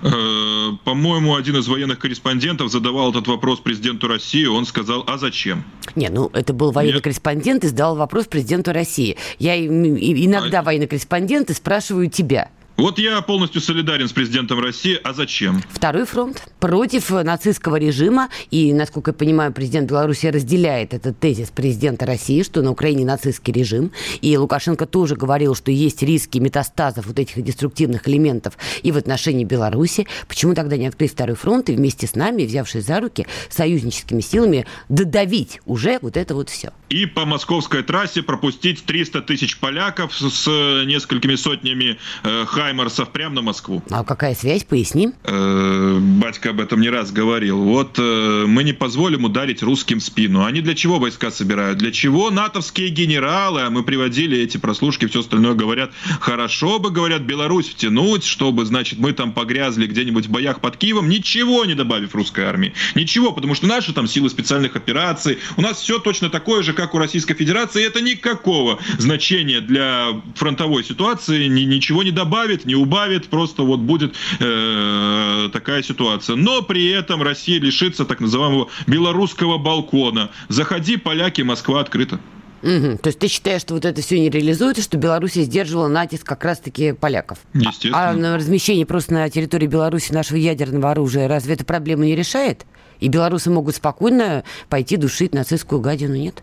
Э, 0.02 0.70
по-моему, 0.84 1.36
один 1.36 1.56
из 1.56 1.68
военных 1.68 1.98
корреспондентов 1.98 2.70
задавал 2.70 3.10
этот 3.10 3.26
вопрос 3.28 3.60
президенту 3.60 4.08
России. 4.08 4.46
Он 4.46 4.66
сказал, 4.66 5.04
а 5.06 5.18
зачем? 5.18 5.64
Не, 5.94 6.08
ну 6.08 6.30
это 6.32 6.52
был 6.52 6.70
военный 6.70 6.94
Нет. 6.94 7.04
корреспондент 7.04 7.64
и 7.64 7.68
задал 7.68 7.96
вопрос 7.96 8.26
президенту 8.26 8.72
России. 8.72 9.16
Я 9.38 9.58
иногда 9.58 10.60
а... 10.60 10.62
военный 10.62 10.86
корреспондент 10.86 11.50
и 11.50 11.54
спрашиваю 11.54 12.10
тебя. 12.10 12.50
Вот 12.78 13.00
я 13.00 13.20
полностью 13.22 13.60
солидарен 13.60 14.08
с 14.08 14.12
президентом 14.12 14.60
России. 14.60 15.00
А 15.02 15.12
зачем? 15.12 15.64
Второй 15.72 16.06
фронт 16.06 16.44
против 16.60 17.10
нацистского 17.10 17.74
режима. 17.74 18.28
И, 18.52 18.72
насколько 18.72 19.10
я 19.10 19.14
понимаю, 19.14 19.52
президент 19.52 19.90
Беларуси 19.90 20.26
разделяет 20.26 20.94
этот 20.94 21.18
тезис 21.18 21.50
президента 21.50 22.06
России, 22.06 22.44
что 22.44 22.62
на 22.62 22.70
Украине 22.70 23.04
нацистский 23.04 23.52
режим. 23.52 23.90
И 24.20 24.36
Лукашенко 24.36 24.86
тоже 24.86 25.16
говорил, 25.16 25.56
что 25.56 25.72
есть 25.72 26.04
риски 26.04 26.38
метастазов 26.38 27.06
вот 27.06 27.18
этих 27.18 27.42
деструктивных 27.42 28.08
элементов 28.08 28.56
и 28.84 28.92
в 28.92 28.96
отношении 28.96 29.44
Беларуси. 29.44 30.06
Почему 30.28 30.54
тогда 30.54 30.76
не 30.76 30.86
открыть 30.86 31.10
второй 31.10 31.34
фронт 31.34 31.68
и 31.70 31.74
вместе 31.74 32.06
с 32.06 32.14
нами, 32.14 32.44
взявшись 32.44 32.84
за 32.84 33.00
руки, 33.00 33.26
союзническими 33.48 34.20
силами 34.20 34.66
додавить 34.88 35.60
уже 35.66 35.98
вот 36.00 36.16
это 36.16 36.32
вот 36.32 36.48
все? 36.48 36.72
И 36.90 37.06
по 37.06 37.24
московской 37.24 37.82
трассе 37.82 38.22
пропустить 38.22 38.84
300 38.84 39.22
тысяч 39.22 39.58
поляков 39.58 40.14
с 40.16 40.46
несколькими 40.86 41.34
сотнями 41.34 41.98
э, 42.22 42.44
Хаймарсов 42.68 43.08
прямо 43.10 43.36
на 43.36 43.42
Москву. 43.42 43.82
А 43.90 44.04
какая 44.04 44.34
связь? 44.34 44.62
Поясним. 44.62 45.14
Э, 45.24 45.98
батька 45.98 46.50
об 46.50 46.60
этом 46.60 46.82
не 46.82 46.90
раз 46.90 47.10
говорил. 47.10 47.62
Вот 47.62 47.98
э, 47.98 48.44
мы 48.46 48.62
не 48.62 48.74
позволим 48.74 49.24
ударить 49.24 49.62
русским 49.62 50.00
в 50.00 50.02
спину. 50.02 50.44
Они 50.44 50.60
для 50.60 50.74
чего 50.74 50.98
войска 50.98 51.30
собирают? 51.30 51.78
Для 51.78 51.92
чего 51.92 52.30
натовские 52.30 52.90
генералы, 52.90 53.62
а 53.62 53.70
мы 53.70 53.84
приводили 53.84 54.38
эти 54.38 54.58
прослушки, 54.58 55.06
все 55.06 55.20
остальное 55.20 55.54
говорят, 55.54 55.92
хорошо 56.20 56.78
бы, 56.78 56.90
говорят, 56.90 57.22
Беларусь 57.22 57.70
втянуть, 57.70 58.24
чтобы, 58.24 58.66
значит, 58.66 58.98
мы 58.98 59.14
там 59.14 59.32
погрязли 59.32 59.86
где-нибудь 59.86 60.26
в 60.26 60.30
боях 60.30 60.60
под 60.60 60.76
Киевом, 60.76 61.08
ничего 61.08 61.64
не 61.64 61.74
добавив 61.74 62.14
русской 62.14 62.44
армии. 62.44 62.74
Ничего, 62.94 63.32
потому 63.32 63.54
что 63.54 63.66
наши 63.66 63.94
там 63.94 64.06
силы 64.06 64.28
специальных 64.28 64.76
операций, 64.76 65.38
у 65.56 65.62
нас 65.62 65.80
все 65.80 65.98
точно 66.00 66.28
такое 66.28 66.62
же, 66.62 66.74
как 66.74 66.94
у 66.94 66.98
Российской 66.98 67.34
Федерации, 67.34 67.86
это 67.86 68.02
никакого 68.02 68.78
значения 68.98 69.62
для 69.62 70.20
фронтовой 70.34 70.84
ситуации 70.84 71.46
ничего 71.46 72.02
не 72.02 72.10
добавит 72.10 72.57
добавит, 72.58 72.64
не 72.64 72.74
убавит, 72.74 73.28
просто 73.28 73.62
вот 73.62 73.80
будет 73.80 74.14
э, 74.40 75.48
такая 75.52 75.82
ситуация. 75.82 76.36
Но 76.36 76.62
при 76.62 76.88
этом 76.90 77.22
Россия 77.22 77.60
лишится 77.60 78.04
так 78.04 78.20
называемого 78.20 78.68
белорусского 78.86 79.58
балкона. 79.58 80.30
Заходи, 80.48 80.96
поляки, 80.96 81.42
Москва 81.42 81.80
открыта. 81.80 82.18
Угу. 82.62 82.98
То 83.02 83.06
есть 83.06 83.18
ты 83.20 83.28
считаешь, 83.28 83.60
что 83.60 83.74
вот 83.74 83.84
это 83.84 84.02
все 84.02 84.18
не 84.18 84.30
реализуется, 84.30 84.82
что 84.82 84.96
Беларусь 84.96 85.34
сдерживала 85.34 85.86
натиск 85.86 86.26
как 86.26 86.44
раз-таки 86.44 86.92
поляков? 86.92 87.38
Естественно. 87.54 88.10
А, 88.10 88.34
а 88.34 88.36
размещение 88.36 88.84
просто 88.84 89.14
на 89.14 89.30
территории 89.30 89.68
Беларуси 89.68 90.12
нашего 90.12 90.38
ядерного 90.38 90.90
оружия 90.90 91.28
разве 91.28 91.54
эта 91.54 91.64
проблема 91.64 92.04
не 92.04 92.16
решает? 92.16 92.66
И 93.00 93.08
белорусы 93.08 93.50
могут 93.50 93.76
спокойно 93.76 94.44
пойти 94.68 94.96
душить 94.96 95.34
нацистскую 95.34 95.80
гадину, 95.80 96.16
нет? 96.16 96.42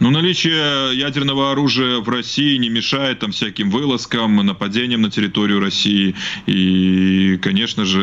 Ну, 0.00 0.10
наличие 0.10 0.96
ядерного 0.96 1.50
оружия 1.50 1.98
в 1.98 2.08
России 2.08 2.56
не 2.56 2.68
мешает 2.68 3.18
там 3.18 3.32
всяким 3.32 3.70
вылазкам, 3.70 4.36
нападениям 4.36 5.02
на 5.02 5.10
территорию 5.10 5.58
России. 5.58 6.14
И, 6.46 7.36
конечно 7.42 7.84
же, 7.84 8.00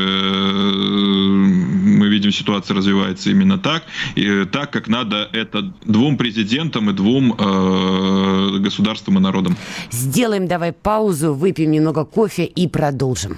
мы 1.95 2.09
видим, 2.09 2.31
ситуация 2.31 2.75
развивается 2.75 3.29
именно 3.29 3.57
так. 3.57 3.83
И 4.15 4.45
так, 4.51 4.71
как 4.71 4.89
надо 4.89 5.29
это 5.31 5.73
двум 5.85 6.17
президентам 6.17 6.89
и 6.89 6.93
двум 6.93 7.33
э, 7.33 8.57
государствам 8.59 9.17
и 9.17 9.21
народам. 9.21 9.55
Сделаем 9.89 10.47
давай 10.47 10.73
паузу, 10.73 11.33
выпьем 11.33 11.71
немного 11.71 12.03
кофе 12.03 12.43
и 12.43 12.67
продолжим. 12.67 13.37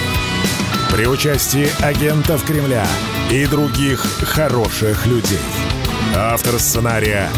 При 0.91 1.07
участии 1.07 1.69
агентов 1.81 2.43
Кремля 2.45 2.85
и 3.31 3.45
других 3.45 4.01
хороших 4.01 5.07
людей. 5.07 5.39
Автор 6.17 6.59
сценария 6.59 7.29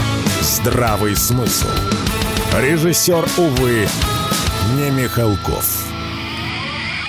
«Здравый 0.41 1.15
смысл». 1.15 1.67
Режиссер, 2.59 3.23
увы, 3.37 3.87
не 4.75 4.89
Михалков. 4.89 5.85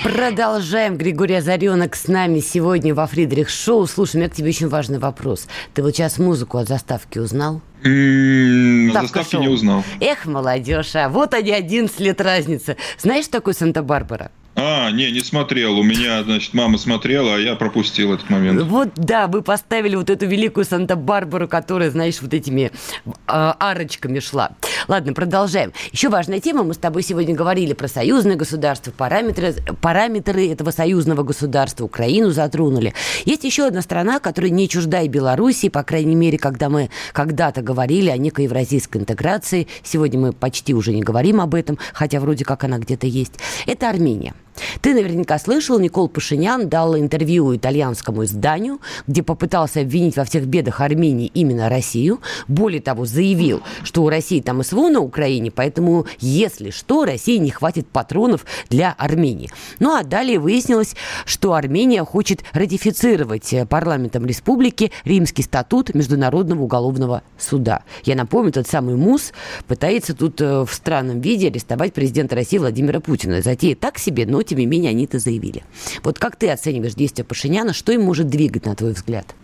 Продолжаем. 0.03 0.97
Григорий 0.97 1.33
Озаренок 1.33 1.95
с 1.95 2.07
нами 2.07 2.39
сегодня 2.41 2.93
во 2.93 3.07
Фридрих 3.07 3.49
Шоу. 3.49 3.87
Слушай, 3.87 4.17
у 4.17 4.19
меня 4.19 4.29
к 4.29 4.33
тебе 4.33 4.49
очень 4.49 4.67
важный 4.67 4.99
вопрос. 4.99 5.47
Ты 5.73 5.81
вот 5.81 5.95
сейчас 5.95 6.19
музыку 6.19 6.59
от 6.59 6.67
заставки 6.67 7.17
узнал? 7.17 7.61
заставки 7.81 9.31
шоу. 9.31 9.41
не 9.41 9.47
узнал. 9.47 9.83
Эх, 9.99 10.25
молодежь, 10.27 10.95
а 10.95 11.09
вот 11.09 11.33
они 11.33 11.51
11 11.51 11.99
лет 11.99 12.21
разницы. 12.21 12.77
Знаешь, 12.99 13.25
что 13.25 13.39
такое 13.39 13.55
Санта-Барбара? 13.55 14.29
А, 14.55 14.89
не, 14.91 15.11
не 15.11 15.19
смотрел. 15.19 15.77
У 15.77 15.83
меня, 15.83 16.23
значит, 16.23 16.53
мама 16.53 16.77
смотрела, 16.77 17.35
а 17.35 17.37
я 17.37 17.55
пропустил 17.55 18.13
этот 18.13 18.29
момент. 18.29 18.61
Вот, 18.63 18.89
да, 18.95 19.27
вы 19.27 19.41
поставили 19.41 19.95
вот 19.95 20.09
эту 20.09 20.25
великую 20.27 20.63
Санта-Барбару, 20.65 21.47
которая, 21.47 21.91
знаешь, 21.91 22.21
вот 22.21 22.33
этими 22.33 22.71
э, 23.05 23.11
арочками 23.27 24.19
шла. 24.19 24.51
Ладно, 24.87 25.13
продолжаем. 25.13 25.73
Еще 25.91 26.07
важная 26.07 26.39
тема. 26.39 26.63
Мы 26.63 26.73
с 26.73 26.77
тобой 26.77 27.03
сегодня 27.03 27.35
говорили 27.35 27.73
про 27.73 27.89
союзное 27.89 28.37
государство, 28.37 28.91
параметры, 28.91 29.55
параметры 29.81 30.47
этого 30.47 30.71
союзного 30.71 31.23
государства, 31.23 31.83
Украину 31.83 32.31
затронули. 32.31 32.93
Есть 33.25 33.43
еще 33.43 33.67
одна 33.67 33.81
страна, 33.81 34.19
которая 34.19 34.51
не 34.51 34.69
чужда 34.69 35.01
и 35.01 35.09
Белоруссии, 35.09 35.67
по 35.67 35.83
крайней 35.83 36.15
мере, 36.15 36.37
когда 36.37 36.69
мы 36.69 36.89
когда-то 37.11 37.61
говорили 37.61 38.09
о 38.09 38.17
некой 38.17 38.45
евразийской 38.45 39.01
интеграции. 39.01 39.67
Сегодня 39.83 40.19
мы 40.19 40.31
почти 40.31 40.73
уже 40.73 40.93
не 40.93 41.01
говорим 41.01 41.41
об 41.41 41.55
этом, 41.55 41.77
хотя 41.93 42.21
вроде 42.21 42.45
как 42.45 42.63
она 42.63 42.77
где-то 42.77 43.05
есть. 43.05 43.33
Это 43.65 43.89
Армения. 43.89 44.33
Ты 44.81 44.93
наверняка 44.93 45.37
слышал, 45.39 45.79
Никол 45.79 46.07
Пашинян 46.07 46.69
дал 46.69 46.97
интервью 46.97 47.55
итальянскому 47.55 48.23
изданию, 48.25 48.79
где 49.07 49.23
попытался 49.23 49.81
обвинить 49.81 50.15
во 50.15 50.25
всех 50.25 50.45
бедах 50.45 50.81
Армении 50.81 51.31
именно 51.33 51.69
Россию. 51.69 52.21
Более 52.47 52.81
того, 52.81 53.05
заявил, 53.05 53.61
что 53.83 54.03
у 54.03 54.09
России 54.09 54.41
там 54.41 54.63
СВО 54.63 54.89
на 54.89 54.99
Украине, 54.99 55.51
поэтому, 55.51 56.05
если 56.19 56.69
что, 56.69 57.05
России 57.05 57.37
не 57.37 57.51
хватит 57.51 57.87
патронов 57.87 58.45
для 58.69 58.93
Армении. 58.97 59.49
Ну 59.79 59.95
а 59.95 60.03
далее 60.03 60.39
выяснилось, 60.39 60.95
что 61.25 61.53
Армения 61.53 62.03
хочет 62.03 62.43
ратифицировать 62.53 63.53
парламентом 63.69 64.25
республики 64.25 64.91
Римский 65.03 65.43
статут 65.43 65.93
Международного 65.93 66.63
уголовного 66.63 67.23
суда. 67.37 67.83
Я 68.03 68.15
напомню, 68.15 68.51
тот 68.51 68.67
самый 68.67 68.95
МУС 68.95 69.33
пытается 69.67 70.15
тут 70.15 70.41
э, 70.41 70.65
в 70.65 70.71
странном 70.71 71.21
виде 71.21 71.47
арестовать 71.47 71.93
президента 71.93 72.35
России 72.35 72.57
Владимира 72.57 72.99
Путина. 72.99 73.41
Затея 73.41 73.75
так 73.75 73.97
себе, 73.97 74.25
но 74.25 74.41
тем 74.45 74.59
не 74.59 74.65
менее 74.65 74.91
они 74.91 75.05
это 75.05 75.19
заявили. 75.19 75.63
Вот 76.03 76.19
как 76.19 76.35
ты 76.35 76.49
оцениваешь 76.49 76.93
действия 76.95 77.23
Пашиняна? 77.23 77.73
Что 77.73 77.91
им 77.91 78.01
может 78.01 78.27
двигать, 78.29 78.65
на 78.65 78.75
твой 78.75 78.93
взгляд? 78.93 79.35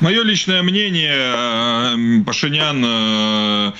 Мое 0.00 0.24
личное 0.24 0.62
мнение, 0.62 1.14
э, 1.14 2.22
Пашинян 2.26 2.82
э, 2.84 3.72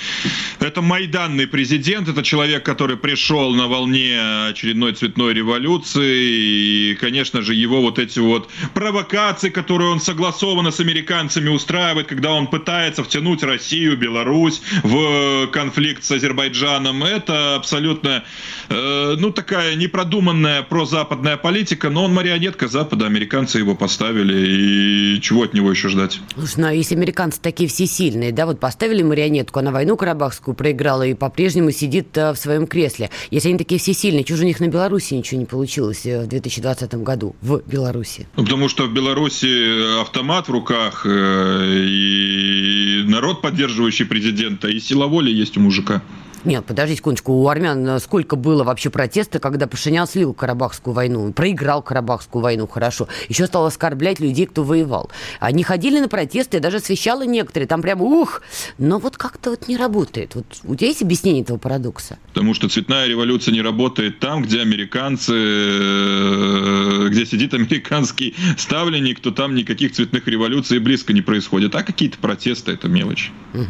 это 0.61 0.81
майданный 0.81 1.49
президент, 1.49 2.09
это 2.09 2.23
человек, 2.23 2.65
который 2.65 2.97
пришел 2.97 3.53
на 3.55 3.67
волне 3.67 4.21
очередной 4.49 4.93
цветной 4.93 5.35
революции, 5.35 6.93
и, 6.93 6.95
конечно 7.01 7.43
же, 7.43 7.55
его 7.55 7.81
вот 7.81 7.99
эти 7.99 8.21
вот 8.21 8.49
провокации, 8.73 9.51
которые 9.51 9.91
он 9.91 10.01
согласованно 10.01 10.71
с 10.71 10.79
американцами 10.79 11.49
устраивает, 11.49 12.07
когда 12.07 12.33
он 12.33 12.47
пытается 12.47 13.03
втянуть 13.03 13.43
Россию, 13.43 13.97
Беларусь 13.97 14.63
в 14.85 15.49
конфликт 15.49 16.05
с 16.05 16.11
Азербайджаном, 16.13 17.03
это 17.03 17.57
абсолютно, 17.57 18.23
э, 18.69 19.17
ну, 19.19 19.33
такая 19.33 19.75
непродуманная 19.75 20.63
прозападная 20.63 21.37
политика, 21.37 21.91
но 21.91 22.05
он 22.05 22.15
марионетка 22.15 22.69
Запада, 22.69 23.07
американцы 23.07 23.59
его 23.59 23.75
поставили, 23.75 25.17
и 25.17 25.21
чего 25.21 25.43
от 25.43 25.55
него 25.55 25.72
еще 25.73 25.89
ждать? 25.89 26.21
Слушай, 26.35 26.55
ну 26.59 26.67
а 26.69 26.73
если 26.73 26.95
американцы 26.95 27.41
такие 27.41 27.69
всесильные, 27.69 28.33
да, 28.33 28.47
вот 28.47 28.61
поставили 28.61 29.03
марионетку, 29.03 29.59
она 29.59 29.71
войну 29.71 29.97
Карабахскую 29.97 30.55
проиграла 30.55 31.07
и 31.07 31.15
по-прежнему 31.15 31.71
сидит 31.71 32.17
а, 32.17 32.33
в 32.33 32.39
своем 32.39 32.67
кресле. 32.67 33.11
Если 33.31 33.49
они 33.49 33.59
такие 33.59 33.81
всесильные, 33.81 34.25
чего 34.25 34.39
же 34.39 34.45
у 34.45 34.47
них 34.47 34.61
на 34.61 34.69
Беларуси 34.69 35.15
ничего 35.15 35.41
не 35.41 35.47
получилось 35.47 36.07
э, 36.07 36.23
в 36.23 36.29
2020 36.29 36.95
году 36.97 37.35
в 37.41 37.63
Беларуси? 37.67 38.27
Ну, 38.37 38.45
потому 38.45 38.69
что 38.69 38.87
в 38.87 38.93
Беларуси 38.93 40.01
автомат 40.01 40.49
в 40.49 40.53
руках, 40.53 41.07
э, 41.07 41.85
и 41.87 43.05
народ, 43.07 43.43
поддерживающий 43.43 44.07
президента, 44.07 44.69
и 44.69 44.79
сила 44.81 45.07
воли 45.07 45.31
есть 45.31 45.57
у 45.57 45.61
мужика. 45.61 46.03
Нет, 46.45 46.65
подождите 46.65 46.99
секундочку, 46.99 47.33
у 47.33 47.49
армян 47.49 47.87
э, 47.87 47.99
сколько 48.01 48.37
было 48.37 48.65
вообще 48.65 48.91
протеста, 48.91 49.39
когда 49.39 49.67
Пашинян 49.67 50.07
слил 50.07 50.35
Карабахскую 50.35 50.93
войну, 50.93 51.33
проиграл 51.33 51.83
Карабахскую 51.83 52.43
войну, 52.43 52.67
хорошо. 52.67 53.09
Еще 53.29 53.47
стал 53.47 53.67
оскорблять 53.67 54.19
людей, 54.19 54.47
кто 54.47 54.65
воевал. 54.65 55.11
Они 55.39 55.63
ходили 55.63 56.01
на 56.01 56.09
протесты, 56.09 56.57
я 56.57 56.61
даже 56.61 56.79
освещала 56.79 57.23
некоторые, 57.23 57.69
там 57.69 57.81
прямо 57.81 58.05
ух, 58.05 58.43
но 58.79 58.99
вот 58.99 59.17
как-то 59.17 59.51
вот 59.51 59.69
не 59.69 59.77
работает. 59.77 60.35
Вот 60.35 60.47
у 60.65 60.75
тебя 60.75 60.89
есть 60.89 61.03
объяснение 61.03 61.43
этого 61.43 61.59
парадокса? 61.59 62.19
Потому 62.29 62.55
что 62.55 62.69
цветная 62.69 63.07
революция 63.07 63.53
не 63.53 63.63
работает 63.63 64.19
там, 64.19 64.43
где 64.43 64.61
американцы, 64.61 65.33
э, 65.35 67.09
где 67.09 67.25
сидит 67.25 67.55
американский 67.55 68.35
ставленник, 68.59 69.21
то 69.21 69.31
там 69.31 69.55
никаких 69.55 69.93
цветных 69.93 70.27
революций 70.27 70.79
близко 70.81 71.13
не 71.13 71.21
происходит. 71.21 71.75
А 71.75 71.83
какие-то 71.83 72.19
протесты– 72.19 72.73
это 72.73 72.89
мелочь. 72.89 73.31
Угу. 73.55 73.67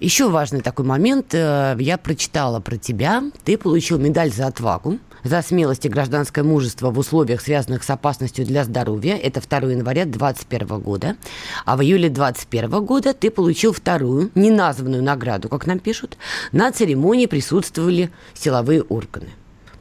Еще 0.00 0.28
важный 0.28 0.62
такой 0.62 0.84
момент. 0.84 1.34
Э, 1.34 1.76
я 1.78 1.91
я 1.92 1.98
прочитала 1.98 2.58
про 2.58 2.76
тебя. 2.76 3.22
Ты 3.44 3.58
получил 3.58 3.98
медаль 3.98 4.32
за 4.32 4.46
отвагу, 4.46 4.98
за 5.24 5.42
смелость 5.42 5.84
и 5.84 5.90
гражданское 5.90 6.42
мужество 6.42 6.90
в 6.90 6.98
условиях, 6.98 7.42
связанных 7.42 7.84
с 7.84 7.90
опасностью 7.90 8.46
для 8.46 8.64
здоровья. 8.64 9.14
Это 9.14 9.42
2 9.46 9.72
января 9.72 10.06
2021 10.06 10.80
года. 10.80 11.16
А 11.66 11.76
в 11.76 11.82
июле 11.82 12.08
2021 12.08 12.84
года 12.86 13.12
ты 13.12 13.30
получил 13.30 13.74
вторую, 13.74 14.30
неназванную 14.34 15.02
награду, 15.02 15.50
как 15.50 15.66
нам 15.66 15.80
пишут. 15.80 16.16
На 16.50 16.72
церемонии 16.72 17.26
присутствовали 17.26 18.10
силовые 18.32 18.82
органы. 18.82 19.28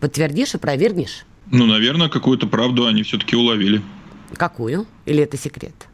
Подтвердишь 0.02 0.54
и 0.54 0.58
опровергнешь? 0.58 1.26
Ну, 1.50 1.66
наверное, 1.66 2.10
какую-то 2.10 2.46
правду 2.46 2.88
они 2.88 3.04
все-таки 3.04 3.38
уловили. 3.38 3.82
Какую? 4.36 4.86
Или 5.06 5.24
это 5.24 5.38
секрет? 5.38 5.88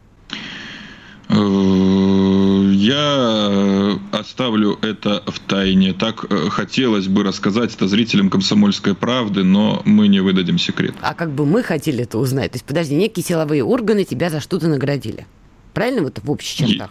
Э, 1.30 2.72
я 2.74 4.00
оставлю 4.12 4.80
это 4.82 5.24
в 5.28 5.40
тайне. 5.40 5.94
Так 5.94 6.26
э, 6.30 6.50
хотелось 6.50 7.08
бы 7.08 7.24
рассказать 7.24 7.76
это 7.76 7.88
зрителям 7.88 8.30
«Комсомольской 8.30 8.96
правды», 8.96 9.44
но 9.44 9.82
мы 9.86 10.08
не 10.08 10.20
выдадим 10.22 10.58
секрет. 10.58 10.96
А 11.02 11.14
как 11.14 11.32
бы 11.32 11.46
мы 11.46 11.64
хотели 11.64 12.04
это 12.04 12.18
узнать? 12.18 12.52
То 12.52 12.56
есть, 12.56 12.66
подожди, 12.66 12.96
некие 12.96 13.24
силовые 13.24 13.64
органы 13.64 14.06
тебя 14.06 14.30
за 14.30 14.40
что-то 14.40 14.68
наградили. 14.68 15.26
Правильно 15.74 16.02
вот 16.04 16.20
в 16.24 16.32
общих 16.32 16.68
чертах? 16.68 16.90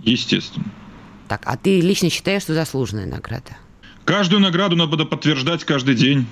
Е- 0.00 0.12
естественно. 0.12 0.66
Так, 1.28 1.42
а 1.44 1.56
ты 1.56 1.80
лично 1.80 2.10
считаешь, 2.10 2.42
что 2.42 2.54
заслуженная 2.54 3.06
награда? 3.06 3.56
Каждую 4.04 4.40
награду 4.40 4.76
надо 4.76 5.04
подтверждать 5.04 5.64
каждый 5.64 5.94
день. 5.94 6.26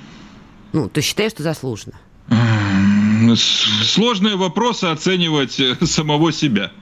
Ну, 0.73 0.89
ты 0.89 1.01
считаешь, 1.01 1.33
что 1.33 1.43
заслуженно? 1.43 1.95
Сложные 3.37 4.37
вопросы 4.37 4.85
оценивать 4.85 5.59
э, 5.61 5.77
самого 5.87 6.33
себя. 6.33 6.73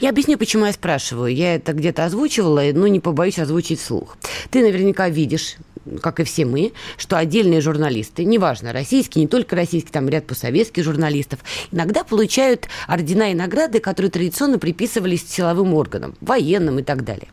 Я 0.00 0.10
объясню, 0.10 0.38
почему 0.38 0.66
я 0.66 0.72
спрашиваю. 0.72 1.34
Я 1.34 1.54
это 1.54 1.72
где-то 1.72 2.04
озвучивала, 2.04 2.62
но 2.74 2.86
не 2.88 3.00
побоюсь 3.00 3.38
озвучить 3.38 3.80
вслух. 3.80 4.16
Ты 4.50 4.62
наверняка 4.62 5.08
видишь 5.08 5.56
как 6.02 6.20
и 6.20 6.24
все 6.24 6.44
мы, 6.44 6.72
что 6.96 7.16
отдельные 7.16 7.60
журналисты, 7.60 8.24
неважно, 8.24 8.72
российские, 8.72 9.24
не 9.24 9.28
только 9.28 9.56
российские, 9.56 9.92
там 9.92 10.08
ряд 10.08 10.26
посоветских 10.26 10.84
журналистов, 10.84 11.40
иногда 11.72 12.04
получают 12.04 12.68
ордена 12.86 13.30
и 13.30 13.34
награды, 13.34 13.80
которые 13.80 14.10
традиционно 14.10 14.58
приписывались 14.58 15.28
силовым 15.28 15.74
органам, 15.74 16.14
военным 16.20 16.78
и 16.78 16.82
так 16.82 17.04
далее. 17.04 17.28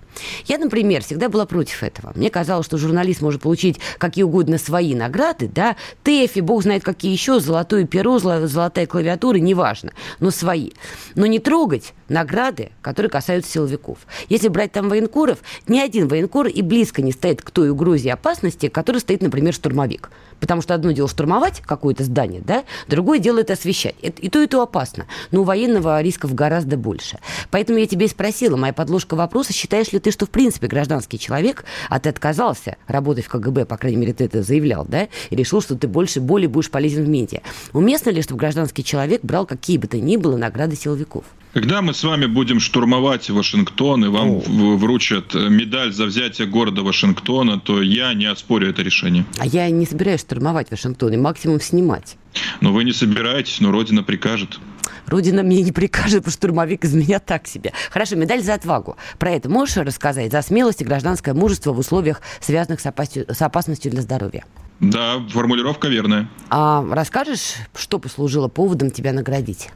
Я, 0.45 0.57
например, 0.57 1.03
всегда 1.03 1.29
была 1.29 1.45
против 1.45 1.83
этого. 1.83 2.13
Мне 2.15 2.29
казалось, 2.29 2.65
что 2.65 2.77
журналист 2.77 3.21
может 3.21 3.41
получить 3.41 3.79
какие 3.97 4.23
угодно 4.23 4.57
свои 4.57 4.95
награды, 4.95 5.47
да, 5.47 5.75
ТЭФИ, 6.03 6.39
бог 6.39 6.63
знает 6.63 6.83
какие 6.83 7.11
еще, 7.11 7.39
золотое 7.39 7.85
перо, 7.85 8.19
золотая 8.19 8.85
клавиатура, 8.85 9.37
неважно, 9.37 9.91
но 10.19 10.31
свои. 10.31 10.71
Но 11.15 11.25
не 11.25 11.39
трогать 11.39 11.93
награды, 12.07 12.71
которые 12.81 13.09
касаются 13.09 13.51
силовиков. 13.51 13.99
Если 14.29 14.47
брать 14.47 14.71
там 14.71 14.89
военкоров, 14.89 15.39
ни 15.67 15.79
один 15.79 16.07
военкор 16.07 16.47
и 16.47 16.61
близко 16.61 17.01
не 17.01 17.11
стоит 17.11 17.41
к 17.41 17.51
той 17.51 17.69
угрозе 17.69 18.09
и 18.09 18.11
опасности, 18.11 18.44
которой 18.51 18.97
стоит, 18.97 19.21
например, 19.21 19.53
штурмовик. 19.53 20.09
Потому 20.39 20.61
что 20.61 20.73
одно 20.73 20.91
дело 20.91 21.07
штурмовать 21.07 21.61
какое-то 21.61 22.03
здание, 22.03 22.41
да, 22.45 22.63
другое 22.87 23.19
дело 23.19 23.39
это 23.39 23.53
освещать. 23.53 23.95
И 24.01 24.29
то, 24.29 24.41
и 24.41 24.47
то 24.47 24.61
опасно. 24.61 25.05
Но 25.31 25.41
у 25.41 25.43
военного 25.43 26.01
рисков 26.01 26.33
гораздо 26.33 26.77
больше. 26.77 27.19
Поэтому 27.51 27.79
я 27.79 27.87
тебе 27.87 28.05
и 28.05 28.09
спросила, 28.09 28.57
моя 28.57 28.73
подложка 28.73 29.15
вопроса, 29.15 29.53
считаешь 29.53 29.91
ли 29.91 29.99
ты, 29.99 30.11
что 30.11 30.25
в 30.25 30.29
принципе 30.29 30.67
гражданский 30.67 31.19
человек, 31.19 31.65
а 31.89 31.99
ты 31.99 32.09
отказался 32.09 32.77
работать 32.87 33.25
в 33.25 33.29
КГБ, 33.29 33.65
по 33.65 33.77
крайней 33.77 33.97
мере, 33.97 34.13
ты 34.13 34.25
это 34.25 34.43
заявлял, 34.43 34.85
да, 34.85 35.07
и 35.29 35.35
решил, 35.35 35.61
что 35.61 35.75
ты 35.75 35.87
больше 35.87 36.21
более 36.21 36.49
будешь 36.49 36.69
полезен 36.69 37.05
в 37.05 37.09
медиа. 37.09 37.41
Уместно 37.73 38.09
ли, 38.09 38.21
чтобы 38.21 38.39
гражданский 38.39 38.83
человек 38.83 39.21
брал 39.23 39.45
какие 39.45 39.77
бы 39.77 39.87
то 39.87 39.97
ни 39.97 40.17
было 40.17 40.37
награды 40.37 40.75
силовиков? 40.75 41.25
Когда 41.55 41.81
мы 41.81 41.93
с 41.93 42.03
вами 42.03 42.25
будем 42.25 42.59
штурмовать 42.59 43.29
Вашингтон 43.29 44.03
и 44.03 44.09
вам 44.09 44.29
О. 44.29 44.75
вручат 44.75 45.33
медаль 45.33 45.93
за 45.93 46.03
взятие 46.03 46.47
города 46.47 46.81
Вашингтона, 46.81 47.61
то 47.61 47.81
я 47.81 48.13
не 48.13 48.25
оспорю 48.25 48.69
это 48.69 48.81
решение. 48.81 49.25
А 49.39 49.45
я 49.45 49.69
не 49.69 49.85
собираюсь 49.85 50.24
штурмовать 50.25 50.71
Вашингтон 50.71 51.13
и 51.13 51.17
максимум 51.17 51.61
снимать. 51.61 52.17
Но 52.61 52.73
вы 52.73 52.83
не 52.83 52.91
собираетесь, 52.91 53.61
но 53.61 53.71
Родина 53.71 54.01
прикажет. 54.03 54.59
Родина 55.05 55.43
мне 55.43 55.61
не 55.61 55.71
прикажет, 55.71 56.23
потому 56.23 56.31
что 56.31 56.39
штурмовик 56.39 56.83
из 56.83 56.95
меня 56.95 57.19
так 57.19 57.47
себе. 57.47 57.73
Хорошо, 57.91 58.15
медаль 58.15 58.41
за 58.41 58.55
отвагу. 58.55 58.97
Про 59.19 59.31
это 59.31 59.49
можешь 59.49 59.77
рассказать? 59.77 60.31
За 60.31 60.41
смелость 60.41 60.81
и 60.81 60.85
гражданское 60.85 61.35
мужество 61.35 61.73
в 61.73 61.79
условиях, 61.79 62.21
связанных 62.39 62.79
с, 62.79 62.85
опасностью, 62.87 63.25
с 63.31 63.41
опасностью 63.41 63.91
для 63.91 64.01
здоровья. 64.01 64.45
Да, 64.79 65.19
формулировка 65.29 65.87
верная. 65.87 66.27
А 66.49 66.83
расскажешь, 66.91 67.53
что 67.75 67.99
послужило 67.99 68.47
поводом 68.47 68.89
тебя 68.89 69.13
наградить? 69.13 69.69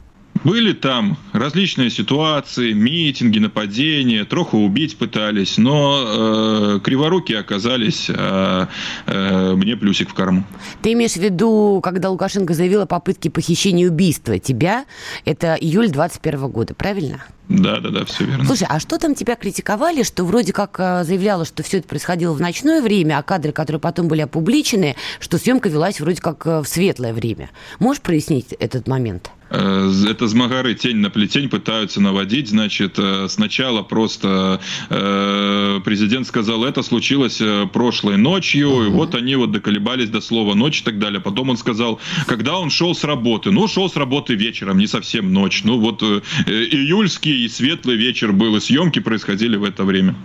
Были 0.44 0.74
там 0.74 1.18
различные 1.34 1.90
ситуации, 1.90 2.74
митинги, 2.74 3.40
нападения, 3.40 4.24
троху 4.24 4.58
убить 4.60 4.98
пытались, 4.98 5.58
но 5.58 6.78
э, 6.78 6.80
криворукие 6.82 7.40
оказались, 7.40 8.10
э, 8.10 8.68
э, 9.06 9.54
мне 9.56 9.76
плюсик 9.76 10.10
в 10.10 10.14
карму. 10.14 10.46
Ты 10.82 10.94
имеешь 10.94 11.14
в 11.14 11.18
виду, 11.18 11.82
когда 11.84 12.10
Лукашенко 12.10 12.54
заявил 12.54 12.82
о 12.82 12.86
попытке 12.86 13.30
похищения 13.30 13.88
убийства 13.88 14.40
тебя, 14.40 14.86
это 15.26 15.56
июль 15.56 15.90
21 15.90 16.48
года, 16.48 16.74
правильно? 16.74 17.26
Да, 17.50 17.80
да, 17.80 17.90
да, 17.90 18.06
все 18.06 18.26
верно. 18.26 18.46
Слушай, 18.46 18.68
а 18.70 18.80
что 18.80 19.00
там 19.00 19.16
тебя 19.16 19.36
критиковали, 19.36 20.04
что 20.04 20.24
вроде 20.24 20.54
как 20.54 20.80
э, 20.80 21.04
заявляло, 21.04 21.46
что 21.46 21.64
все 21.64 21.80
это 21.80 21.88
происходило 21.88 22.32
в 22.34 22.40
ночное 22.40 22.80
время, 22.80 23.18
а 23.18 23.24
кадры, 23.24 23.52
которые 23.52 23.80
потом 23.80 24.08
были 24.08 24.22
опубличены, 24.22 24.96
что 25.20 25.40
съемка 25.40 25.68
велась 25.68 26.00
вроде 26.00 26.22
как 26.22 26.46
э, 26.46 26.60
в 26.60 26.68
светлое 26.68 27.12
время. 27.12 27.50
Можешь 27.80 28.04
прояснить 28.04 28.54
этот 28.54 28.88
момент? 28.88 29.32
Э, 29.50 29.92
это 30.08 30.28
змагары 30.28 30.76
тень 30.76 30.98
на 30.98 31.10
плетень 31.10 31.50
пытаются 31.50 32.00
наводить. 32.00 32.50
Значит, 32.50 33.00
сначала 33.30 33.82
просто 33.82 34.62
президент 34.90 36.28
сказал, 36.28 36.64
это 36.64 36.84
случилось 36.84 37.42
прошлой 37.74 38.18
ночью, 38.18 38.70
uh-huh. 38.70 38.88
и 38.88 38.90
вот 38.90 39.16
они 39.16 39.36
вот 39.36 39.52
доколебались 39.52 40.10
до 40.10 40.22
слова 40.22 40.54
ночь 40.54 40.82
и 40.82 40.84
так 40.84 41.00
далее. 41.00 41.20
Потом 41.20 41.50
он 41.50 41.58
сказал, 41.58 42.00
когда 42.28 42.60
он 42.60 42.70
шел 42.70 42.94
с 42.94 43.04
работы. 43.04 43.50
Ну, 43.50 43.68
шел 43.68 43.90
с 43.90 43.96
работы 43.96 44.36
вечером, 44.36 44.78
не 44.78 44.88
совсем 44.88 45.34
ночь. 45.34 45.64
Ну, 45.64 45.80
вот 45.80 46.04
июльский 46.04 47.39
и 47.46 47.50
светлый 47.50 47.96
вечер 47.96 48.32
был, 48.32 48.56
и 48.56 48.60
съемки 48.60 49.00
происходили 49.00 49.56
в 49.56 49.64
это 49.64 49.84
время. 49.84 50.16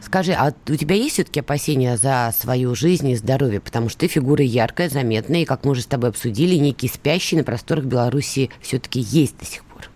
Скажи, 0.00 0.32
а 0.32 0.52
у 0.68 0.76
тебя 0.76 0.96
есть 0.96 1.14
все-таки 1.14 1.40
опасения 1.40 1.96
за 1.96 2.34
свою 2.36 2.74
жизнь 2.74 3.08
и 3.10 3.16
здоровье? 3.16 3.60
Потому 3.60 3.88
что 3.88 4.00
ты 4.00 4.08
фигура 4.08 4.42
яркая, 4.42 4.88
заметная, 4.88 5.42
и, 5.42 5.44
как 5.44 5.64
мы 5.64 5.72
уже 5.72 5.82
с 5.82 5.86
тобой 5.86 6.10
обсудили, 6.10 6.56
некий 6.56 6.88
спящий 6.88 7.36
на 7.36 7.44
просторах 7.44 7.84
Беларуси 7.84 8.50
все-таки 8.60 9.00
есть 9.00 9.38
до 9.38 9.44
сих 9.44 9.62
пор. 9.64 9.88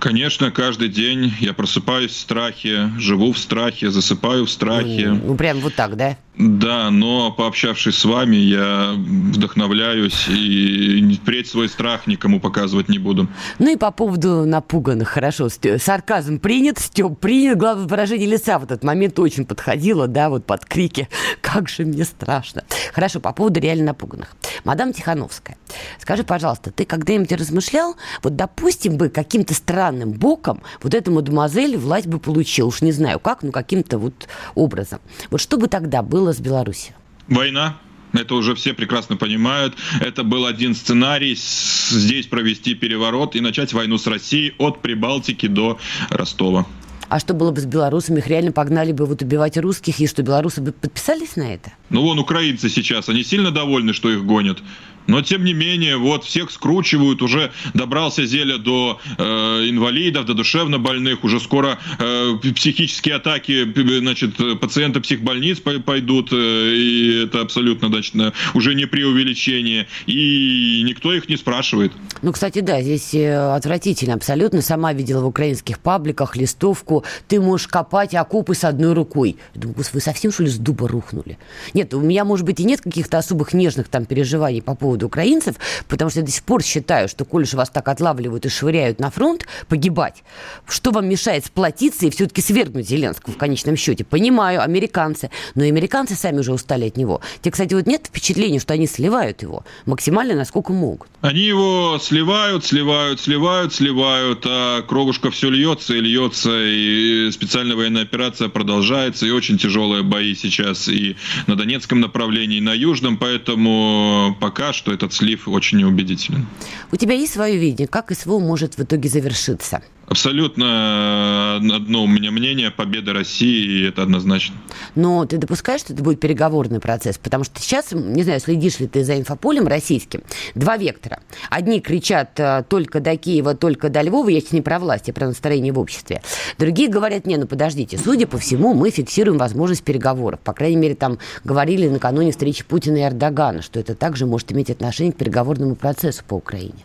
Конечно, 0.00 0.50
каждый 0.50 0.88
день 0.88 1.32
я 1.38 1.52
просыпаюсь 1.52 2.10
в 2.10 2.18
страхе, 2.18 2.90
живу 2.98 3.32
в 3.32 3.38
страхе, 3.38 3.88
засыпаю 3.90 4.46
в 4.46 4.50
страхе. 4.50 5.10
Ну, 5.10 5.20
ну 5.28 5.34
прям 5.36 5.60
вот 5.60 5.76
так, 5.76 5.96
да? 5.96 6.18
Да, 6.44 6.90
но 6.90 7.30
пообщавшись 7.30 7.98
с 7.98 8.04
вами, 8.04 8.34
я 8.34 8.94
вдохновляюсь 8.96 10.26
и 10.28 11.16
впредь 11.22 11.46
свой 11.46 11.68
страх 11.68 12.08
никому 12.08 12.40
показывать 12.40 12.88
не 12.88 12.98
буду. 12.98 13.28
Ну 13.60 13.72
и 13.72 13.76
по 13.76 13.92
поводу 13.92 14.44
напуганных, 14.44 15.08
хорошо, 15.08 15.48
сарказм 15.48 16.40
принят, 16.40 16.80
Степ 16.80 17.18
принят, 17.20 17.58
главное 17.58 17.86
выражение 17.86 18.28
лица 18.28 18.58
в 18.58 18.64
этот 18.64 18.82
момент 18.82 19.18
очень 19.20 19.44
подходило, 19.44 20.08
да, 20.08 20.30
вот 20.30 20.44
под 20.44 20.64
крики 20.64 21.08
«Как 21.40 21.68
же 21.68 21.84
мне 21.84 22.04
страшно!» 22.04 22.64
Хорошо, 22.92 23.20
по 23.20 23.32
поводу 23.32 23.60
реально 23.60 23.86
напуганных. 23.86 24.34
Мадам 24.64 24.92
Тихановская, 24.92 25.56
скажи, 26.00 26.24
пожалуйста, 26.24 26.72
ты 26.72 26.84
когда-нибудь 26.84 27.32
размышлял, 27.32 27.96
вот 28.22 28.34
допустим 28.34 28.96
бы 28.96 29.08
каким-то 29.10 29.54
странным 29.54 30.12
боком 30.12 30.62
вот 30.82 30.94
эту 30.94 31.12
мадемуазель 31.12 31.76
власть 31.76 32.06
бы 32.08 32.18
получил, 32.18 32.68
уж 32.68 32.82
не 32.82 32.92
знаю 32.92 33.20
как, 33.20 33.42
но 33.42 33.52
каким-то 33.52 33.98
вот 33.98 34.28
образом. 34.56 35.00
Вот 35.30 35.40
что 35.40 35.56
бы 35.56 35.68
тогда 35.68 36.02
было 36.02 36.31
с 36.32 36.40
Беларусью? 36.40 36.94
Война. 37.28 37.76
Это 38.12 38.34
уже 38.34 38.54
все 38.54 38.74
прекрасно 38.74 39.16
понимают. 39.16 39.74
Это 40.00 40.22
был 40.22 40.44
один 40.44 40.74
сценарий 40.74 41.34
здесь 41.34 42.26
провести 42.26 42.74
переворот 42.74 43.36
и 43.36 43.40
начать 43.40 43.72
войну 43.72 43.96
с 43.96 44.06
Россией 44.06 44.54
от 44.58 44.82
Прибалтики 44.82 45.46
до 45.46 45.78
Ростова. 46.10 46.66
А 47.08 47.18
что 47.18 47.34
было 47.34 47.50
бы 47.50 47.60
с 47.60 47.66
белорусами? 47.66 48.20
Их 48.20 48.26
реально 48.26 48.52
погнали 48.52 48.92
бы 48.92 49.04
вот 49.04 49.20
убивать 49.20 49.58
русских, 49.58 50.00
и 50.00 50.06
что 50.06 50.22
белорусы 50.22 50.62
бы 50.62 50.72
подписались 50.72 51.36
на 51.36 51.42
это? 51.42 51.72
Ну, 51.90 52.02
вон 52.02 52.18
украинцы 52.18 52.70
сейчас, 52.70 53.10
они 53.10 53.22
сильно 53.22 53.50
довольны, 53.50 53.92
что 53.92 54.10
их 54.10 54.24
гонят. 54.24 54.62
Но 55.06 55.22
тем 55.22 55.44
не 55.44 55.52
менее, 55.52 55.96
вот 55.96 56.24
всех 56.24 56.50
скручивают, 56.50 57.22
уже 57.22 57.52
добрался 57.74 58.24
Зеля 58.24 58.58
до 58.58 59.00
э, 59.18 59.22
инвалидов, 59.68 60.26
до 60.26 60.34
душевно 60.34 60.78
больных, 60.78 61.24
уже 61.24 61.40
скоро 61.40 61.78
э, 61.98 62.34
психические 62.54 63.16
атаки, 63.16 63.66
значит, 64.00 64.36
пациенты 64.60 65.00
психбольниц 65.00 65.60
пойдут, 65.60 66.32
э, 66.32 66.74
и 66.74 67.24
это 67.24 67.40
абсолютно 67.40 67.88
значит, 67.88 68.14
уже 68.54 68.74
не 68.74 68.86
преувеличение, 68.86 69.86
и 70.06 70.82
никто 70.84 71.12
их 71.12 71.28
не 71.28 71.36
спрашивает. 71.36 71.92
Ну, 72.22 72.32
кстати, 72.32 72.60
да, 72.60 72.80
здесь 72.82 73.14
э, 73.14 73.54
отвратительно 73.54 74.14
абсолютно. 74.14 74.62
Сама 74.62 74.92
видела 74.92 75.22
в 75.22 75.26
украинских 75.26 75.78
пабликах 75.78 76.36
листовку 76.36 77.04
«Ты 77.28 77.40
можешь 77.40 77.68
копать 77.68 78.14
окопы 78.14 78.54
с 78.54 78.64
одной 78.64 78.92
рукой». 78.92 79.36
Я 79.54 79.60
думаю, 79.60 79.84
вы 79.92 80.00
совсем, 80.00 80.32
что 80.32 80.44
ли, 80.44 80.48
с 80.48 80.56
дуба 80.56 80.86
рухнули? 80.88 81.38
Нет, 81.74 81.92
у 81.94 82.00
меня, 82.00 82.24
может 82.24 82.46
быть, 82.46 82.60
и 82.60 82.64
нет 82.64 82.80
каких-то 82.80 83.18
особых 83.18 83.52
нежных 83.52 83.88
там 83.88 84.04
переживаний 84.04 84.62
по 84.62 84.74
поводу 84.74 84.91
поводу 84.92 85.06
украинцев, 85.06 85.56
потому 85.88 86.10
что 86.10 86.20
я 86.20 86.26
до 86.26 86.30
сих 86.30 86.42
пор 86.42 86.62
считаю, 86.62 87.08
что 87.08 87.24
коль 87.24 87.44
уж 87.44 87.54
вас 87.54 87.70
так 87.70 87.88
отлавливают 87.88 88.44
и 88.44 88.48
швыряют 88.48 89.00
на 89.00 89.10
фронт 89.10 89.46
погибать, 89.68 90.22
что 90.68 90.90
вам 90.90 91.08
мешает 91.08 91.46
сплотиться 91.46 92.06
и 92.06 92.10
все-таки 92.10 92.42
свергнуть 92.42 92.88
Зеленского 92.88 93.32
в 93.32 93.38
конечном 93.38 93.76
счете? 93.76 94.04
Понимаю, 94.04 94.62
американцы, 94.62 95.30
но 95.54 95.64
и 95.64 95.68
американцы 95.68 96.14
сами 96.14 96.40
уже 96.40 96.52
устали 96.52 96.88
от 96.88 96.96
него. 96.98 97.22
Тебе, 97.40 97.52
кстати, 97.52 97.72
вот 97.72 97.86
нет 97.86 98.06
впечатления, 98.06 98.58
что 98.58 98.74
они 98.74 98.86
сливают 98.86 99.42
его 99.42 99.64
максимально, 99.86 100.34
насколько 100.34 100.72
могут? 100.72 101.08
Они 101.22 101.40
его 101.40 101.98
сливают, 102.02 102.66
сливают, 102.66 103.20
сливают, 103.20 103.72
сливают, 103.72 104.44
а 104.46 104.82
кровушка 104.82 105.30
все 105.30 105.48
льется 105.48 105.94
и 105.94 106.00
льется, 106.00 106.50
и 106.52 107.30
специальная 107.30 107.76
военная 107.76 108.02
операция 108.02 108.48
продолжается, 108.48 109.24
и 109.24 109.30
очень 109.30 109.56
тяжелые 109.56 110.02
бои 110.02 110.34
сейчас 110.34 110.88
и 110.88 111.16
на 111.46 111.56
Донецком 111.56 112.00
направлении, 112.00 112.58
и 112.58 112.60
на 112.60 112.74
Южном, 112.74 113.16
поэтому 113.16 114.36
пока 114.40 114.72
что 114.72 114.81
что 114.82 114.92
этот 114.92 115.12
слив 115.12 115.46
очень 115.46 115.78
неубедителен. 115.78 116.44
У 116.90 116.96
тебя 116.96 117.14
есть 117.14 117.34
свое 117.34 117.56
видение, 117.56 117.86
как 117.86 118.12
СВО 118.12 118.40
может 118.40 118.78
в 118.78 118.82
итоге 118.82 119.08
завершиться? 119.08 119.80
Абсолютно 120.12 121.58
э, 121.62 121.74
одно 121.74 122.04
у 122.04 122.06
меня 122.06 122.30
мнение, 122.30 122.70
победа 122.70 123.14
России, 123.14 123.64
и 123.64 123.88
это 123.88 124.02
однозначно. 124.02 124.56
Но 124.94 125.24
ты 125.24 125.38
допускаешь, 125.38 125.80
что 125.80 125.94
это 125.94 126.02
будет 126.02 126.20
переговорный 126.20 126.80
процесс? 126.80 127.16
Потому 127.16 127.44
что 127.44 127.58
сейчас, 127.62 127.92
не 127.92 128.22
знаю, 128.22 128.38
следишь 128.38 128.78
ли 128.78 128.86
ты 128.86 129.04
за 129.04 129.18
инфополем 129.18 129.66
российским, 129.66 130.20
два 130.54 130.76
вектора. 130.76 131.20
Одни 131.48 131.80
кричат 131.80 132.38
э, 132.38 132.62
только 132.68 133.00
до 133.00 133.16
Киева, 133.16 133.54
только 133.54 133.88
до 133.88 134.02
Львова, 134.02 134.28
я 134.28 134.40
сейчас 134.40 134.52
не 134.52 134.60
про 134.60 134.78
власть, 134.78 135.08
я 135.08 135.14
про 135.14 135.28
настроение 135.28 135.72
в 135.72 135.78
обществе. 135.78 136.20
Другие 136.58 136.90
говорят, 136.90 137.26
не, 137.26 137.38
ну 137.38 137.46
подождите, 137.46 137.96
судя 137.96 138.26
по 138.26 138.36
всему, 138.36 138.74
мы 138.74 138.90
фиксируем 138.90 139.38
возможность 139.38 139.82
переговоров. 139.82 140.40
По 140.40 140.52
крайней 140.52 140.76
мере, 140.76 140.94
там 140.94 141.20
говорили 141.42 141.88
накануне 141.88 142.32
встречи 142.32 142.64
Путина 142.64 142.98
и 142.98 143.02
Эрдогана, 143.04 143.62
что 143.62 143.80
это 143.80 143.94
также 143.94 144.26
может 144.26 144.52
иметь 144.52 144.68
отношение 144.68 145.14
к 145.14 145.16
переговорному 145.16 145.74
процессу 145.74 146.22
по 146.28 146.34
Украине. 146.34 146.84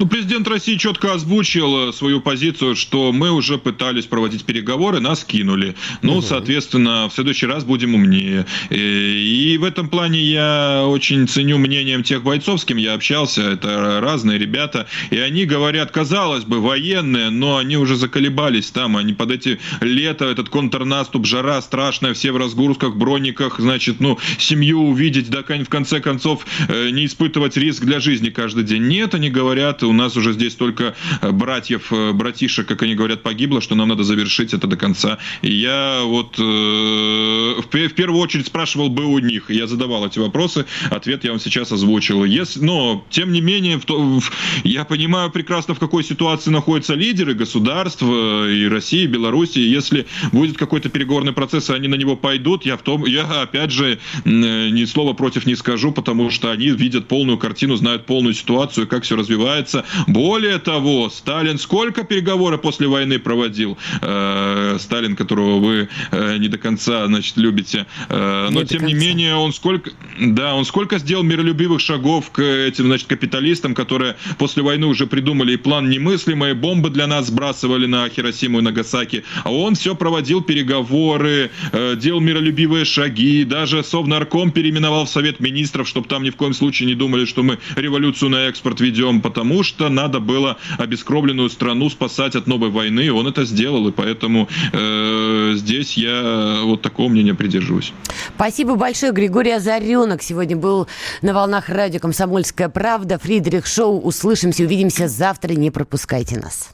Ну, 0.00 0.06
президент 0.06 0.48
России 0.48 0.76
четко 0.76 1.12
озвучил 1.12 1.92
свою 1.92 2.22
позицию, 2.22 2.74
что 2.74 3.12
мы 3.12 3.30
уже 3.30 3.58
пытались 3.58 4.06
проводить 4.06 4.46
переговоры, 4.46 4.98
нас 4.98 5.24
кинули. 5.24 5.74
Ну, 6.00 6.14
угу. 6.14 6.22
соответственно, 6.22 7.10
в 7.10 7.12
следующий 7.12 7.44
раз 7.44 7.64
будем 7.64 7.94
умнее. 7.94 8.46
И 8.70 9.58
в 9.60 9.64
этом 9.64 9.90
плане 9.90 10.24
я 10.24 10.84
очень 10.86 11.28
ценю 11.28 11.58
мнением 11.58 12.02
тех 12.02 12.22
бойцов, 12.22 12.62
с 12.62 12.64
кем 12.64 12.78
я 12.78 12.94
общался. 12.94 13.42
Это 13.42 14.00
разные 14.00 14.38
ребята. 14.38 14.86
И 15.10 15.18
они 15.18 15.44
говорят, 15.44 15.90
казалось 15.90 16.44
бы, 16.44 16.60
военные, 16.60 17.28
но 17.28 17.58
они 17.58 17.76
уже 17.76 17.96
заколебались 17.96 18.70
там. 18.70 18.96
Они 18.96 19.12
под 19.12 19.32
эти 19.32 19.60
лето, 19.82 20.24
этот 20.24 20.48
контрнаступ, 20.48 21.26
жара 21.26 21.60
страшная, 21.60 22.14
все 22.14 22.32
в 22.32 22.38
разгрузках, 22.38 22.96
брониках, 22.96 23.60
значит, 23.60 24.00
ну, 24.00 24.18
семью 24.38 24.80
увидеть, 24.80 25.28
да, 25.28 25.42
в 25.42 25.68
конце 25.68 26.00
концов, 26.00 26.46
э, 26.68 26.88
не 26.88 27.04
испытывать 27.04 27.58
риск 27.58 27.84
для 27.84 28.00
жизни 28.00 28.30
каждый 28.30 28.64
день. 28.64 28.88
Нет, 28.88 29.14
они 29.14 29.28
говорят, 29.28 29.82
у 29.90 29.92
нас 29.92 30.16
уже 30.16 30.32
здесь 30.32 30.54
только 30.54 30.94
э, 31.20 31.30
братьев, 31.30 31.92
э, 31.92 32.12
братишек, 32.12 32.66
как 32.66 32.82
они 32.82 32.94
говорят, 32.94 33.22
погибло, 33.22 33.60
что 33.60 33.74
нам 33.74 33.88
надо 33.88 34.04
завершить 34.04 34.54
это 34.54 34.66
до 34.66 34.76
конца. 34.76 35.18
И 35.42 35.52
я 35.52 36.02
вот 36.04 36.36
э, 36.38 36.42
в, 36.42 37.64
в 37.66 37.94
первую 37.94 38.20
очередь 38.20 38.46
спрашивал 38.46 38.88
бы 38.88 39.04
у 39.04 39.18
них, 39.18 39.50
я 39.50 39.66
задавал 39.66 40.06
эти 40.06 40.18
вопросы, 40.18 40.66
ответ 40.90 41.24
я 41.24 41.30
вам 41.30 41.40
сейчас 41.40 41.72
озвучил. 41.72 42.24
Если, 42.24 42.60
но, 42.60 43.04
тем 43.10 43.32
не 43.32 43.40
менее, 43.40 43.78
в 43.78 43.84
в, 43.90 44.30
я 44.64 44.84
понимаю 44.84 45.30
прекрасно, 45.30 45.74
в 45.74 45.78
какой 45.78 46.04
ситуации 46.04 46.50
находятся 46.50 46.94
лидеры 46.94 47.34
государств 47.34 48.02
и 48.02 48.68
России, 48.70 49.02
и 49.02 49.06
Беларуси. 49.06 49.58
Если 49.58 50.06
будет 50.32 50.56
какой-то 50.56 50.88
переговорный 50.88 51.32
процесс, 51.32 51.70
и 51.70 51.74
они 51.74 51.88
на 51.88 51.96
него 51.96 52.16
пойдут, 52.16 52.64
я 52.64 52.76
в 52.76 52.82
том, 52.82 53.04
я 53.06 53.42
опять 53.42 53.72
же 53.72 53.98
ни 54.24 54.84
слова 54.84 55.12
против 55.12 55.46
не 55.46 55.56
скажу, 55.56 55.92
потому 55.92 56.30
что 56.30 56.50
они 56.50 56.68
видят 56.68 57.08
полную 57.08 57.38
картину, 57.38 57.76
знают 57.76 58.06
полную 58.06 58.34
ситуацию, 58.34 58.86
как 58.86 59.02
все 59.04 59.16
развивается. 59.16 59.69
Более 60.06 60.58
того, 60.58 61.10
Сталин 61.10 61.58
сколько 61.58 62.04
переговоров 62.04 62.60
после 62.60 62.86
войны 62.88 63.18
проводил? 63.18 63.78
Э, 64.00 64.76
Сталин, 64.78 65.16
которого 65.16 65.60
вы 65.60 65.88
э, 66.10 66.36
не 66.38 66.48
до 66.48 66.58
конца, 66.58 67.06
значит, 67.06 67.36
любите. 67.36 67.86
Э, 68.08 68.48
но, 68.50 68.60
не 68.60 68.66
тем 68.66 68.86
не 68.86 68.94
менее, 68.94 69.36
он 69.36 69.52
сколько, 69.52 69.90
да, 70.18 70.54
он 70.54 70.64
сколько 70.64 70.98
сделал 70.98 71.22
миролюбивых 71.22 71.80
шагов 71.80 72.30
к 72.30 72.40
этим, 72.40 72.86
значит, 72.86 73.08
капиталистам, 73.08 73.74
которые 73.74 74.16
после 74.38 74.62
войны 74.62 74.86
уже 74.86 75.06
придумали 75.06 75.52
и 75.52 75.56
план 75.56 75.88
немыслимый, 75.90 76.54
бомбы 76.54 76.90
для 76.90 77.06
нас 77.06 77.26
сбрасывали 77.26 77.86
на 77.86 78.08
Хиросиму 78.08 78.58
и 78.58 78.62
Нагасаки, 78.62 79.24
а 79.44 79.52
он 79.52 79.74
все 79.74 79.94
проводил 79.94 80.42
переговоры, 80.42 81.50
делал 81.96 82.20
миролюбивые 82.20 82.84
шаги, 82.84 83.44
даже 83.44 83.82
Совнарком 83.82 84.50
переименовал 84.52 85.04
в 85.06 85.10
Совет 85.10 85.40
Министров, 85.40 85.88
чтобы 85.88 86.08
там 86.08 86.22
ни 86.22 86.30
в 86.30 86.36
коем 86.36 86.54
случае 86.54 86.86
не 86.86 86.94
думали, 86.94 87.24
что 87.24 87.42
мы 87.42 87.58
революцию 87.76 88.30
на 88.30 88.48
экспорт 88.48 88.80
ведем, 88.80 89.20
потому 89.20 89.59
что 89.62 89.88
надо 89.88 90.20
было 90.20 90.56
обескровленную 90.78 91.50
страну 91.50 91.90
спасать 91.90 92.36
от 92.36 92.46
новой 92.46 92.70
войны, 92.70 93.00
и 93.00 93.10
он 93.10 93.26
это 93.26 93.44
сделал, 93.44 93.88
и 93.88 93.92
поэтому 93.92 94.48
э, 94.72 95.52
здесь 95.56 95.96
я 95.96 96.60
вот 96.64 96.82
такого 96.82 97.08
мнения 97.08 97.34
придерживаюсь. 97.34 97.92
Спасибо 98.34 98.76
большое. 98.76 99.12
Григорий 99.12 99.52
Озаренок 99.52 100.22
сегодня 100.22 100.56
был 100.56 100.88
на 101.22 101.34
волнах 101.34 101.68
радио 101.68 102.00
«Комсомольская 102.00 102.68
правда». 102.68 103.18
Фридрих 103.18 103.66
Шоу. 103.66 104.00
Услышимся, 104.00 104.64
увидимся 104.64 105.08
завтра. 105.08 105.52
Не 105.52 105.70
пропускайте 105.70 106.38
нас. 106.38 106.70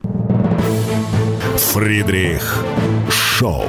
Фридрих 1.73 2.65
Шоу. 3.11 3.67